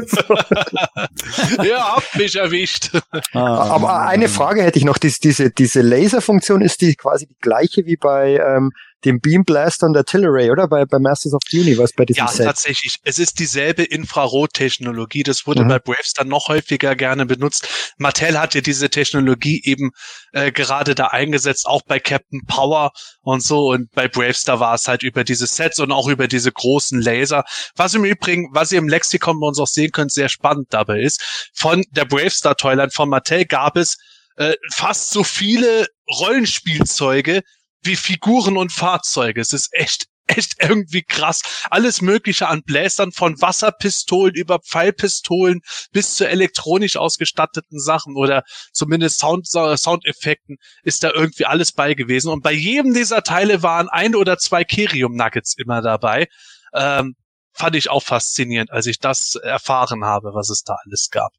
[1.62, 2.90] ja, hab mich erwischt.
[3.32, 4.98] Ah, Aber eine Frage hätte ich noch.
[4.98, 8.72] Dies, diese, diese Laserfunktion ist die quasi die gleiche wie bei ähm,
[9.04, 10.68] dem Beam Blaster und der Artillery, oder?
[10.68, 12.46] Bei, bei Masters of the Universe, bei diesem Ja, Set.
[12.46, 12.96] tatsächlich.
[13.04, 15.22] Es ist dieselbe Infrarottechnologie.
[15.22, 15.68] Das wurde Mhm.
[15.68, 17.68] bei Bravestar noch häufiger gerne benutzt.
[17.98, 19.90] Mattel hat ja diese Technologie eben
[20.32, 22.90] äh, gerade da eingesetzt, auch bei Captain Power
[23.22, 23.68] und so.
[23.70, 27.44] Und bei Bravestar war es halt über diese Sets und auch über diese großen Laser.
[27.76, 31.00] Was im Übrigen, was ihr im Lexikon bei uns auch sehen könnt, sehr spannend dabei
[31.00, 31.50] ist.
[31.54, 33.96] Von der Bravestar Toyline von Mattel gab es
[34.36, 35.86] äh, fast so viele
[36.20, 37.42] Rollenspielzeuge
[37.82, 39.40] wie Figuren und Fahrzeuge.
[39.40, 41.42] Es ist echt echt irgendwie krass.
[41.70, 45.60] Alles Mögliche an Bläsern von Wasserpistolen über Pfeilpistolen
[45.92, 48.42] bis zu elektronisch ausgestatteten Sachen oder
[48.72, 52.30] zumindest Sound, Soundeffekten ist da irgendwie alles bei gewesen.
[52.30, 56.26] Und bei jedem dieser Teile waren ein oder zwei Kerium Nuggets immer dabei.
[56.74, 57.14] Ähm,
[57.52, 61.32] fand ich auch faszinierend, als ich das erfahren habe, was es da alles gab.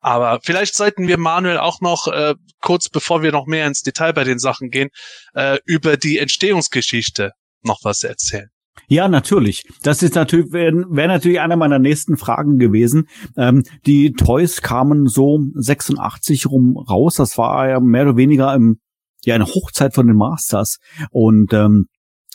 [0.00, 4.12] Aber vielleicht sollten wir Manuel auch noch äh, kurz, bevor wir noch mehr ins Detail
[4.12, 4.90] bei den Sachen gehen,
[5.34, 7.32] äh, über die Entstehungsgeschichte
[7.62, 8.48] noch was erzählen.
[8.88, 9.64] Ja, natürlich.
[9.82, 13.08] Das ist natürlich wäre wär natürlich einer meiner nächsten Fragen gewesen.
[13.36, 17.16] Ähm, die Toys kamen so 86 rum raus.
[17.16, 18.78] Das war ja mehr oder weniger im,
[19.24, 20.78] ja eine Hochzeit von den Masters.
[21.10, 21.86] Und ähm,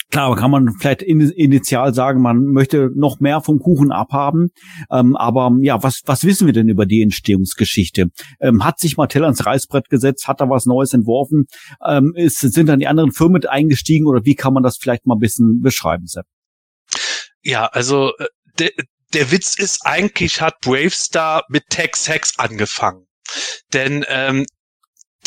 [0.10, 4.50] klar, kann man vielleicht in, initial sagen, man möchte noch mehr vom Kuchen abhaben.
[4.92, 8.08] Ähm, aber ja, was was wissen wir denn über die Entstehungsgeschichte?
[8.40, 10.28] Ähm, hat sich Mattel ans Reißbrett gesetzt?
[10.28, 11.46] Hat da was Neues entworfen?
[11.86, 15.06] Ähm, ist, sind dann die anderen Firmen mit eingestiegen oder wie kann man das vielleicht
[15.06, 16.26] mal ein bisschen beschreiben, Sepp?
[17.42, 18.26] Ja, also äh,
[18.60, 18.72] der,
[19.14, 23.06] der Witz ist, eigentlich hat Bravestar mit Tex Hex angefangen.
[23.74, 24.46] Denn ähm,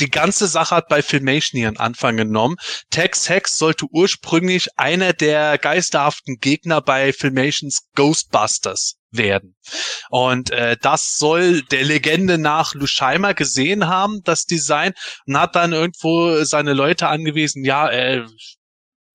[0.00, 2.56] die ganze Sache hat bei Filmation ihren Anfang genommen.
[2.90, 9.56] Tex Hex sollte ursprünglich einer der geisterhaften Gegner bei Filmations Ghostbusters werden.
[10.08, 14.92] Und äh, das soll der Legende nach Lusheimer gesehen haben, das Design,
[15.26, 18.24] und hat dann irgendwo seine Leute angewiesen, ja, äh,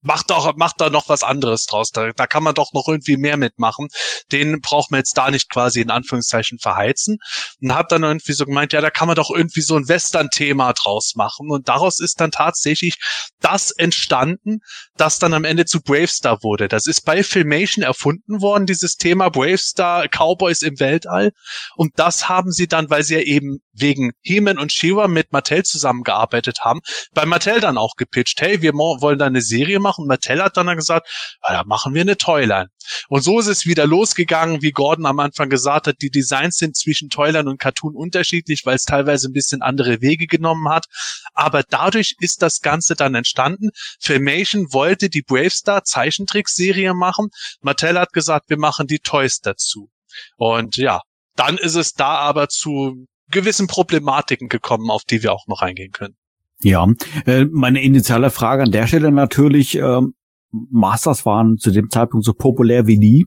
[0.05, 1.91] macht doch, macht da noch was anderes draus.
[1.91, 3.87] Da, da kann man doch noch irgendwie mehr mitmachen.
[4.31, 7.17] Den braucht man jetzt da nicht quasi in Anführungszeichen verheizen.
[7.61, 10.73] Und hat dann irgendwie so gemeint, ja, da kann man doch irgendwie so ein Western-Thema
[10.73, 11.49] draus machen.
[11.49, 12.97] Und daraus ist dann tatsächlich
[13.39, 14.59] das entstanden,
[14.95, 16.67] das dann am Ende zu Bravestar wurde.
[16.67, 21.31] Das ist bei Filmation erfunden worden, dieses Thema Bravestar Cowboys im Weltall.
[21.75, 25.63] Und das haben sie dann, weil sie ja eben wegen He-Man und She-Ra mit Mattel
[25.63, 26.81] zusammengearbeitet haben,
[27.13, 30.07] bei Mattel dann auch gepitcht, hey, wir wollen da eine Serie machen.
[30.07, 31.07] Mattel hat dann gesagt,
[31.43, 32.69] ja, da machen wir eine Toyline.
[33.09, 36.75] Und so ist es wieder losgegangen, wie Gordon am Anfang gesagt hat, die Designs sind
[36.75, 40.85] zwischen Toyline und Cartoon unterschiedlich, weil es teilweise ein bisschen andere Wege genommen hat.
[41.33, 43.69] Aber dadurch ist das Ganze dann entstanden.
[43.99, 47.29] Filmation wollte die Bravestar Zeichentrickserie machen.
[47.61, 49.89] Mattel hat gesagt, wir machen die Toys dazu.
[50.37, 51.01] Und ja,
[51.35, 55.91] dann ist es da aber zu gewissen Problematiken gekommen, auf die wir auch noch eingehen
[55.91, 56.15] können.
[56.61, 56.87] Ja,
[57.25, 60.13] äh, meine initiale Frage an der Stelle natürlich, ähm,
[60.51, 63.25] Masters waren zu dem Zeitpunkt so populär wie nie.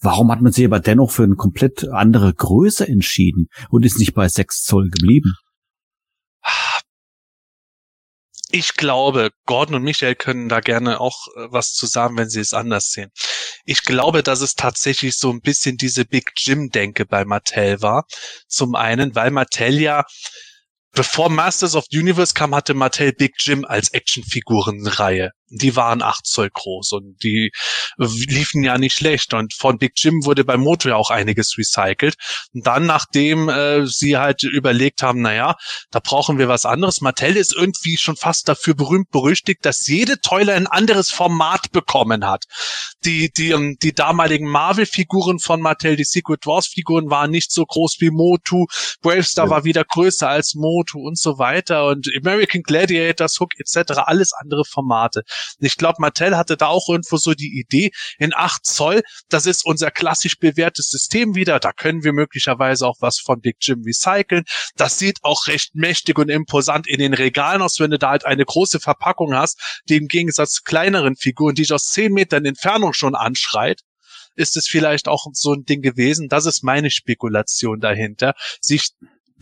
[0.00, 4.14] Warum hat man sich aber dennoch für eine komplett andere Größe entschieden und ist nicht
[4.14, 5.32] bei 6 Zoll geblieben?
[8.50, 12.40] Ich glaube, Gordon und Michael können da gerne auch äh, was zu sagen, wenn sie
[12.40, 13.10] es anders sehen.
[13.64, 18.04] Ich glaube, dass es tatsächlich so ein bisschen diese Big Jim-Denke bei Mattel war.
[18.46, 20.04] Zum einen, weil Mattel ja
[20.96, 25.30] bevor Masters of the Universe kam, hatte Mattel Big Jim als Actionfigurenreihe.
[25.48, 27.52] Die waren acht Zoll groß und die
[27.96, 29.32] liefen ja nicht schlecht.
[29.34, 32.16] Und von Big Jim wurde bei Moto ja auch einiges recycelt.
[32.52, 35.56] Und dann, nachdem äh, sie halt überlegt haben, naja,
[35.90, 37.00] da brauchen wir was anderes.
[37.00, 42.26] Mattel ist irgendwie schon fast dafür berühmt berüchtigt, dass jede Toiler ein anderes Format bekommen
[42.26, 42.44] hat.
[43.04, 47.64] Die, die, um, ähm, die damaligen Marvel-Figuren von Mattel, die Secret Wars-Figuren waren nicht so
[47.64, 48.66] groß wie Motu.
[49.00, 49.50] Bravestar ja.
[49.50, 51.86] war wieder größer als Motu und so weiter.
[51.86, 55.22] Und American Gladiators, Hook etc., alles andere Formate.
[55.58, 59.64] Ich glaube, Mattel hatte da auch irgendwo so die Idee, in 8 Zoll, das ist
[59.64, 64.44] unser klassisch bewährtes System wieder, da können wir möglicherweise auch was von Big Jim recyceln.
[64.76, 68.24] Das sieht auch recht mächtig und imposant in den Regalen aus, wenn du da halt
[68.24, 72.44] eine große Verpackung hast, die im Gegensatz zu kleineren Figuren, die dich aus 10 Metern
[72.44, 73.80] Entfernung schon anschreit,
[74.36, 76.28] ist es vielleicht auch so ein Ding gewesen.
[76.28, 78.90] Das ist meine Spekulation dahinter, sich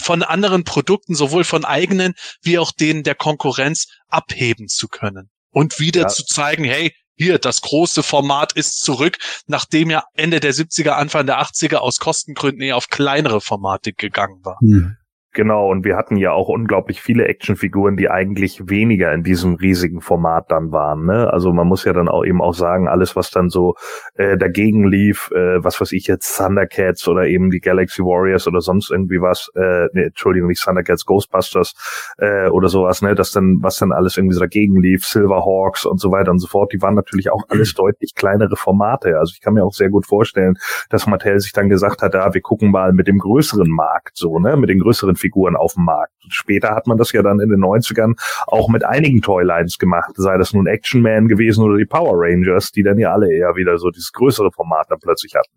[0.00, 5.78] von anderen Produkten, sowohl von eigenen wie auch denen der Konkurrenz, abheben zu können und
[5.80, 6.08] wieder ja.
[6.08, 11.26] zu zeigen, hey, hier, das große Format ist zurück, nachdem ja Ende der 70er, Anfang
[11.26, 14.58] der 80er aus Kostengründen eher auf kleinere Formate gegangen war.
[14.60, 14.96] Hm.
[15.34, 20.00] Genau, und wir hatten ja auch unglaublich viele Actionfiguren, die eigentlich weniger in diesem riesigen
[20.00, 21.06] Format dann waren.
[21.06, 21.28] Ne?
[21.32, 23.74] Also man muss ja dann auch eben auch sagen, alles, was dann so
[24.14, 28.60] äh, dagegen lief, äh, was weiß ich jetzt, Thundercats oder eben die Galaxy Warriors oder
[28.60, 33.58] sonst irgendwie was, äh, nee, Entschuldigung, nicht Thundercats, Ghostbusters äh, oder sowas, ne, das dann,
[33.60, 36.80] was dann alles irgendwie so dagegen lief, Silverhawks und so weiter und so fort, die
[36.80, 39.18] waren natürlich auch alles deutlich kleinere Formate.
[39.18, 40.54] Also ich kann mir auch sehr gut vorstellen,
[40.90, 44.38] dass Mattel sich dann gesagt hat, ja, wir gucken mal mit dem größeren Markt so,
[44.38, 46.12] ne, mit den größeren Figuren auf dem Markt.
[46.28, 48.14] Später hat man das ja dann in den 90ern
[48.46, 52.72] auch mit einigen Toylines gemacht, sei das nun Action Man gewesen oder die Power Rangers,
[52.72, 55.54] die dann ja alle eher wieder so dieses größere Format dann plötzlich hatten.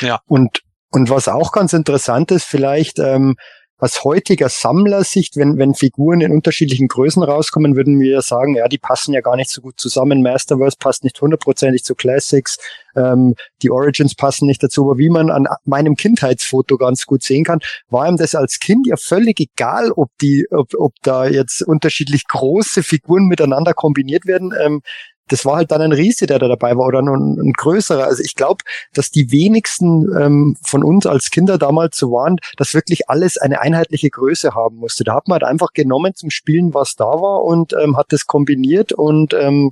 [0.00, 0.20] Ja.
[0.26, 3.36] Und, und was auch ganz interessant ist, vielleicht, ähm,
[3.78, 8.78] aus heutiger Sammlersicht, wenn, wenn Figuren in unterschiedlichen Größen rauskommen, würden wir sagen, ja, die
[8.78, 10.20] passen ja gar nicht so gut zusammen.
[10.20, 12.58] Masterverse passt nicht hundertprozentig zu Classics,
[12.96, 14.84] ähm, die Origins passen nicht dazu.
[14.84, 18.88] Aber wie man an meinem Kindheitsfoto ganz gut sehen kann, war ihm das als Kind
[18.88, 24.52] ja völlig egal, ob die, ob, ob da jetzt unterschiedlich große Figuren miteinander kombiniert werden.
[24.60, 24.82] Ähm,
[25.28, 28.04] das war halt dann ein Riese, der da dabei war oder ein, ein größerer.
[28.04, 32.74] Also ich glaube, dass die wenigsten ähm, von uns als Kinder damals so waren, dass
[32.74, 35.04] wirklich alles eine einheitliche Größe haben musste.
[35.04, 38.26] Da hat man halt einfach genommen zum Spielen, was da war und ähm, hat das
[38.26, 39.70] kombiniert und ähm,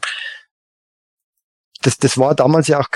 [1.82, 2.88] das, das war damals ja auch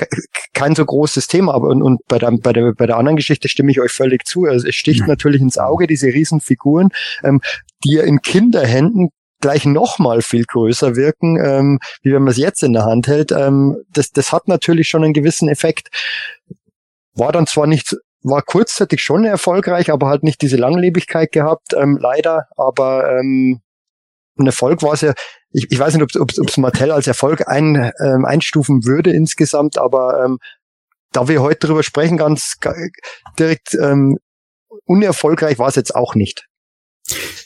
[0.53, 3.49] kein so großes Thema, aber und, und bei, der, bei, der, bei der anderen Geschichte
[3.49, 4.47] stimme ich euch völlig zu.
[4.47, 5.07] Also es sticht mhm.
[5.07, 6.89] natürlich ins Auge, diese Riesenfiguren,
[7.23, 7.41] ähm,
[7.85, 12.63] die ja in Kinderhänden gleich nochmal viel größer wirken, ähm, wie wenn man es jetzt
[12.63, 13.33] in der Hand hält.
[13.33, 15.89] Ähm, das, das hat natürlich schon einen gewissen Effekt.
[17.15, 21.99] War dann zwar nicht, war kurzzeitig schon erfolgreich, aber halt nicht diese Langlebigkeit gehabt, ähm,
[22.01, 22.47] leider.
[22.57, 23.61] Aber ähm,
[24.39, 25.15] ein Erfolg war es ja,
[25.53, 30.25] ich, ich weiß nicht, ob es Mattel als Erfolg ein, ähm, einstufen würde insgesamt, aber
[30.25, 30.39] ähm,
[31.13, 32.57] da wir heute drüber sprechen, ganz
[33.39, 34.19] direkt ähm,
[34.85, 36.47] unerfolgreich war es jetzt auch nicht.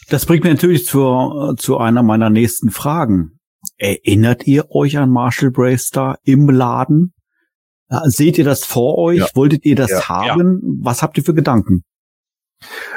[0.09, 3.39] Das bringt mir natürlich zu, zu einer meiner nächsten Fragen.
[3.79, 7.15] Erinnert ihr euch an Marshall Bravestar im Laden?
[8.05, 9.19] Seht ihr das vor euch?
[9.19, 9.29] Ja.
[9.35, 10.09] Wolltet ihr das ja.
[10.09, 10.61] haben?
[10.63, 10.73] Ja.
[10.83, 11.85] Was habt ihr für Gedanken?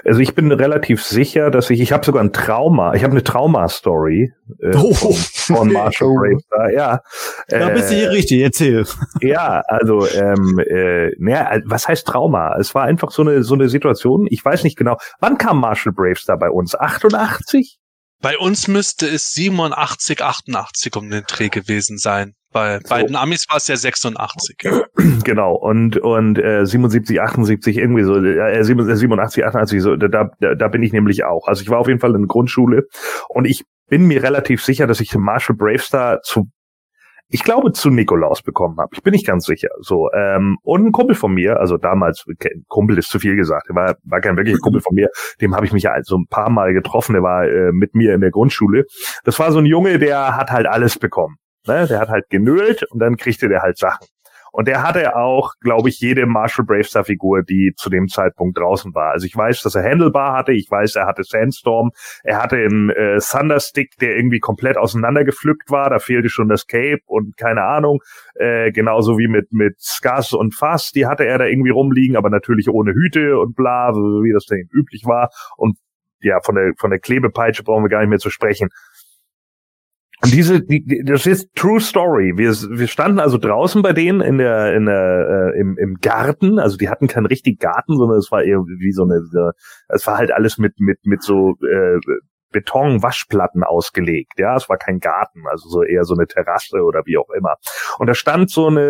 [0.06, 3.24] Also ich bin relativ sicher, dass ich, ich habe sogar ein Trauma, ich habe eine
[3.24, 4.94] Trauma-Story äh, oh.
[4.94, 6.16] von, von Marshall oh.
[6.16, 7.02] Bravestar, ja.
[7.48, 8.86] Da bist du hier äh, richtig, erzähl.
[9.22, 12.56] Ja, also, ähm, äh, naja, was heißt Trauma?
[12.58, 15.94] Es war einfach so eine, so eine Situation, ich weiß nicht genau, wann kam Marshall
[15.94, 16.76] Bravestar bei uns?
[16.76, 17.80] 88?
[18.20, 22.34] Bei uns müsste es 87, 88 um den Dreh gewesen sein.
[22.52, 22.90] Bei so.
[22.90, 24.58] beiden Amis war es ja 86.
[25.24, 30.08] Genau, und, und äh, 77, 78, irgendwie so, äh, 87, 88, so, da,
[30.40, 31.48] da, da bin ich nämlich auch.
[31.48, 32.84] Also ich war auf jeden Fall in der Grundschule
[33.28, 36.48] und ich bin mir relativ sicher, dass ich Marshall Bravestar zu
[37.30, 38.90] ich glaube, zu Nikolaus bekommen habe.
[38.94, 39.68] Ich bin nicht ganz sicher.
[39.82, 42.24] So ähm, und ein Kumpel von mir, also damals
[42.68, 45.10] Kumpel ist zu viel gesagt, der war war kein wirklicher Kumpel von mir.
[45.42, 47.14] Dem habe ich mich ja so ein paar Mal getroffen.
[47.14, 48.86] Der war äh, mit mir in der Grundschule.
[49.26, 51.36] Das war so ein Junge, der hat halt alles bekommen.
[51.68, 51.88] Ne?
[51.88, 54.08] Der hat halt genölt und dann kriegte der halt Sachen.
[54.58, 58.96] Und er hatte auch, glaube ich, jede Marshall Bravestar Figur, die zu dem Zeitpunkt draußen
[58.96, 59.12] war.
[59.12, 61.92] Also ich weiß, dass er Handlebar hatte, ich weiß, er hatte Sandstorm,
[62.24, 67.02] er hatte einen äh, Thunderstick, der irgendwie komplett auseinandergepflückt war, da fehlte schon das Cape
[67.06, 68.00] und keine Ahnung,
[68.34, 72.32] äh, genauso wie mit mit Scars und Fass, die hatte er da irgendwie rumliegen, aber
[72.32, 75.78] natürlich ohne Hüte und bla, wie das dann üblich war und
[76.20, 78.70] ja, von der von der Klebepeitsche brauchen wir gar nicht mehr zu sprechen.
[80.28, 82.34] Und diese, die, das ist True Story.
[82.36, 86.60] Wir, wir standen also draußen bei denen in der, in der, äh, im, im Garten.
[86.60, 89.22] Also die hatten keinen richtigen Garten, sondern es war eher wie so eine,
[89.88, 91.98] es war halt alles mit, mit, mit so äh,
[92.52, 94.34] Betonwaschplatten ausgelegt.
[94.38, 97.56] Ja, es war kein Garten, also so eher so eine Terrasse oder wie auch immer.
[97.98, 98.82] Und da stand so eine,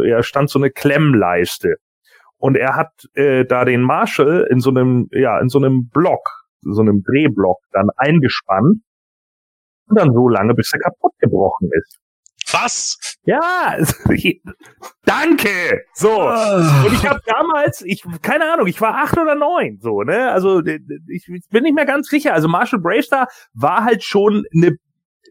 [0.00, 1.76] äh, ja, stand so eine Klemmleiste.
[2.36, 6.28] Und er hat äh, da den Marshall in so einem, ja, in so einem Block,
[6.60, 8.82] so einem Drehblock dann eingespannt
[9.88, 12.00] und dann so lange, bis er kaputt gebrochen ist.
[12.52, 13.16] Was?
[13.24, 13.76] Ja,
[15.04, 15.82] danke.
[15.94, 16.28] So.
[16.28, 20.30] Und ich habe damals, ich keine Ahnung, ich war acht oder neun, so ne.
[20.30, 22.34] Also ich bin nicht mehr ganz sicher.
[22.34, 24.76] Also Marshall Bravestar war halt schon eine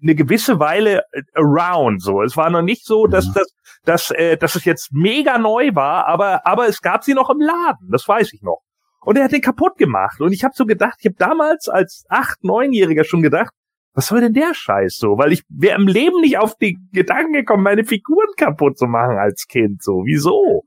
[0.01, 1.03] eine gewisse Weile
[1.33, 2.01] around.
[2.01, 3.33] So, es war noch nicht so, dass mhm.
[3.35, 3.53] das,
[3.85, 7.39] dass, äh, dass es jetzt mega neu war, aber aber es gab sie noch im
[7.39, 7.89] Laden.
[7.89, 8.61] Das weiß ich noch.
[9.01, 10.21] Und er hat den kaputt gemacht.
[10.21, 13.53] Und ich habe so gedacht, ich habe damals als acht, neunjähriger schon gedacht,
[13.93, 15.17] was soll denn der Scheiß so?
[15.17, 19.17] Weil ich wäre im Leben nicht auf die Gedanken gekommen, meine Figuren kaputt zu machen
[19.17, 19.83] als Kind.
[19.83, 20.63] So, wieso?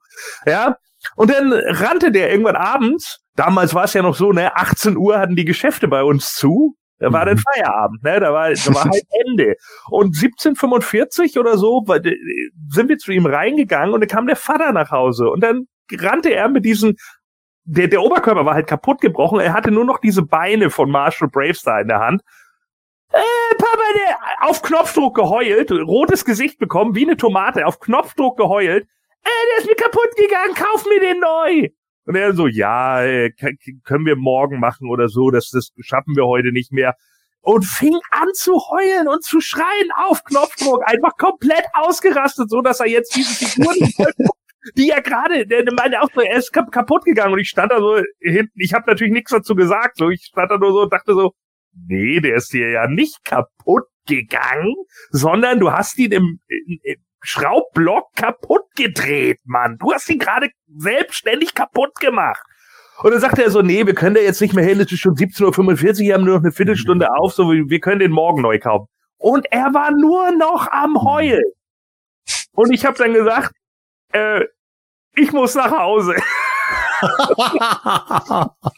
[0.46, 0.76] Ja.
[1.16, 3.20] Und dann rannte der irgendwann abends.
[3.34, 6.76] Damals war es ja noch so, ne, 18 Uhr hatten die Geschäfte bei uns zu.
[6.98, 7.42] Da war dann mhm.
[7.52, 8.20] Feierabend, ne?
[8.20, 9.56] Da war, da war halt Ende.
[9.90, 11.84] Und 1745 oder so
[12.70, 16.32] sind wir zu ihm reingegangen und dann kam der Vater nach Hause und dann rannte
[16.32, 16.96] er mit diesen
[17.68, 19.40] der, der Oberkörper war halt kaputt gebrochen.
[19.40, 22.22] Er hatte nur noch diese Beine von Marshall Bravestar in der Hand
[23.12, 28.84] äh, Papa, der auf Knopfdruck geheult, rotes Gesicht bekommen, wie eine Tomate, auf Knopfdruck geheult.
[29.22, 31.68] Äh, der ist mir kaputt gegangen, kauf mir den neu.
[32.06, 33.32] Und er so, ja, äh,
[33.84, 36.94] können wir morgen machen oder so, das, das schaffen wir heute nicht mehr.
[37.40, 42.80] Und fing an zu heulen und zu schreien auf Knopfdruck, einfach komplett ausgerastet, so dass
[42.80, 43.76] er jetzt diese Figuren,
[44.76, 47.78] die ja gerade, der meinte auch so, er ist kaputt gegangen und ich stand da
[47.78, 50.92] so hinten, ich habe natürlich nichts dazu gesagt, so ich stand da nur so und
[50.92, 51.34] dachte so,
[51.86, 54.74] nee, der ist dir ja nicht kaputt gegangen,
[55.10, 59.78] sondern du hast ihn im, im, im Schraubblock kaputt gedreht, Mann.
[59.78, 62.42] Du hast ihn gerade selbstständig kaputt gemacht.
[63.02, 65.00] Und dann sagt er so, nee, wir können da jetzt nicht mehr hin, es ist
[65.00, 68.40] schon 17.45 Uhr, wir haben nur noch eine Viertelstunde auf, so wir können den morgen
[68.40, 68.86] neu kaufen.
[69.18, 71.44] Und er war nur noch am Heulen.
[72.52, 73.52] Und ich habe dann gesagt,
[74.12, 74.44] äh,
[75.14, 76.14] ich muss nach Hause.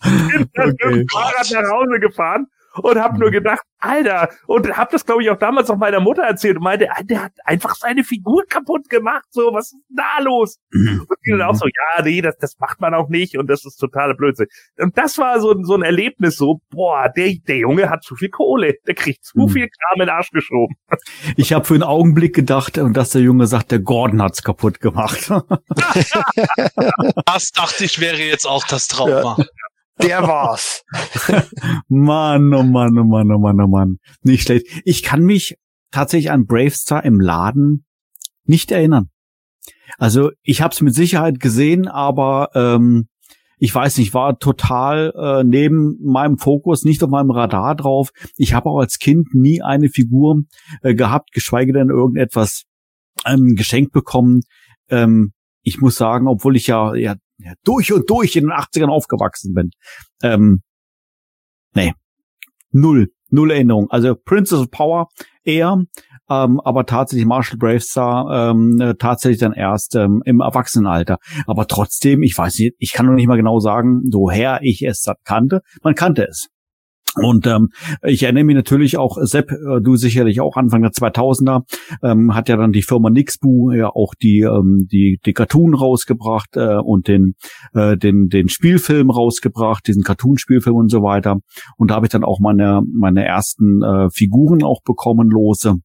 [0.02, 0.86] bin dann okay.
[0.86, 5.22] mit dem Fahrrad nach Hause gefahren und habe nur gedacht, Alter, und habe das glaube
[5.22, 8.88] ich auch damals noch meiner Mutter erzählt und meinte, der hat einfach seine Figur kaputt
[8.88, 10.58] gemacht, so, was ist denn da los?
[10.70, 11.06] Mhm.
[11.08, 13.64] Und die dann auch so, ja, nee, das, das macht man auch nicht und das
[13.64, 14.46] ist totaler Blödsinn.
[14.78, 18.30] Und das war so, so ein Erlebnis, so, boah, der, der Junge hat zu viel
[18.30, 19.48] Kohle, der kriegt zu mhm.
[19.48, 20.76] viel Kram in den Arsch geschoben.
[21.36, 24.80] Ich habe für einen Augenblick gedacht, und dass der Junge sagt, der Gordon hat's kaputt
[24.80, 25.30] gemacht.
[27.26, 29.36] das dachte ich wäre jetzt auch das Trauma.
[29.38, 29.46] Ja.
[30.02, 30.84] Der war's.
[31.88, 33.98] Mann, oh Mann, oh Mann, oh Mann, oh Mann.
[34.22, 34.66] Nicht schlecht.
[34.84, 35.56] Ich kann mich
[35.90, 37.84] tatsächlich an Bravestar im Laden
[38.44, 39.10] nicht erinnern.
[39.96, 43.08] Also ich habe es mit Sicherheit gesehen, aber ähm,
[43.58, 48.10] ich weiß nicht, war total äh, neben meinem Fokus, nicht auf meinem Radar drauf.
[48.36, 50.42] Ich habe auch als Kind nie eine Figur
[50.82, 52.64] äh, gehabt, geschweige denn irgendetwas
[53.26, 54.42] ähm, geschenkt bekommen.
[54.88, 58.88] Ähm, ich muss sagen, obwohl ich ja, ja ja, durch und durch in den 80ern
[58.88, 59.70] aufgewachsen bin.
[60.22, 60.62] Ähm,
[61.74, 61.92] nee,
[62.70, 63.90] null, null Erinnerung.
[63.90, 65.08] Also Princess of Power
[65.44, 65.82] eher,
[66.28, 71.18] ähm, aber tatsächlich Marshall Bravestar ähm, äh, tatsächlich dann erst ähm, im Erwachsenenalter.
[71.46, 75.06] Aber trotzdem, ich weiß nicht, ich kann noch nicht mal genau sagen, woher ich es
[75.24, 75.62] kannte.
[75.82, 76.48] Man kannte es.
[77.22, 77.68] Und ähm,
[78.02, 81.62] ich erinnere mich natürlich auch, Sepp, äh, du sicherlich auch Anfang der 2000er,
[82.02, 86.56] ähm, hat ja dann die Firma Nixbu ja auch die ähm, die die Cartoon rausgebracht
[86.56, 87.34] äh, und den
[87.74, 91.38] äh, den den Spielfilm rausgebracht, diesen Cartoon-Spielfilm und so weiter.
[91.76, 95.76] Und da habe ich dann auch meine meine ersten äh, Figuren auch bekommen lose.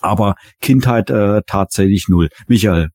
[0.00, 2.28] Aber Kindheit äh, tatsächlich null.
[2.48, 2.88] Michael.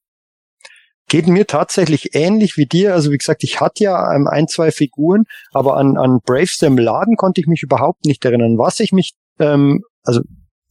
[1.10, 2.94] Geht mir tatsächlich ähnlich wie dir.
[2.94, 5.24] Also wie gesagt, ich hatte ja ähm, ein, zwei Figuren,
[5.54, 8.58] aber an, an Bravestar im Laden konnte ich mich überhaupt nicht erinnern.
[8.58, 10.22] Was ich mich, ähm, also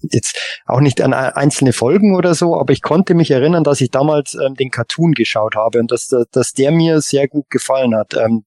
[0.02, 3.90] jetzt auch nicht an einzelne Folgen oder so, aber ich konnte mich erinnern, dass ich
[3.90, 8.14] damals ähm, den Cartoon geschaut habe und dass, dass der mir sehr gut gefallen hat.
[8.14, 8.44] Ähm,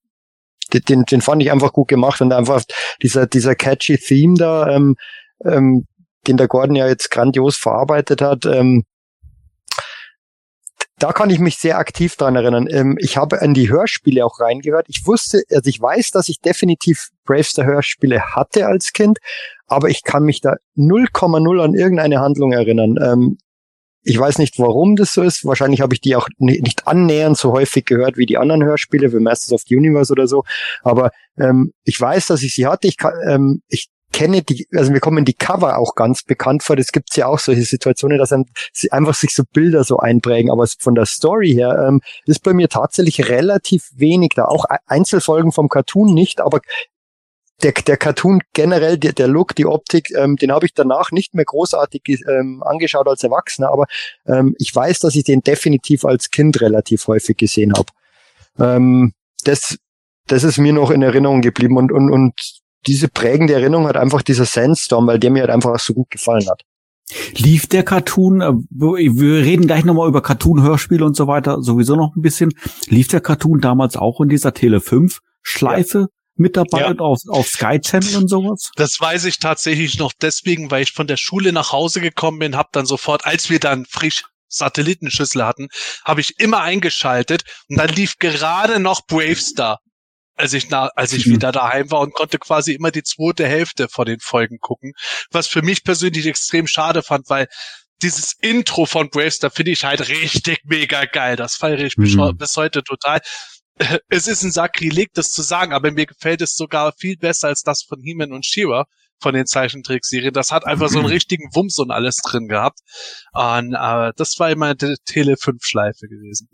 [0.73, 2.63] den, den fand ich einfach gut gemacht und einfach
[3.01, 4.95] dieser, dieser catchy Theme da, ähm,
[5.43, 5.87] ähm,
[6.27, 8.83] den der Gordon ja jetzt grandios verarbeitet hat, ähm,
[10.99, 12.67] da kann ich mich sehr aktiv dran erinnern.
[12.69, 14.85] Ähm, ich habe an die Hörspiele auch reingehört.
[14.89, 19.19] Ich wusste, also ich weiß, dass ich definitiv Bravestar Hörspiele hatte als Kind,
[19.67, 22.97] aber ich kann mich da 0,0 an irgendeine Handlung erinnern.
[23.01, 23.37] Ähm,
[24.03, 25.45] ich weiß nicht, warum das so ist.
[25.45, 29.19] Wahrscheinlich habe ich die auch nicht annähernd so häufig gehört wie die anderen Hörspiele, wie
[29.19, 30.43] Masters of the Universe oder so.
[30.83, 32.87] Aber ähm, ich weiß, dass ich sie hatte.
[32.87, 36.75] Ich, kann, ähm, ich kenne die, also mir kommen die Cover auch ganz bekannt vor.
[36.75, 38.45] Das gibt's ja auch solche Situationen, dass einem
[38.91, 40.51] einfach sich so Bilder so einprägen.
[40.51, 44.45] Aber von der Story her ähm, ist bei mir tatsächlich relativ wenig da.
[44.45, 46.59] Auch Einzelfolgen vom Cartoon nicht, aber
[47.61, 51.35] der, der Cartoon generell, der, der Look, die Optik, ähm, den habe ich danach nicht
[51.35, 53.85] mehr großartig ähm, angeschaut als Erwachsener, aber
[54.25, 57.91] ähm, ich weiß, dass ich den definitiv als Kind relativ häufig gesehen habe.
[58.59, 59.13] Ähm,
[59.43, 59.77] das,
[60.27, 62.33] das ist mir noch in Erinnerung geblieben und, und, und
[62.87, 66.47] diese prägende Erinnerung hat einfach dieser Sandstorm, weil der mir halt einfach so gut gefallen
[66.49, 66.63] hat.
[67.35, 72.15] Lief der Cartoon, äh, wir reden gleich nochmal über Cartoon-Hörspiele und so weiter, sowieso noch
[72.15, 72.53] ein bisschen.
[72.87, 75.99] Lief der Cartoon damals auch in dieser Tele 5 Schleife?
[75.99, 76.07] Ja
[76.39, 76.87] mit dabei ja.
[76.87, 78.71] und auf, auf Sky Channel und sowas?
[78.75, 82.55] Das weiß ich tatsächlich noch deswegen, weil ich von der Schule nach Hause gekommen bin,
[82.55, 85.67] habe dann sofort, als wir dann frisch Satellitenschüssel hatten,
[86.03, 89.79] habe ich immer eingeschaltet und dann lief gerade noch Bravestar,
[90.39, 91.33] als ich nach, als ich mhm.
[91.33, 94.93] wieder daheim war und konnte quasi immer die zweite Hälfte von den Folgen gucken,
[95.31, 97.47] was für mich persönlich extrem schade fand, weil
[98.01, 101.35] dieses Intro von Bravestar finde ich halt richtig mega geil.
[101.35, 102.37] Das feiere ich mhm.
[102.37, 103.19] bis heute total.
[104.07, 107.63] es ist ein Sakrileg, das zu sagen, aber mir gefällt es sogar viel besser als
[107.63, 108.85] das von He-Man und She-Ra
[109.21, 110.33] von den Zeichentrickserien.
[110.33, 112.79] Das hat einfach so einen richtigen Wumms und alles drin gehabt.
[113.33, 116.47] Und äh, das war immer eine Tele 5 Schleife gewesen.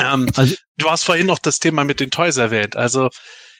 [0.00, 2.76] Ähm, also, du hast vorhin noch das Thema mit den Toys erwähnt.
[2.76, 3.10] Also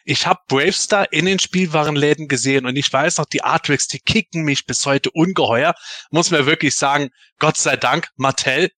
[0.04, 4.42] ich habe Bravestar in den Spielwarenläden gesehen und ich weiß noch, die Artworks, die kicken
[4.42, 5.74] mich bis heute ungeheuer.
[6.10, 7.08] Muss mir wirklich sagen,
[7.38, 8.70] Gott sei Dank, Mattel,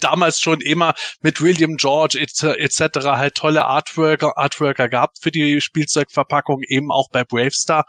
[0.00, 2.44] damals schon immer mit William George etc.
[2.58, 7.84] Et halt tolle Artworker, Artworker gehabt für die Spielzeugverpackung, eben auch bei Bravestar.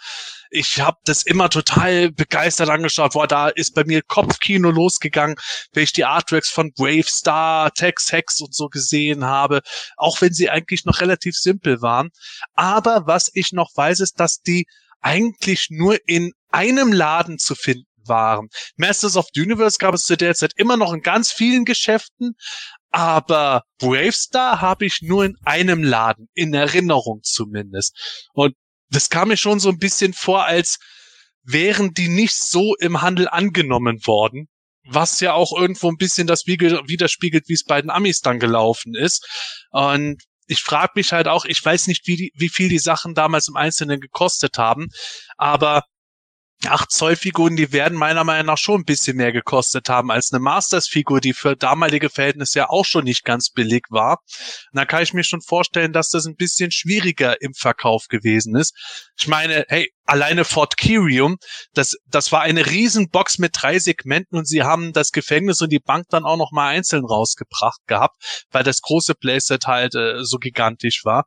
[0.49, 3.13] Ich habe das immer total begeistert angeschaut.
[3.13, 5.35] Boah, da ist bei mir Kopfkino losgegangen,
[5.73, 9.61] wenn ich die Artworks von Bravestar, Tex Hex und so gesehen habe,
[9.97, 12.09] auch wenn sie eigentlich noch relativ simpel waren.
[12.53, 14.65] Aber was ich noch weiß, ist, dass die
[15.01, 18.47] eigentlich nur in einem Laden zu finden waren.
[18.77, 22.35] Masters of the Universe gab es zu der Zeit immer noch in ganz vielen Geschäften,
[22.91, 28.27] aber Bravestar habe ich nur in einem Laden, in Erinnerung zumindest.
[28.33, 28.55] Und
[28.89, 30.79] das kam mir schon so ein bisschen vor, als
[31.43, 34.47] wären die nicht so im Handel angenommen worden,
[34.87, 38.95] was ja auch irgendwo ein bisschen das widerspiegelt, wie es bei den Amis dann gelaufen
[38.95, 39.27] ist.
[39.71, 43.13] Und ich frage mich halt auch, ich weiß nicht, wie, die, wie viel die Sachen
[43.13, 44.87] damals im Einzelnen gekostet haben,
[45.37, 45.83] aber
[46.63, 50.31] 8 Zoll Figuren, die werden meiner Meinung nach schon ein bisschen mehr gekostet haben als
[50.31, 54.19] eine Masters Figur, die für damalige Verhältnisse ja auch schon nicht ganz billig war.
[54.71, 58.55] Und da kann ich mir schon vorstellen, dass das ein bisschen schwieriger im Verkauf gewesen
[58.55, 58.73] ist.
[59.17, 61.37] Ich meine, hey, alleine Fort Kirium,
[61.73, 65.79] das, das war eine Riesenbox mit drei Segmenten und sie haben das Gefängnis und die
[65.79, 70.37] Bank dann auch noch mal einzeln rausgebracht gehabt, weil das große Playset halt äh, so
[70.37, 71.25] gigantisch war.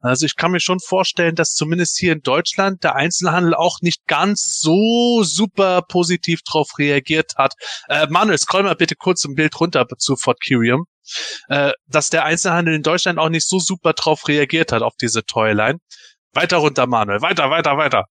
[0.00, 4.06] Also ich kann mir schon vorstellen, dass zumindest hier in Deutschland der Einzelhandel auch nicht
[4.06, 7.54] ganz so super positiv drauf reagiert hat.
[7.88, 10.86] Äh, Manuel, scroll mal bitte kurz ein Bild runter zu Fort Kirium.
[11.48, 15.24] Äh, dass der Einzelhandel in Deutschland auch nicht so super drauf reagiert hat auf diese
[15.24, 15.78] Toyline.
[16.32, 17.20] Weiter runter, Manuel.
[17.22, 18.04] Weiter, weiter, weiter.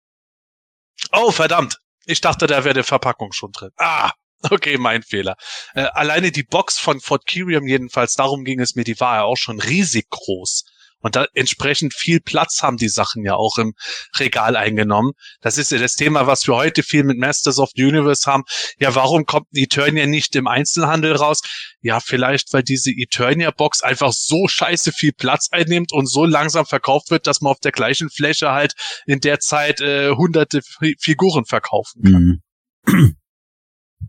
[1.12, 1.78] Oh, verdammt.
[2.06, 3.72] Ich dachte, da wäre die Verpackung schon drin.
[3.78, 4.12] Ah,
[4.50, 5.36] okay, mein Fehler.
[5.74, 9.24] Äh, alleine die Box von Fort Kirium jedenfalls, darum ging es mir, die war ja
[9.24, 10.66] auch schon riesig groß.
[11.00, 13.74] Und da entsprechend viel Platz haben die Sachen ja auch im
[14.18, 15.12] Regal eingenommen.
[15.42, 18.44] Das ist ja das Thema, was wir heute viel mit Masters of the Universe haben.
[18.80, 21.42] Ja, warum kommt Eternia nicht im Einzelhandel raus?
[21.82, 27.12] Ja, vielleicht, weil diese Eternia-Box einfach so scheiße viel Platz einnimmt und so langsam verkauft
[27.12, 28.74] wird, dass man auf der gleichen Fläche halt
[29.06, 30.62] in der Zeit äh, hunderte
[31.00, 32.42] Figuren verkaufen kann.
[32.86, 33.16] Mhm.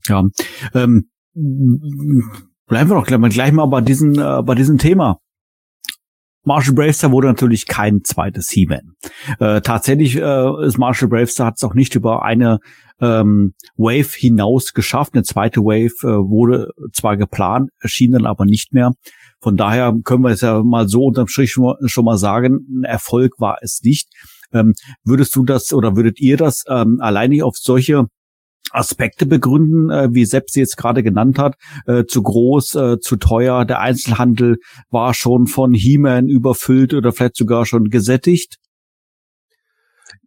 [0.06, 0.22] Ja,
[0.74, 1.10] ähm,
[2.66, 5.20] bleiben wir doch gleich mal, gleich mal bei diesem, äh, bei diesem Thema.
[6.48, 8.94] Marshall Bravestar wurde natürlich kein zweites He-Man.
[9.38, 12.58] Äh, tatsächlich äh, ist Marshall Bravestar hat es auch nicht über eine
[13.00, 15.12] ähm, Wave hinaus geschafft.
[15.12, 18.92] Eine zweite Wave äh, wurde zwar geplant, erschien dann aber nicht mehr.
[19.40, 22.84] Von daher können wir es ja mal so unterm Strich schon, schon mal sagen, ein
[22.84, 24.08] Erfolg war es nicht.
[24.50, 24.72] Ähm,
[25.04, 28.06] würdest du das oder würdet ihr das ähm, alleine auf solche
[28.72, 33.16] Aspekte begründen, äh, wie Sepp sie jetzt gerade genannt hat, äh, zu groß, äh, zu
[33.16, 34.56] teuer, der Einzelhandel
[34.90, 38.56] war schon von He-Man überfüllt oder vielleicht sogar schon gesättigt?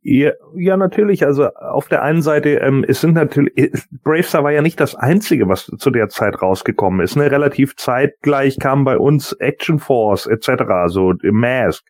[0.03, 1.25] Ja, ja, natürlich.
[1.27, 3.69] Also auf der einen Seite, ähm, es sind natürlich, äh,
[4.03, 7.15] Bravestar war ja nicht das einzige, was zu der Zeit rausgekommen ist.
[7.15, 7.29] Ne?
[7.29, 11.83] Relativ zeitgleich kam bei uns Action Force etc., so Mask.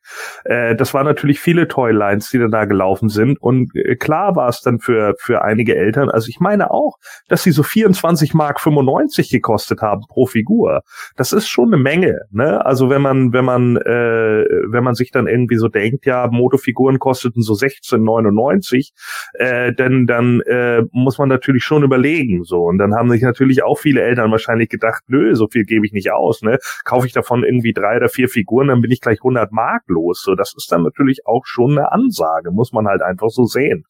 [0.43, 3.41] Äh, das waren natürlich viele Toylines, die dann da gelaufen sind.
[3.41, 6.09] Und äh, klar war es dann für für einige Eltern.
[6.09, 6.97] Also ich meine auch,
[7.29, 10.81] dass sie so 24 Mark 95 gekostet haben pro Figur.
[11.15, 12.19] Das ist schon eine Menge.
[12.29, 12.65] Ne?
[12.65, 16.99] Also wenn man wenn man äh, wenn man sich dann irgendwie so denkt, ja, Motofiguren
[16.99, 18.93] kosteten so 16 1999,
[19.33, 23.63] äh, denn dann äh, muss man natürlich schon überlegen so und dann haben sich natürlich
[23.63, 26.57] auch viele Eltern wahrscheinlich gedacht, nö, so viel gebe ich nicht aus, ne?
[26.85, 30.21] Kaufe ich davon irgendwie drei oder vier Figuren, dann bin ich gleich 100 Mark los.
[30.23, 33.85] So, das ist dann natürlich auch schon eine Ansage, muss man halt einfach so sehen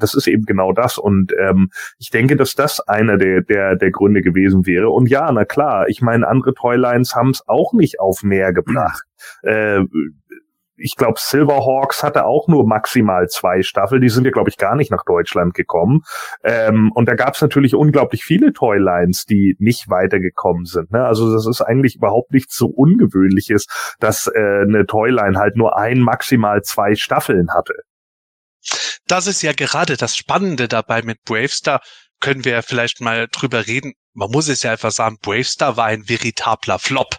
[0.00, 0.98] das ist eben genau das.
[0.98, 4.90] Und ähm, ich denke, dass das einer der, der, der Gründe gewesen wäre.
[4.90, 9.04] Und ja, na klar, ich meine, andere Toylines haben es auch nicht auf mehr gebracht.
[9.42, 9.82] Äh,
[10.80, 14.00] ich glaube, Silverhawks hatte auch nur maximal zwei Staffeln.
[14.00, 16.00] Die sind ja, glaube ich, gar nicht nach Deutschland gekommen.
[16.42, 20.90] Ähm, und da gab es natürlich unglaublich viele Toylines, die nicht weitergekommen sind.
[20.90, 21.04] Ne?
[21.04, 23.66] Also das ist eigentlich überhaupt nichts so Ungewöhnliches,
[23.98, 27.74] dass äh, eine Toyline halt nur ein, maximal zwei Staffeln hatte.
[29.06, 31.80] Das ist ja gerade das Spannende dabei mit Bravestar.
[32.20, 33.94] Können wir vielleicht mal drüber reden.
[34.12, 37.16] Man muss es ja einfach sagen, Bravestar war ein veritabler Flop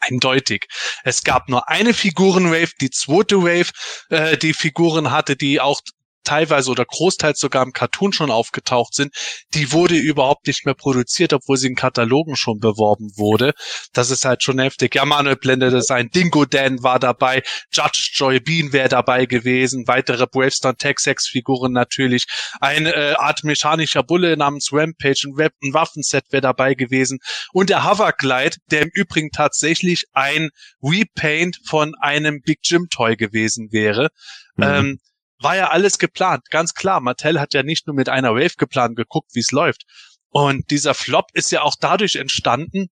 [0.00, 0.66] eindeutig.
[1.04, 3.70] Es gab nur eine Figurenwave, die zweite Wave,
[4.10, 5.80] äh, die Figuren hatte, die auch
[6.30, 9.12] teilweise oder großteils sogar im Cartoon schon aufgetaucht sind,
[9.54, 13.52] die wurde überhaupt nicht mehr produziert, obwohl sie in Katalogen schon beworben wurde.
[13.92, 14.94] Das ist halt schon heftig.
[14.94, 16.08] Ja, Manuel blendet es ein.
[16.10, 17.42] Dingo Dan war dabei,
[17.72, 22.26] Judge Joy Bean wäre dabei gewesen, weitere Bravestar Texas Figuren natürlich,
[22.60, 27.18] eine äh, Art mechanischer Bulle namens Rampage, ein, Web ein Waffenset wäre dabei gewesen
[27.52, 30.50] und der Hoverglide, der im Übrigen tatsächlich ein
[30.80, 34.10] Repaint von einem Big Jim Toy gewesen wäre.
[34.56, 34.64] Mhm.
[34.64, 35.00] Ähm,
[35.40, 37.00] war ja alles geplant, ganz klar.
[37.00, 39.84] Mattel hat ja nicht nur mit einer Wave geplant, geguckt, wie es läuft.
[40.28, 42.88] Und dieser Flop ist ja auch dadurch entstanden,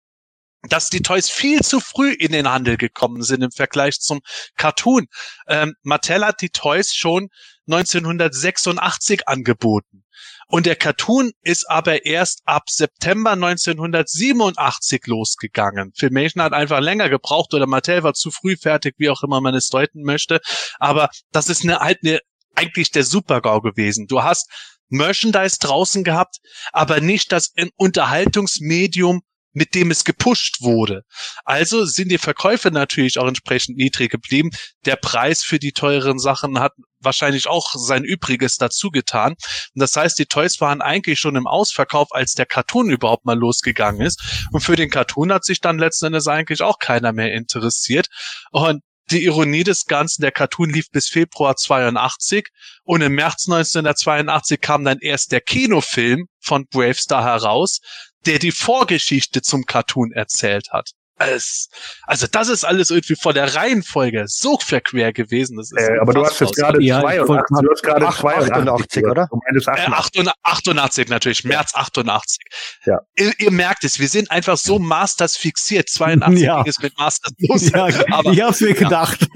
[0.69, 4.21] dass die Toys viel zu früh in den Handel gekommen sind im Vergleich zum
[4.57, 5.07] Cartoon.
[5.49, 7.29] Ähm, Mattel hat die Toys schon
[7.67, 10.05] 1986 angeboten.
[10.47, 15.93] Und der Cartoon ist aber erst ab September 1987 losgegangen.
[15.97, 19.55] Filmation hat einfach länger gebraucht oder Mattel war zu früh fertig, wie auch immer man
[19.55, 20.41] es deuten möchte.
[20.79, 22.21] Aber das ist eine, halt eine
[22.55, 24.07] eigentlich der Supergau gewesen.
[24.07, 24.51] Du hast
[24.89, 26.37] Merchandise draußen gehabt,
[26.73, 29.23] aber nicht das Unterhaltungsmedium,
[29.55, 31.03] mit dem es gepusht wurde.
[31.45, 34.51] Also sind die Verkäufe natürlich auch entsprechend niedrig geblieben.
[34.87, 39.33] Der Preis für die teuren Sachen hat wahrscheinlich auch sein Übriges dazu getan.
[39.33, 43.39] Und das heißt, die Toys waren eigentlich schon im Ausverkauf, als der Cartoon überhaupt mal
[43.39, 44.47] losgegangen ist.
[44.53, 48.07] Und für den Cartoon hat sich dann letzten Endes eigentlich auch keiner mehr interessiert.
[48.53, 52.49] Und die Ironie des Ganzen, der Cartoon lief bis Februar 82
[52.85, 57.81] und im März 1982 kam dann erst der Kinofilm von Bravestar heraus,
[58.27, 60.93] der die Vorgeschichte zum Cartoon erzählt hat.
[61.19, 61.69] Es,
[62.05, 65.57] also das ist alles irgendwie vor der Reihenfolge so verquer gewesen.
[65.57, 69.29] Das ist äh, aber du hast jetzt gerade ja, 82, du hast gerade 82, oder?
[69.31, 70.27] Meinst 88.
[70.27, 72.39] Äh, 88 natürlich, März 88.
[72.87, 73.01] Ja.
[73.15, 75.89] Ihr, ihr, merkt es, wir sind einfach so Masters fixiert.
[75.89, 76.63] 82 ja.
[76.63, 77.71] ist mit Masters los.
[77.71, 79.27] Ja, aber, ich hab's mir gedacht.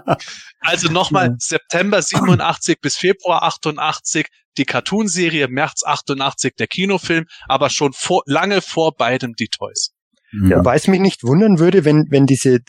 [0.60, 1.34] also nochmal, ja.
[1.38, 4.26] September 87 bis Februar 88
[4.58, 9.92] die Cartoonserie, März 88 der Kinofilm, aber schon vor, lange vor beidem die Toys.
[10.32, 10.58] Ja.
[10.58, 12.60] Wobei es mich nicht wundern würde, wenn, wenn diese,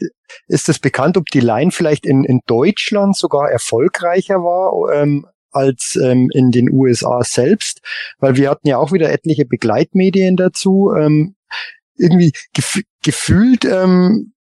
[0.47, 5.97] ist das bekannt, ob die Line vielleicht in, in Deutschland sogar erfolgreicher war ähm, als
[6.01, 7.81] ähm, in den USA selbst,
[8.19, 10.91] weil wir hatten ja auch wieder etliche Begleitmedien dazu.
[10.97, 11.35] Ähm,
[11.95, 14.33] irgendwie gef gefühlt, ähm,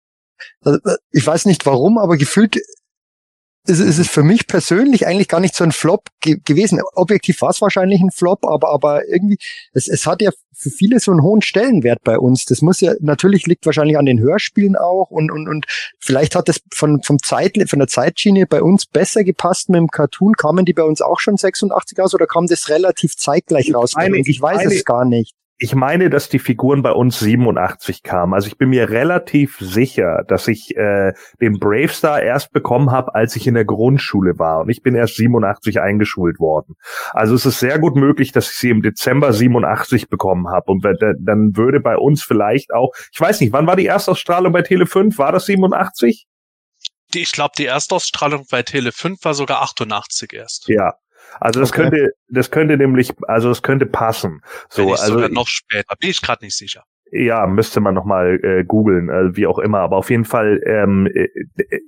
[0.63, 2.59] also, äh, ich weiß nicht warum, aber gefühlt
[3.65, 6.81] es ist für mich persönlich eigentlich gar nicht so ein Flop ge gewesen.
[6.95, 9.39] Objektiv war es wahrscheinlich ein Flop, aber, aber irgendwie,
[9.73, 12.45] es, es hat ja für viele so einen hohen Stellenwert bei uns.
[12.45, 15.67] Das muss ja, natürlich liegt wahrscheinlich an den Hörspielen auch und, und, und
[15.99, 19.89] vielleicht hat es von, vom Zeit, von der Zeitschiene bei uns besser gepasst mit dem
[19.89, 20.35] Cartoon.
[20.35, 23.95] Kamen die bei uns auch schon 86 aus oder kam das relativ zeitgleich raus?
[23.95, 28.03] Eine, ich weiß eine, es gar nicht ich meine, dass die Figuren bei uns 87
[28.03, 28.35] kamen.
[28.35, 33.37] Also ich bin mir relativ sicher, dass ich äh, den Bravestar erst bekommen habe, als
[33.37, 34.63] ich in der Grundschule war.
[34.63, 36.75] Und ich bin erst 87 eingeschult worden.
[37.13, 40.73] Also es ist sehr gut möglich, dass ich sie im Dezember 87 bekommen habe.
[40.73, 44.63] Und dann würde bei uns vielleicht auch, ich weiß nicht, wann war die Erstausstrahlung bei
[44.63, 45.17] Tele 5?
[45.17, 46.27] War das 87?
[47.15, 50.67] Die, ich glaube, die Erstausstrahlung bei Tele 5 war sogar 88 erst.
[50.67, 50.95] Ja,
[51.41, 51.83] also das okay.
[51.83, 54.43] könnte, das könnte nämlich, also es könnte passen.
[54.69, 55.95] So, also sogar noch später.
[55.97, 56.85] Bin ich gerade nicht sicher.
[57.15, 59.81] Ja, müsste man nochmal äh, googeln, äh, wie auch immer.
[59.81, 61.29] Aber auf jeden Fall, ähm, äh,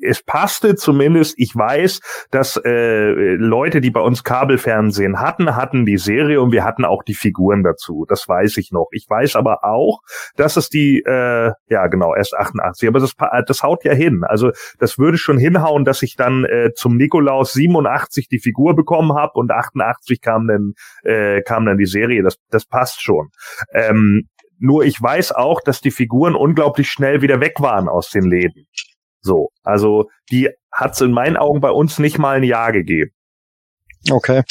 [0.03, 1.35] es passte zumindest.
[1.39, 6.63] Ich weiß, dass äh, Leute, die bei uns Kabelfernsehen hatten, hatten die Serie und wir
[6.63, 8.05] hatten auch die Figuren dazu.
[8.07, 8.89] Das weiß ich noch.
[8.93, 10.01] Ich weiß aber auch,
[10.37, 12.87] dass es die, äh, ja genau, erst 88.
[12.91, 13.15] Aber das,
[13.47, 14.25] das haut ja hin.
[14.29, 19.15] Also das würde schon hinhauen, dass ich dann äh, zum Nikolaus 87 die Figur bekommen
[19.17, 22.23] habe und 88 kam dann äh, kam dann die Serie.
[22.23, 23.31] Das das passt schon.
[23.73, 28.25] Ähm, nur ich weiß auch, dass die Figuren unglaublich schnell wieder weg waren aus den
[28.25, 28.67] Läden.
[29.21, 33.11] So, also die hat's in meinen Augen bei uns nicht mal ein Jahr gegeben.
[34.11, 34.43] Okay.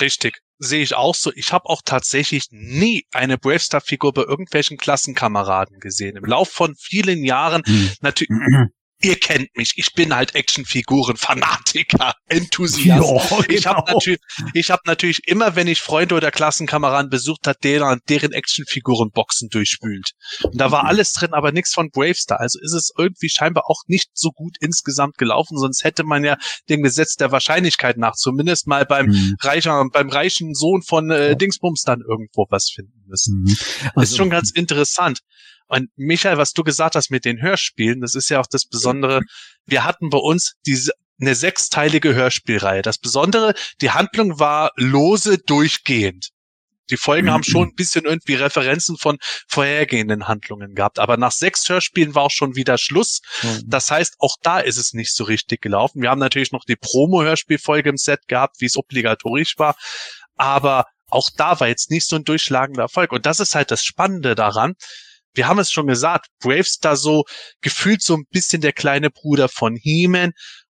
[0.00, 0.40] Richtig.
[0.58, 1.32] Sehe ich auch so.
[1.34, 6.16] Ich habe auch tatsächlich nie eine Bravestar-Figur bei irgendwelchen Klassenkameraden gesehen.
[6.16, 7.90] Im Lauf von vielen Jahren, Hm.
[8.00, 8.30] natürlich,
[9.04, 12.86] ihr kennt mich, ich bin halt Actionfiguren-Fanatiker, Enthusiast.
[12.86, 13.00] Ja,
[13.48, 13.94] Ich habe genau.
[13.94, 14.20] natürlich,
[14.54, 20.10] ich habe natürlich immer, wenn ich Freunde oder Klassenkameraden besucht hat, deren, deren Actionfiguren-Boxen durchwühlt.
[20.42, 22.40] Und da war alles drin, aber nichts von Bravestar.
[22.40, 26.36] Also ist es irgendwie scheinbar auch nicht so gut insgesamt gelaufen, sonst hätte man ja
[26.68, 29.36] dem Gesetz der Wahrscheinlichkeit nach zumindest mal beim Hm.
[29.40, 33.42] reicher, beim reichen Sohn von äh, Dingsbums dann irgendwo was finden müssen.
[33.42, 33.48] Mhm.
[33.48, 35.20] ist Also- schon ganz interessant.
[35.66, 39.20] Und Michael, was du gesagt hast mit den Hörspielen, das ist ja auch das Besondere.
[39.66, 42.82] Wir hatten bei uns diese eine sechsteilige Hörspielreihe.
[42.82, 46.30] Das Besondere, die Handlung war lose durchgehend.
[46.90, 49.18] Die Folgen haben schon ein bisschen irgendwie Referenzen von
[49.48, 50.98] vorhergehenden Handlungen gehabt.
[50.98, 53.20] Aber nach sechs Hörspielen war auch schon wieder Schluss.
[53.64, 56.02] Das heißt, auch da ist es nicht so richtig gelaufen.
[56.02, 59.76] Wir haben natürlich noch die Promo-Hörspielfolge im Set gehabt, wie es obligatorisch war.
[60.36, 63.12] Aber auch da war jetzt nicht so ein durchschlagender Erfolg.
[63.12, 64.74] Und das ist halt das Spannende daran.
[65.34, 67.24] Wir haben es schon gesagt, Bravestar so
[67.60, 70.32] gefühlt so ein bisschen der kleine Bruder von He-Man.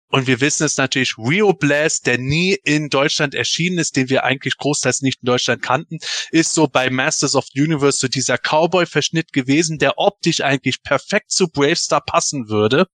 [0.08, 4.24] Und wir wissen es natürlich, Rio Blast, der nie in Deutschland erschienen ist, den wir
[4.24, 5.98] eigentlich großteils nicht in Deutschland kannten,
[6.30, 11.32] ist so bei Masters of the Universe so dieser Cowboy-Verschnitt gewesen, der optisch eigentlich perfekt
[11.32, 12.86] zu Bravestar passen würde.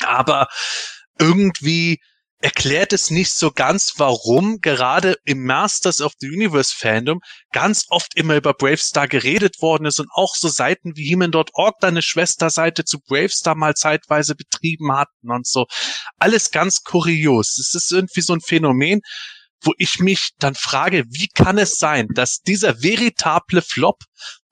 [0.00, 0.46] Aber
[1.18, 2.00] irgendwie
[2.40, 7.20] erklärt es nicht so ganz, warum gerade im Masters of the Universe Fandom
[7.52, 11.88] ganz oft immer über Bravestar geredet worden ist und auch so Seiten wie Heman.org da
[11.88, 15.66] eine Schwesterseite zu Bravestar mal zeitweise betrieben hatten und so.
[16.18, 17.58] Alles ganz kurios.
[17.58, 19.00] Es ist irgendwie so ein Phänomen,
[19.60, 24.04] wo ich mich dann frage, wie kann es sein, dass dieser veritable Flop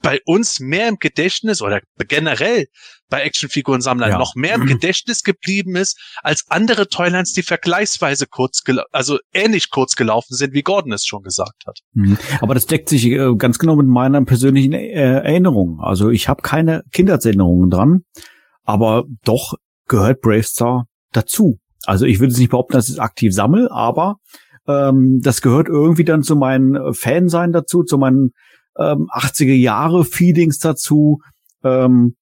[0.03, 2.67] bei uns mehr im Gedächtnis oder generell
[3.09, 4.19] bei Actionfigurensammlern Ja.
[4.19, 8.63] noch mehr im Gedächtnis geblieben ist als andere Toylands, die vergleichsweise kurz,
[8.93, 11.79] also ähnlich kurz gelaufen sind, wie Gordon es schon gesagt hat.
[11.93, 12.19] Mhm.
[12.41, 15.81] Aber das deckt sich äh, ganz genau mit meiner persönlichen äh, Erinnerung.
[15.81, 18.03] Also ich habe keine Kindheitserinnerungen dran,
[18.65, 19.55] aber doch
[19.87, 21.59] gehört Bravestar dazu.
[21.85, 24.17] Also ich würde es nicht behaupten, dass ich es aktiv sammle, aber
[24.67, 28.33] ähm, das gehört irgendwie dann zu meinen äh, Fansein dazu, zu meinen
[28.79, 31.21] ähm, 80er Jahre Feelings dazu.
[31.63, 32.17] Ähm,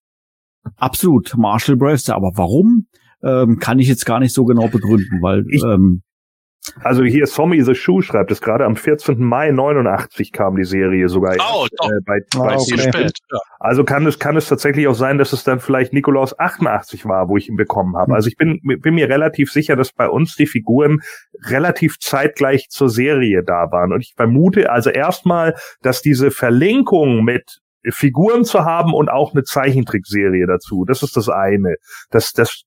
[0.77, 2.17] absolut Marshall Bravestar.
[2.17, 2.87] Aber warum?
[3.23, 6.03] Ähm, kann ich jetzt gar nicht so genau begründen, weil Ich- ähm,
[6.83, 9.23] Also hier Sommy the Shoe schreibt es gerade, am 14.
[9.23, 11.91] Mai 89 kam die Serie sogar Oh, doch.
[11.91, 12.79] äh, bei, Ah, bei okay.
[12.79, 13.13] spät.
[13.61, 17.29] Also kann es, kann es tatsächlich auch sein, dass es dann vielleicht Nikolaus 88 war,
[17.29, 18.09] wo ich ihn bekommen habe.
[18.13, 18.15] Hm.
[18.15, 21.01] Also ich bin, bin mir relativ sicher, dass bei uns die Figuren
[21.49, 23.93] relativ zeitgleich zur Serie da waren.
[23.93, 27.61] Und ich vermute also erstmal, dass diese Verlinkung mit
[27.91, 31.77] Figuren zu haben und auch eine Zeichentrickserie dazu, das ist das eine.
[32.11, 32.63] Das, das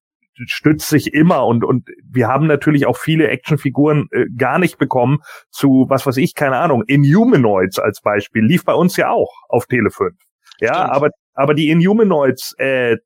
[0.45, 5.17] stützt sich immer und und wir haben natürlich auch viele Actionfiguren äh, gar nicht bekommen
[5.49, 8.43] zu was weiß ich keine Ahnung Inhumanoids als Beispiel.
[8.43, 10.13] Lief bei uns ja auch auf Tele 5
[10.59, 10.91] ja Stimmt.
[10.91, 11.09] aber
[11.39, 12.97] aber die Inhumanoids äh,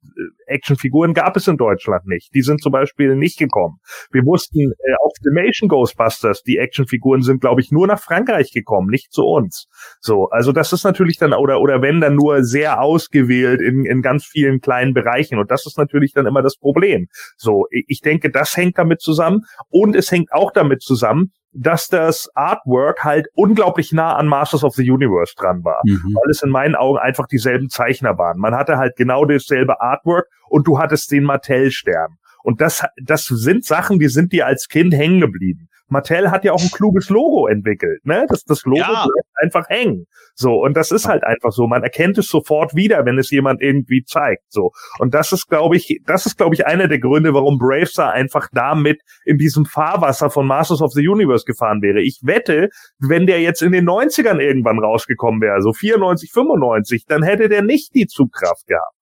[0.46, 2.34] Actionfiguren gab es in Deutschland nicht.
[2.34, 3.80] Die sind zum Beispiel nicht gekommen.
[4.10, 8.88] Wir wussten äh, auf Dimension Ghostbusters die Actionfiguren sind glaube ich nur nach Frankreich gekommen
[8.90, 9.68] nicht zu uns.
[10.00, 14.02] So also das ist natürlich dann oder oder wenn dann nur sehr ausgewählt in in
[14.02, 15.38] ganz vielen kleinen Bereichen.
[15.38, 17.08] Und das ist natürlich dann immer das Problem.
[17.36, 19.42] So, ich denke, das hängt damit zusammen.
[19.70, 24.74] Und es hängt auch damit zusammen, dass das Artwork halt unglaublich nah an Masters of
[24.76, 26.16] the Universe dran war, mhm.
[26.16, 28.38] weil es in meinen Augen einfach dieselben Zeichner waren.
[28.38, 32.18] Man hatte halt genau dasselbe Artwork und du hattest den Mattel-Stern.
[32.44, 35.68] Und das, das sind Sachen, die sind dir als Kind hängen geblieben.
[35.92, 38.26] Mattel hat ja auch ein kluges Logo entwickelt, ne?
[38.30, 39.06] Das, das Logo Ja.
[39.06, 40.06] bleibt einfach hängen.
[40.36, 41.68] So, und das ist halt einfach so.
[41.68, 44.44] Man erkennt es sofort wieder, wenn es jemand irgendwie zeigt.
[44.50, 44.72] So.
[45.00, 48.48] Und das ist, glaube ich, das ist, glaube ich, einer der Gründe, warum Bravestar einfach
[48.54, 52.02] damit in diesem Fahrwasser von Masters of the Universe gefahren wäre.
[52.02, 52.70] Ich wette,
[53.00, 57.62] wenn der jetzt in den 90ern irgendwann rausgekommen wäre, so 94, 95, dann hätte der
[57.62, 58.96] nicht die Zugkraft gehabt.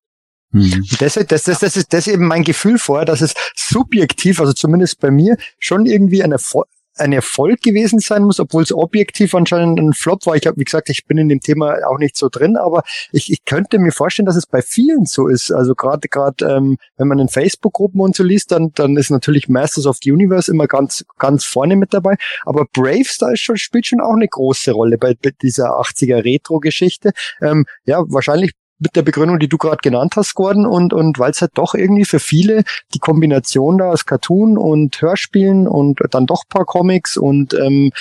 [0.51, 0.83] Mhm.
[0.99, 4.51] Das, das, das, das ist das ist eben mein Gefühl vorher, dass es subjektiv, also
[4.53, 6.67] zumindest bei mir, schon irgendwie ein, Erfolg,
[6.99, 10.35] ein Erfolg gewesen sein muss, obwohl es objektiv anscheinend ein Flop war.
[10.35, 13.31] Ich habe, wie gesagt, ich bin in dem Thema auch nicht so drin, aber ich,
[13.31, 15.51] ich könnte mir vorstellen, dass es bei vielen so ist.
[15.51, 19.49] Also gerade gerade ähm, wenn man in Facebook-Gruppen und so liest, dann dann ist natürlich
[19.49, 22.15] Masters of the Universe immer ganz ganz vorne mit dabei.
[22.45, 27.11] Aber Bravestar ist schon, spielt schon auch eine große Rolle bei, bei dieser 80er Retro-Geschichte.
[27.41, 31.31] Ähm, ja, wahrscheinlich mit der Begründung, die du gerade genannt hast, Gordon, und, und weil
[31.31, 36.25] es halt doch irgendwie für viele die Kombination da aus Cartoon und Hörspielen und dann
[36.25, 37.91] doch paar Comics und, ähm,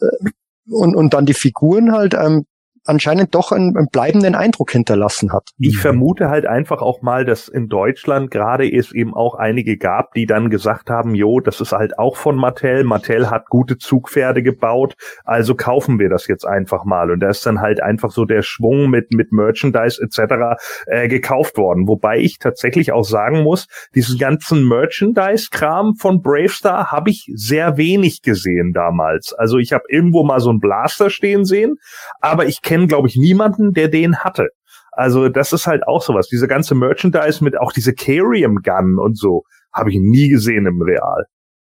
[0.00, 0.30] äh,
[0.70, 2.44] und, und dann die Figuren halt ähm,
[2.88, 5.50] anscheinend doch einen, einen bleibenden Eindruck hinterlassen hat.
[5.58, 10.14] Ich vermute halt einfach auch mal, dass in Deutschland gerade es eben auch einige gab,
[10.14, 12.84] die dann gesagt haben, jo, das ist halt auch von Mattel.
[12.84, 14.94] Mattel hat gute Zugpferde gebaut,
[15.24, 17.10] also kaufen wir das jetzt einfach mal.
[17.10, 20.56] Und da ist dann halt einfach so der Schwung mit, mit Merchandise etc.
[20.86, 21.86] Äh, gekauft worden.
[21.88, 28.22] Wobei ich tatsächlich auch sagen muss, diesen ganzen Merchandise-Kram von Bravestar habe ich sehr wenig
[28.22, 29.32] gesehen damals.
[29.32, 31.76] Also ich habe irgendwo mal so einen Blaster stehen sehen,
[32.20, 34.50] aber ich kenne, glaube ich, niemanden, der den hatte.
[34.92, 36.28] Also das ist halt auch sowas.
[36.28, 40.80] Diese ganze Merchandise mit auch diese Carium Gun und so habe ich nie gesehen im
[40.82, 41.24] Real.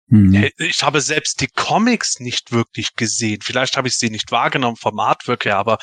[0.08, 0.48] Hm.
[0.58, 3.40] Ich habe selbst die Comics nicht wirklich gesehen.
[3.42, 5.78] Vielleicht habe ich sie nicht wahrgenommen vom Artwork her, aber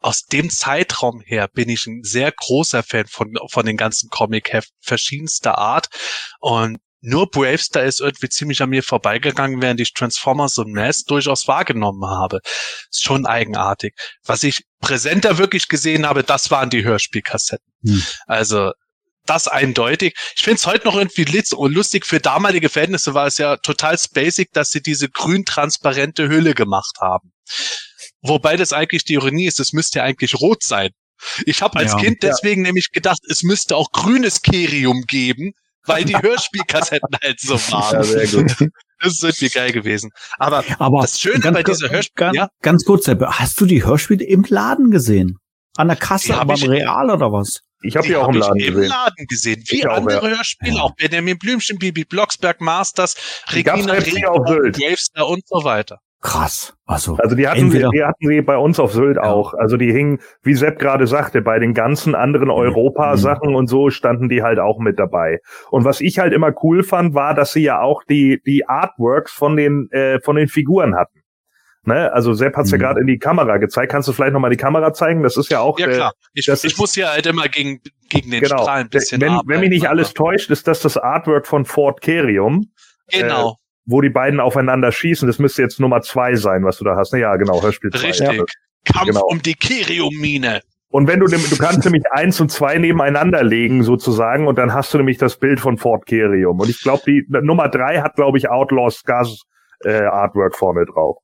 [0.00, 4.76] aus dem Zeitraum her bin ich ein sehr großer Fan von, von den ganzen Comic-Heften
[4.80, 5.88] verschiedenster Art.
[6.40, 11.46] Und nur Bravestar ist irgendwie ziemlich an mir vorbeigegangen, während ich Transformers und Mass durchaus
[11.46, 12.40] wahrgenommen habe.
[12.90, 13.94] Ist schon eigenartig.
[14.24, 17.72] Was ich präsenter wirklich gesehen habe, das waren die Hörspielkassetten.
[17.86, 18.02] Hm.
[18.26, 18.72] Also
[19.26, 20.14] das eindeutig.
[20.36, 22.06] Ich finde es heute noch irgendwie lustig.
[22.06, 27.32] Für damalige Verhältnisse war es ja total basic, dass sie diese grün-transparente Hülle gemacht haben.
[28.22, 30.90] Wobei das eigentlich die Ironie ist, es müsste ja eigentlich rot sein.
[31.44, 31.98] Ich habe als Ja.
[31.98, 35.52] Kind deswegen nämlich gedacht, es müsste auch grünes Kerium geben,
[35.86, 38.02] weil die Hörspielkassetten halt so waren.
[38.04, 38.70] sehr gut.
[39.00, 40.10] Das ist irgendwie geil gewesen.
[40.38, 43.66] Aber Aber das Schöne ganz bei dieser Hörspiel, ganz, ja, ganz kurz, Sepp, hast du
[43.66, 45.38] die Hörspiele im Laden gesehen?
[45.76, 47.60] An der Kasse, aber im Real oder was?
[47.82, 48.88] Ich habe die die auch im ich Laden im gesehen.
[48.88, 49.64] Laden gesehen.
[49.66, 50.36] Wie Ich auch, andere ja.
[50.36, 50.82] Hörspiele, Ja.
[50.82, 53.14] auch Benjamin Blümchen, Bibi Blocksberg, Masters,
[53.52, 54.78] Regina Sylt.
[54.78, 55.98] Bravestar und so weiter.
[56.26, 56.74] Krass.
[56.86, 59.24] Also, Also die hatten, sie, Entweder- die hatten sie bei uns auf Sylt Ja.
[59.24, 59.52] auch.
[59.52, 64.30] Also die hingen, wie Sepp gerade sagte, bei den ganzen anderen Europa-Sachen und so standen
[64.30, 65.40] die halt auch mit dabei.
[65.70, 69.32] Und was ich halt immer cool fand, war, dass sie ja auch die, die Artworks
[69.32, 71.20] von den, äh, von den Figuren hatten.
[71.84, 72.10] Ne?
[72.10, 72.82] Also Sepp hat's ja Mhm.
[72.82, 73.92] gerade in die Kamera gezeigt.
[73.92, 75.22] Kannst du vielleicht nochmal die Kamera zeigen?
[75.22, 76.12] Das ist ja auch Ja äh, klar.
[76.32, 78.62] Ich, das ich ist- muss hier halt immer gegen, gegen den genau.
[78.62, 81.66] Strahl ein bisschen wenn, wenn mich nicht arbeiten, alles täuscht, ist das das Artwork von
[81.66, 82.70] Fort Kerium,
[83.12, 85.26] Genau, wo die beiden aufeinander schießen.
[85.26, 87.12] Das müsste jetzt Nummer zwei sein, was du da hast.
[87.12, 88.08] Na ja, genau, Hörspiel zwei.
[88.08, 88.32] richtig.
[88.32, 88.44] Ja.
[88.84, 89.26] Kampf Genau.
[89.28, 90.60] um die Kerium-Mine.
[90.88, 94.94] Und wenn du, du kannst nämlich eins und zwei nebeneinander legen sozusagen und dann hast
[94.94, 96.60] du nämlich das Bild von Fort Kerium.
[96.60, 99.42] Und ich glaube, die Nummer drei hat, glaube ich, Outlaws Gas
[99.84, 101.16] äh, Artwork vorne drauf.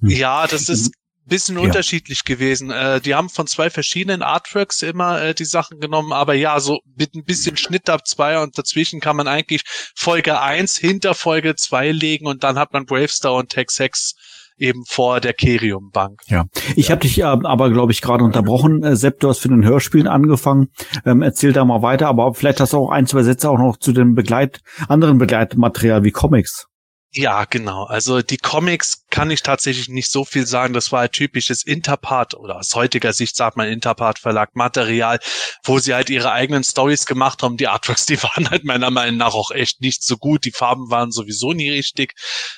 [0.00, 0.94] Ja, das ist
[1.26, 1.62] bisschen Ja.
[1.62, 2.70] unterschiedlich gewesen.
[2.70, 6.80] Äh, die haben von zwei verschiedenen Artworks immer äh, die Sachen genommen, aber ja, so
[6.96, 9.62] mit ein bisschen Schnitt ab zwei und dazwischen kann man eigentlich
[9.94, 14.14] Folge eins hinter Folge zwei legen und dann hat man Bravestar und Tex Hex
[14.56, 16.20] eben vor der Kerium-Bank.
[16.26, 16.44] Ja,
[16.76, 18.84] ich habe dich äh, aber, glaube ich, gerade unterbrochen.
[18.84, 20.68] Äh, Sepp, du hast für den Hörspielen angefangen.
[21.04, 23.78] Ähm, erzähl da mal weiter, aber vielleicht hast du auch ein, zwei Sätze auch noch
[23.78, 26.66] zu dem Begleit, anderen Begleitmaterial wie Comics.
[27.16, 27.84] Ja, genau.
[27.84, 30.74] Also die Comics kann ich tatsächlich nicht so viel sagen.
[30.74, 35.20] Das war halt typisches Interpart oder aus heutiger Sicht sagt man Interpart Verlag Material,
[35.62, 37.56] wo sie halt ihre eigenen Stories gemacht haben.
[37.56, 40.44] Die Artworks, die waren halt meiner Meinung nach auch echt nicht so gut.
[40.44, 42.14] Die Farben waren sowieso nie richtig.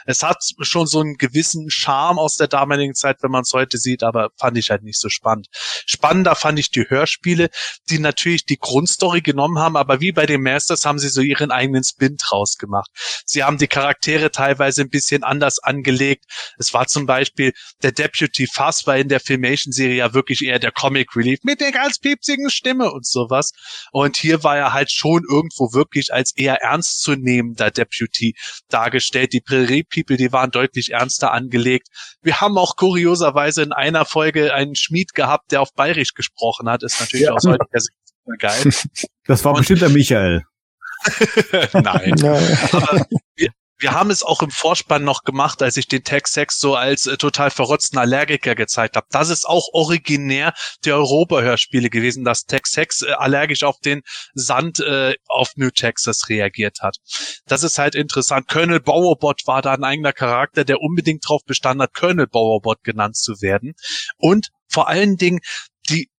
[0.07, 3.77] Es hat schon so einen gewissen Charme aus der damaligen Zeit, wenn man es heute
[3.77, 5.49] sieht, aber fand ich halt nicht so spannend.
[5.85, 7.51] Spannender fand ich die Hörspiele,
[7.91, 11.51] die natürlich die Grundstory genommen haben, aber wie bei den Masters haben sie so ihren
[11.51, 12.89] eigenen Spin draus gemacht.
[13.27, 16.25] Sie haben die Charaktere teilweise ein bisschen anders angelegt.
[16.59, 17.53] Es war zum Beispiel
[17.83, 21.73] der Deputy Fuss war in der Filmation-Serie ja wirklich eher der Comic Relief mit der
[21.73, 23.51] ganz piepsigen Stimme und sowas.
[23.93, 28.35] Und hier war er halt schon irgendwo wirklich als eher ernstzunehmender Deputy
[28.69, 29.33] dargestellt.
[29.33, 31.89] Die Prairie People, die waren deutlich ernster angelegt.
[32.23, 36.83] Wir haben auch kurioserweise in einer Folge einen Schmied gehabt, der auf Bayerisch gesprochen hat.
[36.83, 37.33] Ist natürlich Ja.
[37.33, 37.97] aus heutiger Sicht
[38.39, 38.71] geil.
[39.27, 40.43] Das war Und- bestimmt der Michael.
[41.73, 42.15] Nein.
[42.23, 46.59] Aber wir, wir haben es auch im Vorspann noch gemacht, als ich den Tex Sex
[46.59, 49.07] so als äh, total verrotzten Allergiker gezeigt habe.
[49.11, 50.55] Das ist auch originär
[50.85, 54.03] der Europa-Hörspiele gewesen, dass Tex Sex äh, allergisch auf den
[54.35, 56.97] Sand äh, auf New Texas reagiert hat.
[57.47, 58.49] Das ist halt interessant.
[58.49, 63.17] Colonel Bowerbot war da ein eigener Charakter, der unbedingt darauf bestanden hat, Colonel Bowerbot genannt
[63.17, 63.75] zu werden.
[64.17, 65.41] Und vor allen Dingen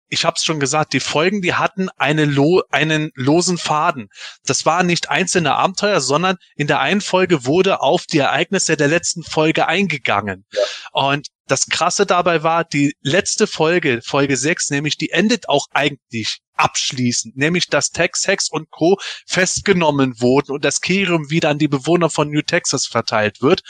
[0.09, 4.09] ich habe es schon gesagt, die Folgen, die hatten eine lo einen losen Faden.
[4.45, 8.87] Das waren nicht einzelne Abenteuer, sondern in der einen Folge wurde auf die Ereignisse der
[8.87, 10.45] letzten Folge eingegangen.
[10.51, 10.61] Ja.
[10.93, 16.39] Und das Krasse dabei war, die letzte Folge, Folge 6, nämlich die endet auch eigentlich
[16.55, 18.97] abschließend, nämlich dass Tex, Hex und Co.
[19.25, 23.61] festgenommen wurden und das Kerium wieder an die Bewohner von New Texas verteilt wird.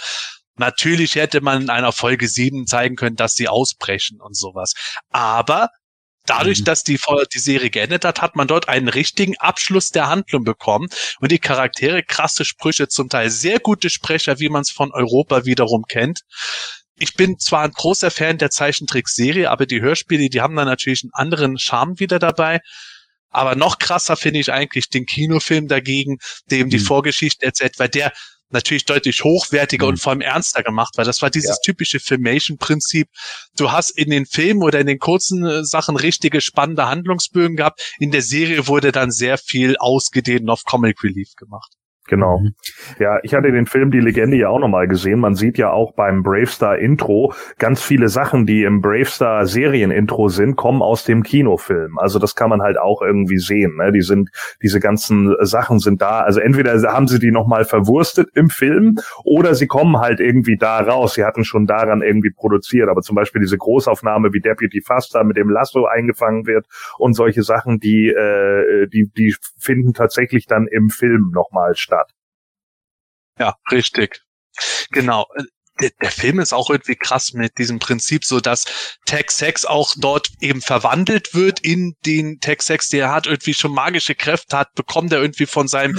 [0.56, 4.74] Natürlich hätte man in einer Folge 7 zeigen können, dass sie ausbrechen und sowas.
[5.10, 5.70] Aber
[6.30, 6.66] dadurch, mhm.
[6.66, 7.00] dass die,
[7.34, 10.90] die Serie geendet hat, hat man dort einen richtigen Abschluss der Handlung bekommen
[11.20, 15.46] und die Charaktere krasse Sprüche, zum Teil sehr gute Sprecher, wie man es von Europa
[15.46, 16.22] wiederum kennt.
[17.00, 21.04] Ich bin zwar ein großer Fan der Zeichentrickserie, aber die Hörspiele, die haben da natürlich
[21.04, 22.60] einen anderen Charme wieder dabei.
[23.30, 26.18] Aber noch krasser finde ich eigentlich den Kinofilm dagegen,
[26.50, 26.86] dem die mhm.
[26.86, 28.14] Vorgeschichte erzählt, weil der
[28.50, 29.92] natürlich deutlich hochwertiger mhm.
[29.92, 31.62] und vor allem ernster gemacht, weil das war dieses ja.
[31.64, 33.10] typische Filmation-Prinzip.
[33.58, 37.96] Du hast in den Filmen oder in den kurzen äh, Sachen richtige spannende Handlungsbögen gehabt.
[38.00, 41.77] In der Serie wurde dann sehr viel ausgedehnt auf Comic Relief gemacht.
[42.08, 42.40] Genau.
[42.40, 42.54] Mhm.
[43.00, 45.20] Ja, ich hatte den Film Die Legende ja auch nochmal gesehen.
[45.20, 50.56] Man sieht ja auch beim Bravestar Intro ganz viele Sachen, die im Bravestar Serienintro sind,
[50.56, 51.98] kommen aus dem Kinofilm.
[51.98, 53.76] Also das kann man halt auch irgendwie sehen.
[53.78, 53.92] Ne?
[53.92, 54.30] Die sind,
[54.62, 56.22] diese ganzen Sachen sind da.
[56.22, 60.80] Also entweder haben sie die nochmal verwurstet im Film oder sie kommen halt irgendwie da
[60.80, 61.16] raus.
[61.16, 62.90] Sie hatten schon daran irgendwie produziert.
[62.90, 66.66] Aber zum Beispiel diese Großaufnahme, wie Deputy Faster mit dem Lasso eingefangen wird
[66.98, 71.97] und solche Sachen, die, äh, die, die finden tatsächlich dann im Film nochmal statt.
[73.40, 74.22] Ja, richtig.
[74.92, 75.28] Genau.
[75.80, 78.66] Der, der, Film ist auch irgendwie krass mit diesem Prinzip, so dass
[79.06, 84.58] Tex-Sex auch dort eben verwandelt wird in den Tex-Sex, der hat irgendwie schon magische Kräfte,
[84.58, 85.96] hat bekommt er irgendwie von seinem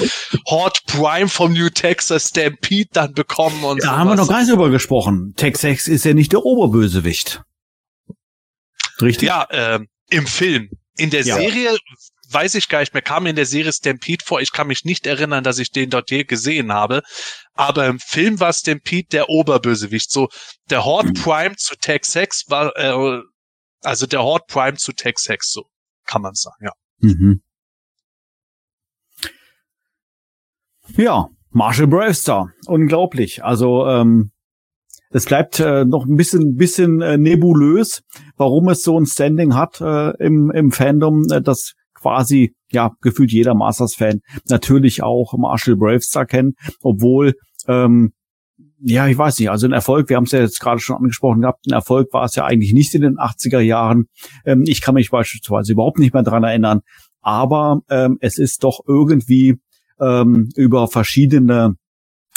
[0.46, 3.98] Horde Prime vom New Texas Stampede dann bekommen und Da sowas.
[3.98, 5.34] haben wir noch gar nicht drüber gesprochen.
[5.36, 7.42] Tex-Sex ist ja nicht der Oberbösewicht.
[9.00, 9.28] Richtig?
[9.28, 9.78] Ja, äh,
[10.10, 10.70] im Film.
[10.96, 11.36] In der ja.
[11.36, 11.78] Serie
[12.30, 14.40] weiß ich gar nicht mehr, kam in der Serie Stampede vor.
[14.40, 17.02] Ich kann mich nicht erinnern, dass ich den dort je gesehen habe.
[17.54, 20.10] Aber im Film war Stampede der Oberbösewicht.
[20.10, 20.28] So,
[20.70, 21.14] der Horde mhm.
[21.14, 23.22] Prime zu Tex Hex war, äh,
[23.82, 25.64] also der Horde Prime zu Tex Hex, so
[26.04, 26.72] kann man sagen, ja.
[27.00, 27.42] Mhm.
[30.96, 32.52] Ja, Marshall Bravestar.
[32.66, 33.44] Unglaublich.
[33.44, 34.32] Also, ähm,
[35.10, 38.02] es bleibt äh, noch ein bisschen, bisschen äh, nebulös,
[38.36, 41.24] warum es so ein Standing hat äh, im, im Fandom.
[41.30, 41.74] Äh, das
[42.08, 47.34] quasi, ja, gefühlt jeder Masters-Fan natürlich auch Marshall Bravestar kennt, obwohl,
[47.66, 48.12] ähm,
[48.80, 51.42] ja, ich weiß nicht, also ein Erfolg, wir haben es ja jetzt gerade schon angesprochen
[51.42, 54.06] gehabt, ein Erfolg war es ja eigentlich nicht in den 80er Jahren.
[54.46, 56.80] Ähm, ich kann mich beispielsweise überhaupt nicht mehr dran erinnern,
[57.20, 59.56] aber ähm, es ist doch irgendwie
[60.00, 61.74] ähm, über verschiedene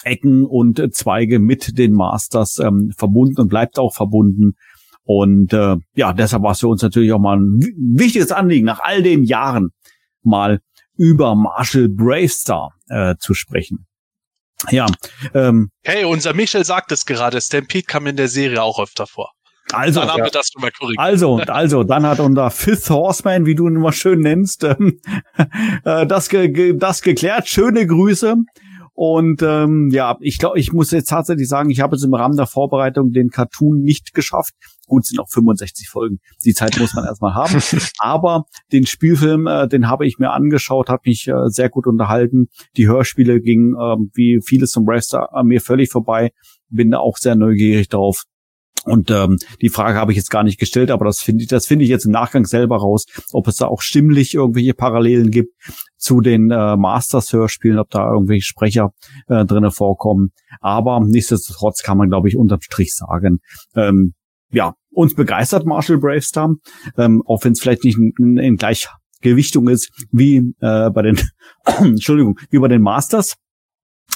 [0.03, 4.53] Ecken und Zweige mit den Masters ähm, verbunden und bleibt auch verbunden.
[5.03, 7.59] Und äh, ja, deshalb war es für uns natürlich auch mal ein
[7.95, 9.71] wichtiges Anliegen, nach all den Jahren
[10.23, 10.61] mal
[10.95, 13.87] über Marshall Bravestar äh, zu sprechen.
[14.69, 14.85] Ja.
[15.33, 19.31] Ähm, hey, unser Michel sagt es gerade, Stampede kam in der Serie auch öfter vor.
[19.73, 20.25] Also, dann haben ja.
[20.25, 20.99] wir das mal korrigiert.
[20.99, 24.99] Also, also, dann hat unser Fifth Horseman, wie du ihn immer schön nennst, ähm,
[25.85, 27.47] äh, das, ge das geklärt.
[27.47, 28.35] Schöne Grüße.
[29.03, 32.37] Und ähm, ja, ich glaube, ich muss jetzt tatsächlich sagen, ich habe es im Rahmen
[32.37, 34.53] der Vorbereitung den Cartoon nicht geschafft.
[34.85, 36.19] Gut, sind auch 65 Folgen.
[36.45, 37.59] Die Zeit muss man erstmal haben.
[37.97, 42.49] Aber den Spielfilm, äh, den habe ich mir angeschaut, hat mich äh, sehr gut unterhalten.
[42.77, 46.31] Die Hörspiele gingen, äh, wie vieles zum Wrestler, an mir völlig vorbei.
[46.69, 48.25] Bin da auch sehr neugierig drauf.
[48.85, 51.67] Und ähm, die Frage habe ich jetzt gar nicht gestellt, aber das finde ich, das
[51.67, 55.53] finde ich jetzt im Nachgang selber raus, ob es da auch stimmlich irgendwelche Parallelen gibt
[55.97, 58.91] zu den äh, Masters-Hörspielen, ob da irgendwelche Sprecher
[59.27, 60.31] äh, drinnen vorkommen.
[60.61, 63.39] Aber nichtsdestotrotz kann man, glaube ich, unterm Strich sagen,
[63.75, 64.13] ähm,
[64.51, 66.55] ja, uns begeistert Marshall Bravestar,
[66.97, 71.19] ähm, auch wenn es vielleicht nicht in, in Gleichgewichtung ist wie äh, bei den,
[71.79, 73.35] Entschuldigung, wie bei den Masters.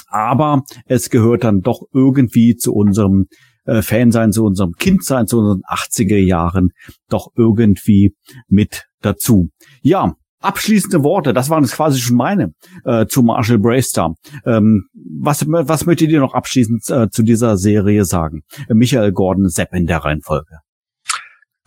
[0.08, 3.26] Aber es gehört dann doch irgendwie zu unserem
[3.66, 6.70] äh, Fan sein, zu unserem Kind sein, zu unseren 80er Jahren
[7.08, 8.14] doch irgendwie
[8.48, 9.48] mit dazu.
[9.82, 12.52] Ja, abschließende Worte, das waren jetzt quasi schon meine
[12.84, 14.14] äh, zu Marshall Bravestar.
[14.44, 18.42] Ähm, was, was möchtet ihr noch abschließend äh, zu dieser Serie sagen?
[18.68, 20.60] Michael Gordon Sepp in der Reihenfolge.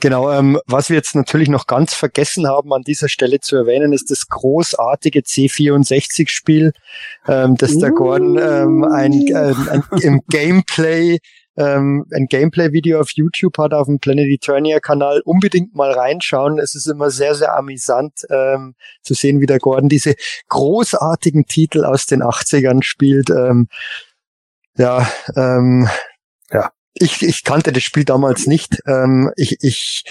[0.02, 3.92] Genau, ähm, was wir jetzt natürlich noch ganz vergessen haben an dieser Stelle zu erwähnen,
[3.92, 6.72] ist das großartige C64-Spiel,
[7.28, 11.20] ähm, das der Gordon ähm, ein, äh, ein, im Gameplay
[11.60, 16.58] ähm, ein Gameplay-Video auf YouTube hat, auf dem Planet Eternia-Kanal, unbedingt mal reinschauen.
[16.58, 20.16] Es ist immer sehr, sehr amüsant ähm, zu sehen, wie der Gordon diese
[20.48, 23.30] großartigen Titel aus den 80ern spielt.
[23.30, 23.68] Ähm,
[24.78, 25.90] ja, ähm,
[26.52, 26.72] ja.
[26.94, 28.80] Ich, ich kannte das Spiel damals nicht.
[28.88, 30.04] Ähm, ich, ich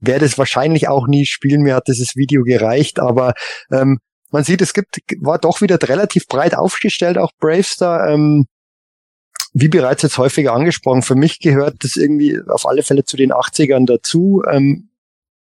[0.00, 1.62] werde es wahrscheinlich auch nie spielen.
[1.62, 3.34] Mir hat dieses Video gereicht, aber
[3.70, 3.98] ähm,
[4.30, 8.10] man sieht, es gibt, war doch wieder relativ breit aufgestellt, auch Bravestar.
[8.10, 8.46] Ähm,
[9.58, 13.32] wie bereits jetzt häufiger angesprochen, für mich gehört das irgendwie auf alle Fälle zu den
[13.32, 14.42] 80ern dazu.
[14.50, 14.90] Ähm,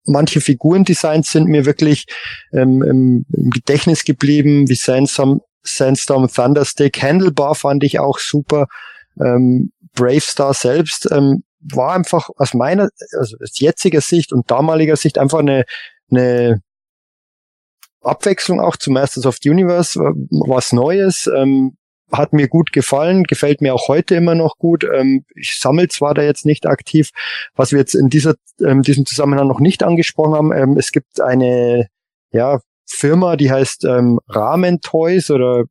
[0.05, 2.05] manche Figurendesigns sind mir wirklich
[2.53, 7.03] ähm, im, im, Gedächtnis geblieben, wie Sandstorm, Sandstorm Thunderstick.
[7.03, 8.67] Handlebar fand ich auch super.
[9.19, 15.17] Ähm, Bravestar selbst ähm, war einfach aus meiner, also aus jetziger Sicht und damaliger Sicht
[15.17, 15.65] einfach eine,
[16.11, 16.61] eine
[18.03, 21.31] Abwechslung auch zu Masters of the Universe, was Neues.
[21.35, 21.79] Ähm,
[22.13, 24.85] hat mir gut gefallen, gefällt mir auch heute immer noch gut.
[24.85, 27.11] Ähm, ich sammle zwar da jetzt nicht aktiv,
[27.55, 28.35] was wir jetzt in dieser,
[28.65, 30.53] ähm, diesem Zusammenhang noch nicht angesprochen haben.
[30.53, 31.89] Ähm, es gibt eine
[32.31, 35.65] ja, Firma, die heißt ähm, Ramen Toys oder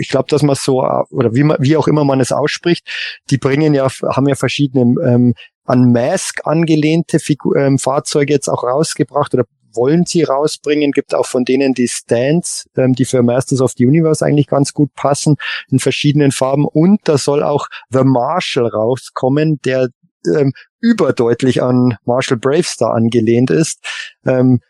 [0.00, 2.88] ich glaube, dass man so oder wie man, wie auch immer man es ausspricht,
[3.30, 8.62] die bringen ja haben ja verschiedene ähm, an Mask angelehnte Figur, ähm, Fahrzeuge jetzt auch
[8.62, 10.92] rausgebracht oder wollen sie rausbringen.
[10.92, 14.72] Gibt auch von denen die Stands, ähm, die für Masters of the Universe eigentlich ganz
[14.72, 15.36] gut passen,
[15.70, 16.66] in verschiedenen Farben.
[16.66, 19.88] Und da soll auch The Marshall rauskommen, der
[20.26, 23.84] ähm, überdeutlich an Marshall Bravestar angelehnt ist.
[24.26, 24.60] Ähm,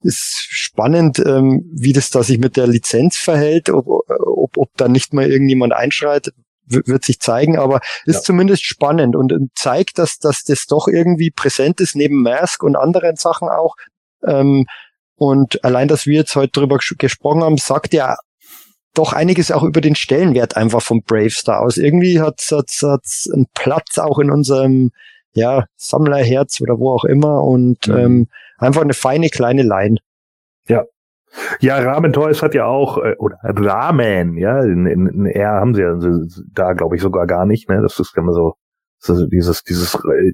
[0.00, 4.86] ist spannend, ähm, wie das da sich mit der Lizenz verhält, ob, ob, ob da
[4.86, 6.30] nicht mal irgendjemand einschreit,
[6.66, 8.22] wird sich zeigen, aber ist ja.
[8.22, 13.16] zumindest spannend und zeigt, dass, dass das doch irgendwie präsent ist, neben Mask und anderen
[13.16, 13.76] Sachen auch,
[14.26, 14.66] ähm,
[15.16, 18.16] und allein, dass wir jetzt heute drüber gesprochen haben, sagt ja
[18.94, 21.76] doch einiges auch über den Stellenwert einfach vom Bravestar aus.
[21.76, 22.84] Irgendwie hat es
[23.32, 24.90] einen Platz auch in unserem
[25.34, 27.96] ja, Sammlerherz oder wo auch immer und mhm.
[27.96, 28.28] ähm,
[28.58, 29.96] einfach eine feine kleine Line.
[30.68, 30.84] Ja.
[31.58, 35.74] Ja, Ramen Toys hat ja auch, äh, oder Ramen, ja, in, in, in R haben
[35.74, 35.98] sie ja
[36.52, 37.82] da, glaube ich, sogar gar nicht, ne?
[37.82, 38.54] Das ist immer so,
[39.00, 40.32] so dieses, dieses äh,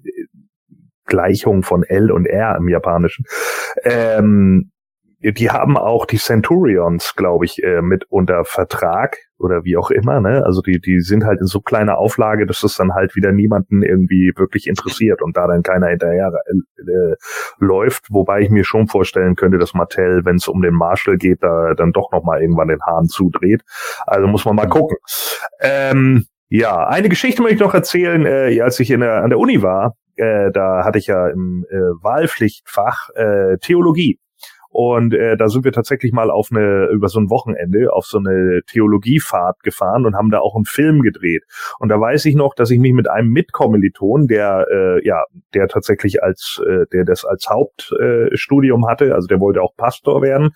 [1.10, 3.26] Gleichung von L und R im Japanischen.
[3.84, 4.70] Ähm,
[5.22, 10.20] die haben auch die Centurions, glaube ich, äh, mit unter Vertrag oder wie auch immer,
[10.20, 10.42] ne?
[10.46, 13.82] Also die, die sind halt in so kleiner Auflage, dass es dann halt wieder niemanden
[13.82, 17.14] irgendwie wirklich interessiert und da dann keiner hinterher äh,
[17.58, 21.42] läuft, wobei ich mir schon vorstellen könnte, dass Mattel, wenn es um den Marshall geht,
[21.42, 23.60] da dann doch nochmal irgendwann den Hahn zudreht.
[24.06, 24.96] Also muss man mal gucken.
[25.60, 29.38] Ähm, ja, eine Geschichte möchte ich noch erzählen, äh, als ich in der, an der
[29.38, 34.18] Uni war, äh, da hatte ich ja im äh, Wahlpflichtfach äh, Theologie.
[34.72, 38.18] Und äh, da sind wir tatsächlich mal auf eine, über so ein Wochenende auf so
[38.18, 41.42] eine Theologiefahrt gefahren und haben da auch einen Film gedreht.
[41.80, 45.24] Und da weiß ich noch, dass ich mich mit einem Mitkommiliton, der äh, ja,
[45.54, 50.22] der tatsächlich als, äh, der das als Hauptstudium äh, hatte, also der wollte auch Pastor
[50.22, 50.50] werden,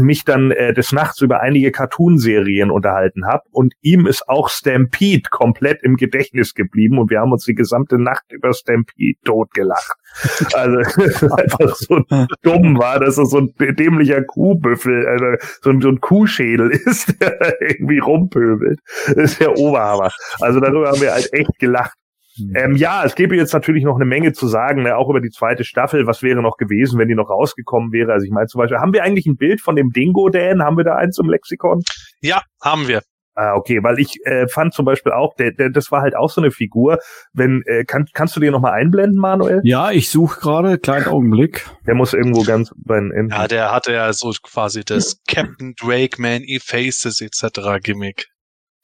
[0.00, 5.28] mich dann äh, des Nachts über einige Cartoonserien unterhalten habe und ihm ist auch Stampede
[5.30, 9.96] komplett im Gedächtnis geblieben und wir haben uns die gesamte Nacht über Stampede totgelacht.
[10.54, 10.76] Also
[11.36, 12.00] einfach so
[12.42, 15.24] dumm war, dass es so ein dämlicher Kuhbüffel, also
[15.62, 18.78] so ein, so ein Kuhschädel ist, der irgendwie rumpöbelt.
[19.06, 20.10] Das ist der Oberhammer.
[20.40, 21.96] Also darüber haben wir halt echt gelacht.
[22.38, 22.56] Mhm.
[22.56, 25.30] Ähm, ja, es gäbe jetzt natürlich noch eine Menge zu sagen, ne, auch über die
[25.30, 26.06] zweite Staffel.
[26.06, 28.12] Was wäre noch gewesen, wenn die noch rausgekommen wäre?
[28.12, 30.62] Also ich meine zum Beispiel, haben wir eigentlich ein Bild von dem Dingo Dan?
[30.62, 31.82] Haben wir da eins im Lexikon?
[32.20, 33.02] Ja, haben wir.
[33.34, 36.28] Ah, okay, weil ich äh, fand zum Beispiel auch, der, der, das war halt auch
[36.28, 36.98] so eine Figur.
[37.32, 39.62] Wenn äh, kann, kannst du dir noch mal einblenden, Manuel?
[39.64, 41.66] Ja, ich suche gerade, kleinen Augenblick.
[41.86, 43.28] Der muss irgendwo ganz bei den.
[43.30, 47.80] Ja, der hatte ja so quasi das Captain Drake Man E Faces etc.
[47.82, 48.28] Gimmick.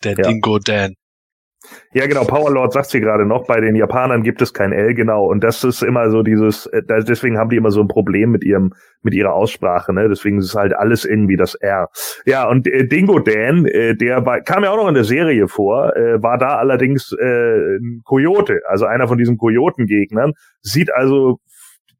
[0.02, 0.22] Der ja.
[0.22, 0.94] Dingo Dan.
[1.92, 5.26] Ja, genau, Powerlord sagt sie gerade noch, bei den Japanern gibt es kein L, genau.
[5.26, 8.44] Und das ist immer so dieses, äh, deswegen haben die immer so ein Problem mit
[8.44, 10.08] ihrem, mit ihrer Aussprache, ne?
[10.08, 11.88] Deswegen ist halt alles irgendwie das R.
[12.26, 15.48] Ja, und äh, Dingo Dan, äh, der war, kam ja auch noch in der Serie
[15.48, 20.32] vor, äh, war da allerdings äh, ein Kojote, also einer von diesen Kojotengegnern,
[20.62, 21.40] sieht also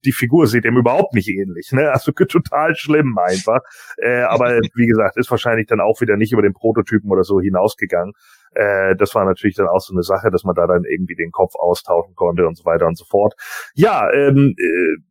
[0.04, 1.72] die Figur sieht dem überhaupt nicht ähnlich.
[1.72, 1.90] Ne?
[1.90, 3.60] Also total schlimm einfach.
[3.96, 7.40] Äh, aber wie gesagt, ist wahrscheinlich dann auch wieder nicht über den Prototypen oder so
[7.40, 8.12] hinausgegangen.
[8.58, 11.30] Äh, das war natürlich dann auch so eine Sache, dass man da dann irgendwie den
[11.30, 13.34] Kopf austauschen konnte und so weiter und so fort.
[13.74, 15.02] Ja, ähm, äh,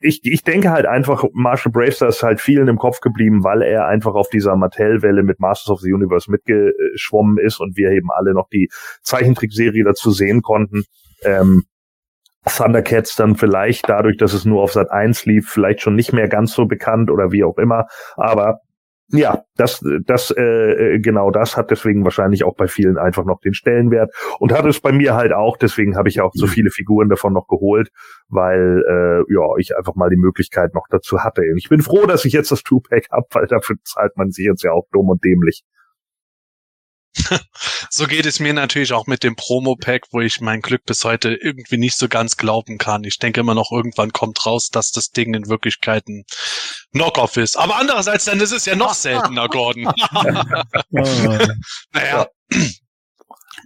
[0.00, 3.86] ich, ich denke halt einfach, Marshall Bravestar ist halt vielen im Kopf geblieben, weil er
[3.86, 8.32] einfach auf dieser Mattel-Welle mit Masters of the Universe mitgeschwommen ist und wir eben alle
[8.32, 8.68] noch die
[9.02, 10.84] Zeichentrickserie dazu sehen konnten.
[11.22, 11.64] Ähm,
[12.46, 16.28] Thundercats dann vielleicht dadurch, dass es nur auf Sat 1 lief, vielleicht schon nicht mehr
[16.28, 17.86] ganz so bekannt oder wie auch immer.
[18.16, 18.60] Aber
[19.10, 23.54] ja, das, das, äh, genau das hat deswegen wahrscheinlich auch bei vielen einfach noch den
[23.54, 25.56] Stellenwert und hat es bei mir halt auch.
[25.56, 26.50] Deswegen habe ich auch so mhm.
[26.50, 27.90] viele Figuren davon noch geholt,
[28.28, 31.42] weil äh, ja ich einfach mal die Möglichkeit noch dazu hatte.
[31.42, 34.44] Und ich bin froh, dass ich jetzt das Two-Pack habe, weil dafür zahlt man sich
[34.44, 35.62] jetzt ja auch dumm und dämlich.
[37.90, 41.34] so geht es mir natürlich auch mit dem Promo-Pack, wo ich mein Glück bis heute
[41.34, 43.04] irgendwie nicht so ganz glauben kann.
[43.04, 46.24] Ich denke immer noch, irgendwann kommt raus, dass das Ding in Wirklichkeit ein
[46.92, 47.56] Knockoff ist.
[47.56, 49.92] Aber andererseits, dann ist es ja noch seltener, Gordon.
[51.92, 52.26] naja.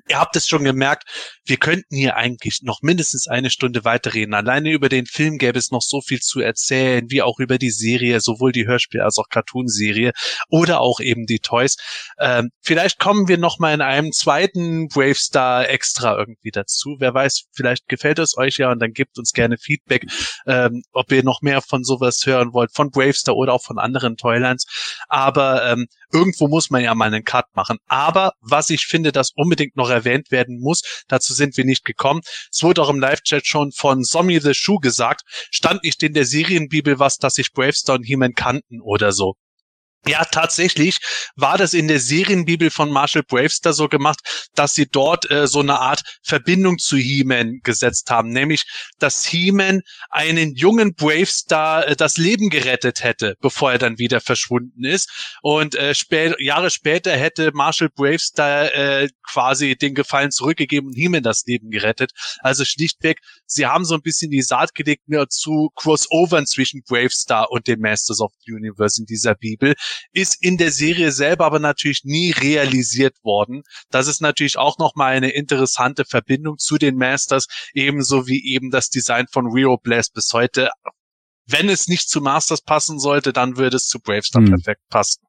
[0.08, 1.04] Ihr habt es schon gemerkt,
[1.44, 4.34] wir könnten hier eigentlich noch mindestens eine Stunde weiterreden.
[4.34, 7.70] Alleine über den Film gäbe es noch so viel zu erzählen, wie auch über die
[7.70, 10.12] Serie, sowohl die Hörspiel- als auch Cartoon-Serie
[10.48, 11.76] oder auch eben die Toys.
[12.18, 16.96] Ähm, vielleicht kommen wir noch in einem zweiten Bravestar extra irgendwie dazu.
[16.98, 20.06] Wer weiß, vielleicht gefällt es euch ja und dann gebt uns gerne Feedback,
[20.46, 24.16] ähm, ob ihr noch mehr von sowas hören wollt, von Bravestar oder auch von anderen
[24.16, 24.66] Toylands.
[25.08, 27.78] Aber ähm, irgendwo muss man ja mal einen Cut machen.
[27.86, 32.20] Aber was ich finde, das unbedingt noch erwähnt werden muss, dazu sind wir nicht gekommen.
[32.52, 36.24] Es wurde auch im Live-Chat schon von Zombie the Shoe gesagt, stand nicht in der
[36.24, 39.34] Serienbibel was, dass sich Bravestar He-Man kannten oder so.
[40.06, 40.96] Ja, tatsächlich
[41.36, 45.60] war das in der Serienbibel von Marshall Bravestar so gemacht, dass sie dort äh, so
[45.60, 48.62] eine Art Verbindung zu He-Man gesetzt haben, nämlich
[48.98, 54.84] dass He-Man einen jungen Bravestar äh, das Leben gerettet hätte, bevor er dann wieder verschwunden
[54.84, 55.10] ist.
[55.42, 61.22] Und äh, spä Jahre später hätte Marshall Bravestar äh, quasi den Gefallen zurückgegeben und He-Man
[61.22, 62.12] das Leben gerettet.
[62.38, 67.50] Also schlichtweg, sie haben so ein bisschen die Saat gelegt mehr zu Crossovern zwischen Bravestar
[67.50, 69.74] und den Masters of the Universe in dieser Bibel
[70.12, 73.62] ist in der Serie selber aber natürlich nie realisiert worden.
[73.90, 78.90] Das ist natürlich auch nochmal eine interessante Verbindung zu den Masters, ebenso wie eben das
[78.90, 80.70] Design von Rio Blast bis heute.
[81.46, 84.50] Wenn es nicht zu Masters passen sollte, dann würde es zu Bravestar Hm.
[84.50, 85.22] perfekt passen.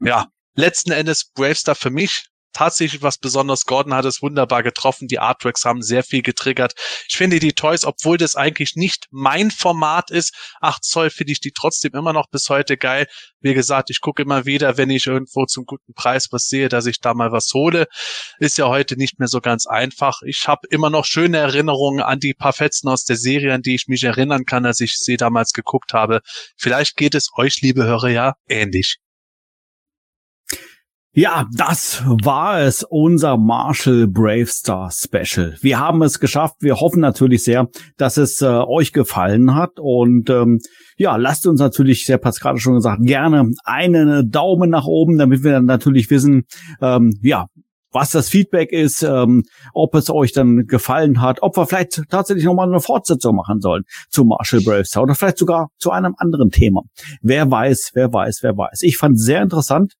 [0.00, 2.28] Ja, letzten Endes Bravestar für mich
[2.58, 3.66] tatsächlich was Besonderes.
[3.66, 5.06] Gordon hat es wunderbar getroffen.
[5.06, 6.74] Die Artworks haben sehr viel getriggert.
[7.08, 11.40] Ich finde die Toys, obwohl das eigentlich nicht mein Format ist, 8 Zoll, finde ich
[11.40, 13.06] die trotzdem immer noch bis heute geil.
[13.40, 16.86] Wie gesagt, ich gucke immer wieder, wenn ich irgendwo zum guten Preis was sehe, dass
[16.86, 17.86] ich da mal was hole.
[18.40, 20.22] Ist ja heute nicht mehr so ganz einfach.
[20.26, 23.76] Ich habe immer noch schöne Erinnerungen an die paar Fetzen aus der Serie, an die
[23.76, 26.22] ich mich erinnern kann, als ich sie damals geguckt habe.
[26.56, 28.98] Vielleicht geht es euch, liebe Hörer, ja ähnlich.
[31.18, 35.56] Ja, das war es, unser Marshall Bravestar Special.
[35.60, 36.58] Wir haben es geschafft.
[36.60, 37.66] Wir hoffen natürlich sehr,
[37.96, 39.80] dass es äh, euch gefallen hat.
[39.80, 40.60] Und ähm,
[40.96, 45.42] ja, lasst uns natürlich, Sepp hat gerade schon gesagt, gerne einen Daumen nach oben, damit
[45.42, 46.44] wir dann natürlich wissen,
[46.80, 47.46] ähm, ja,
[47.90, 49.42] was das Feedback ist, ähm,
[49.74, 53.82] ob es euch dann gefallen hat, ob wir vielleicht tatsächlich nochmal eine Fortsetzung machen sollen
[54.08, 56.82] zu Marshall Bravestar oder vielleicht sogar zu einem anderen Thema.
[57.22, 58.82] Wer weiß, wer weiß, wer weiß.
[58.82, 59.94] Ich fand es sehr interessant.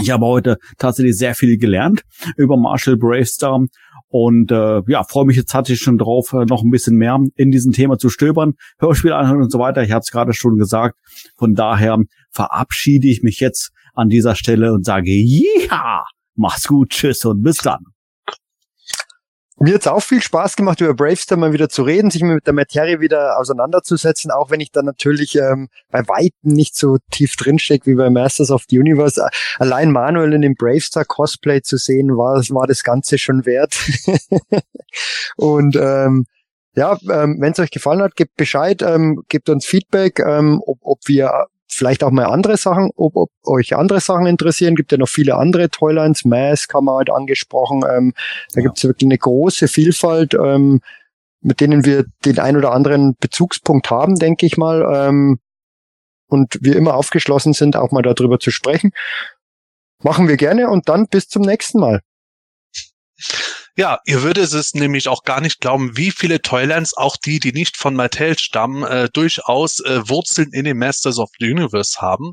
[0.00, 2.02] Ich habe heute tatsächlich sehr viel gelernt
[2.36, 3.66] über Marshall Bravestar
[4.08, 7.50] und äh, ja, freue mich jetzt tatsächlich schon drauf, äh, noch ein bisschen mehr in
[7.50, 9.82] diesem Thema zu stöbern, Hörspiel anhören und so weiter.
[9.82, 10.96] Ich habe es gerade schon gesagt.
[11.36, 11.98] Von daher
[12.30, 16.04] verabschiede ich mich jetzt an dieser Stelle und sage, ja,
[16.34, 17.95] mach's gut, tschüss und bis dann.
[19.58, 22.52] Mir hat's auch viel Spaß gemacht, über Bravestar mal wieder zu reden, sich mit der
[22.52, 27.86] Materie wieder auseinanderzusetzen, auch wenn ich da natürlich ähm, bei Weitem nicht so tief drinstecke
[27.86, 29.26] wie bei Masters of the Universe.
[29.58, 33.74] Allein Manuel in dem Bravestar Cosplay zu sehen, war, war das Ganze schon wert.
[35.36, 36.26] Und ähm,
[36.74, 40.80] ja, ähm, wenn es euch gefallen hat, gebt Bescheid, ähm, gebt uns Feedback, ähm, ob,
[40.82, 44.76] ob wir vielleicht auch mal andere Sachen, ob, ob euch andere Sachen interessieren.
[44.76, 46.24] Gibt ja noch viele andere Toylines.
[46.24, 47.84] Mask haben wir heute angesprochen.
[47.88, 48.14] Ähm,
[48.54, 50.80] da gibt's wirklich eine große Vielfalt, ähm,
[51.40, 54.86] mit denen wir den ein oder anderen Bezugspunkt haben, denke ich mal.
[54.94, 55.38] Ähm,
[56.28, 58.90] und wir immer aufgeschlossen sind, auch mal darüber zu sprechen.
[60.02, 62.00] Machen wir gerne und dann bis zum nächsten Mal.
[63.78, 67.52] Ja, ihr würdet es nämlich auch gar nicht glauben, wie viele Toylands, auch die, die
[67.52, 72.32] nicht von Mattel stammen, äh, durchaus äh, Wurzeln in den Masters of the Universe haben.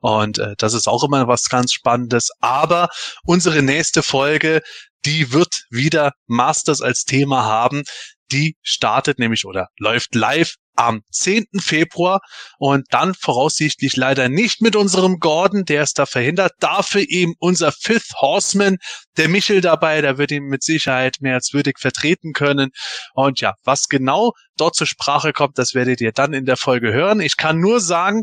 [0.00, 2.30] Und äh, das ist auch immer was ganz Spannendes.
[2.38, 2.90] Aber
[3.24, 4.62] unsere nächste Folge,
[5.04, 7.82] die wird wieder Masters als Thema haben.
[8.30, 11.46] Die startet nämlich oder läuft live am 10.
[11.60, 12.20] Februar
[12.58, 16.52] und dann voraussichtlich leider nicht mit unserem Gordon, der ist da verhindert.
[16.60, 18.78] Dafür eben unser Fifth Horseman,
[19.16, 22.70] der Michel dabei, der wird ihn mit Sicherheit mehr als würdig vertreten können.
[23.14, 26.92] Und ja, was genau dort zur Sprache kommt, das werdet ihr dann in der Folge
[26.92, 27.20] hören.
[27.20, 28.22] Ich kann nur sagen,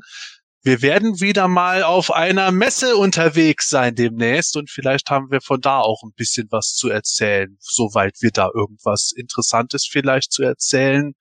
[0.63, 5.59] wir werden wieder mal auf einer Messe unterwegs sein demnächst und vielleicht haben wir von
[5.59, 11.15] da auch ein bisschen was zu erzählen, soweit wir da irgendwas Interessantes vielleicht zu erzählen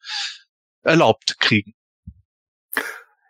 [0.82, 1.74] erlaubt kriegen.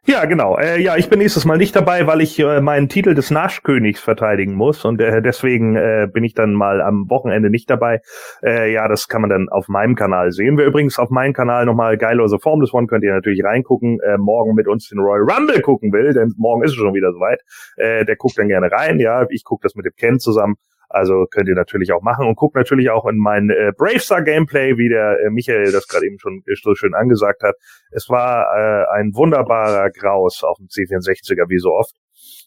[0.06, 0.56] Ja, genau.
[0.56, 4.00] Äh, ja, ich bin nächstes Mal nicht dabei, weil ich äh, meinen Titel des Naschkönigs
[4.00, 8.00] verteidigen muss und äh, deswegen äh, bin ich dann mal am Wochenende nicht dabei.
[8.42, 10.56] Äh, ja, das kann man dann auf meinem Kanal sehen.
[10.56, 14.00] Wer übrigens auf meinem Kanal nochmal geilose Formless One könnt ihr natürlich reingucken.
[14.00, 17.12] Äh, morgen mit uns den Royal Rumble gucken will, denn morgen ist es schon wieder
[17.12, 17.42] soweit.
[17.76, 18.98] Äh, der guckt dann gerne rein.
[19.00, 20.56] Ja, ich gucke das mit dem Ken zusammen.
[20.90, 24.76] Also könnt ihr natürlich auch machen und guckt natürlich auch in mein äh, Bravestar Gameplay,
[24.76, 27.54] wie der äh, Michael das gerade eben schon so schön angesagt hat.
[27.92, 31.94] Es war äh, ein wunderbarer Graus auf dem C64er, wie so oft.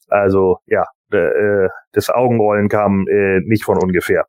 [0.09, 4.25] Also ja, äh, das Augenrollen kam äh, nicht von ungefähr.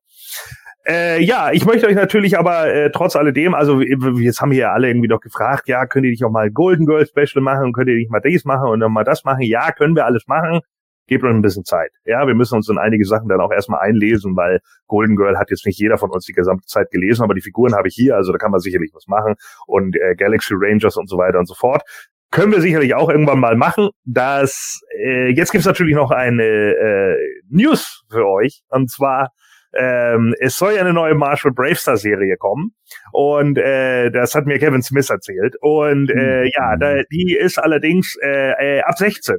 [0.87, 4.89] Äh, ja, ich möchte euch natürlich aber äh, trotz alledem, also jetzt haben ja alle
[4.89, 7.97] irgendwie doch gefragt, ja, könnt ihr nicht auch mal Golden Girl Special machen, könnt ihr
[7.97, 9.43] nicht mal dies machen und dann mal das machen?
[9.43, 10.61] Ja, können wir alles machen.
[11.07, 11.91] Gebt uns ein bisschen Zeit.
[12.05, 15.51] Ja, wir müssen uns in einige Sachen dann auch erstmal einlesen, weil Golden Girl hat
[15.51, 18.17] jetzt nicht jeder von uns die gesamte Zeit gelesen, aber die Figuren habe ich hier,
[18.17, 19.35] also da kann man sicherlich was machen.
[19.67, 21.83] Und äh, Galaxy Rangers und so weiter und so fort.
[22.31, 23.91] Können wir sicherlich auch irgendwann mal machen.
[24.05, 27.17] Das äh, jetzt gibt's natürlich noch eine äh,
[27.49, 28.63] News für euch.
[28.69, 29.31] Und zwar
[29.77, 32.75] ähm, es soll ja eine neue Marshall Bravestar Serie kommen.
[33.13, 35.57] Und äh, das hat mir Kevin Smith erzählt.
[35.61, 39.37] Und äh, ja, da, die ist allerdings äh, äh, ab 16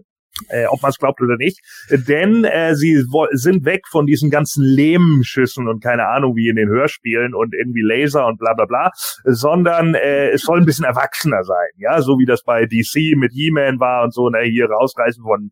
[0.49, 1.60] äh, ob man es glaubt oder nicht.
[1.90, 6.70] Denn äh, sie sind weg von diesen ganzen Lehmschüssen und keine Ahnung wie in den
[6.70, 8.91] Hörspielen und irgendwie Laser und bla bla bla,
[9.24, 13.32] sondern äh, es soll ein bisschen erwachsener sein, ja, so wie das bei DC mit
[13.34, 15.52] He-Man war und so, ne, hier rausreißen von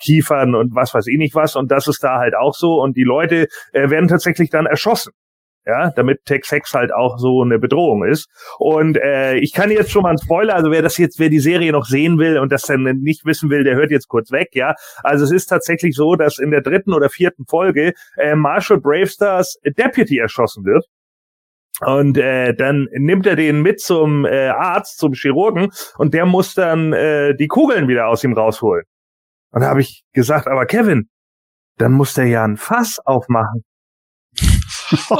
[0.00, 1.56] Kiefern und was weiß ich nicht was.
[1.56, 2.80] Und das ist da halt auch so.
[2.80, 5.12] Und die Leute äh, werden tatsächlich dann erschossen
[5.66, 8.28] ja, damit Tech 6 halt auch so eine Bedrohung ist.
[8.58, 11.40] Und äh, ich kann jetzt schon mal einen Spoiler, also wer das jetzt, wer die
[11.40, 14.50] Serie noch sehen will und das dann nicht wissen will, der hört jetzt kurz weg,
[14.52, 14.74] ja.
[15.02, 19.58] Also es ist tatsächlich so, dass in der dritten oder vierten Folge äh, Marshall Bravestars
[19.64, 20.86] Deputy erschossen wird.
[21.80, 26.54] Und äh, dann nimmt er den mit zum äh, Arzt, zum Chirurgen, und der muss
[26.54, 28.84] dann äh, die Kugeln wieder aus ihm rausholen.
[29.50, 31.08] Und da habe ich gesagt, aber Kevin,
[31.78, 33.64] dann muss der ja ein Fass aufmachen.
[35.10, 35.16] Oh.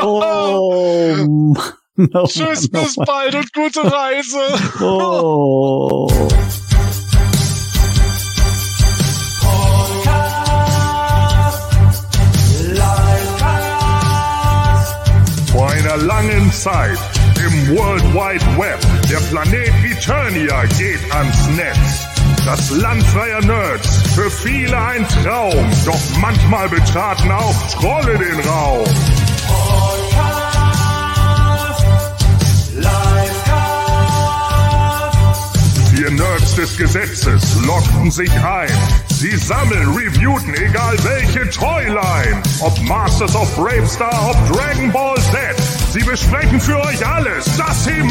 [0.00, 1.16] Oh,
[1.96, 4.38] no, Tschüss, no, bis bald und gute Reise.
[4.80, 6.08] Oh.
[15.52, 16.98] Vor einer langen Zeit
[17.36, 18.78] im World Wide Web,
[19.10, 22.07] der Planet Eternia geht ans Netz.
[22.48, 28.86] Das Land freier Nerds, für viele ein Traum, doch manchmal betraten auch Trolle den Raum.
[35.90, 38.70] Wir Nerds des Gesetzes lockten sich ein.
[39.08, 42.40] Sie sammeln, reviewten, egal welche Toyline.
[42.60, 45.34] Ob Masters of Bravestar, ob Dragon Ball Z.
[45.92, 47.44] Sie besprechen für euch alles.
[47.58, 48.04] Das hier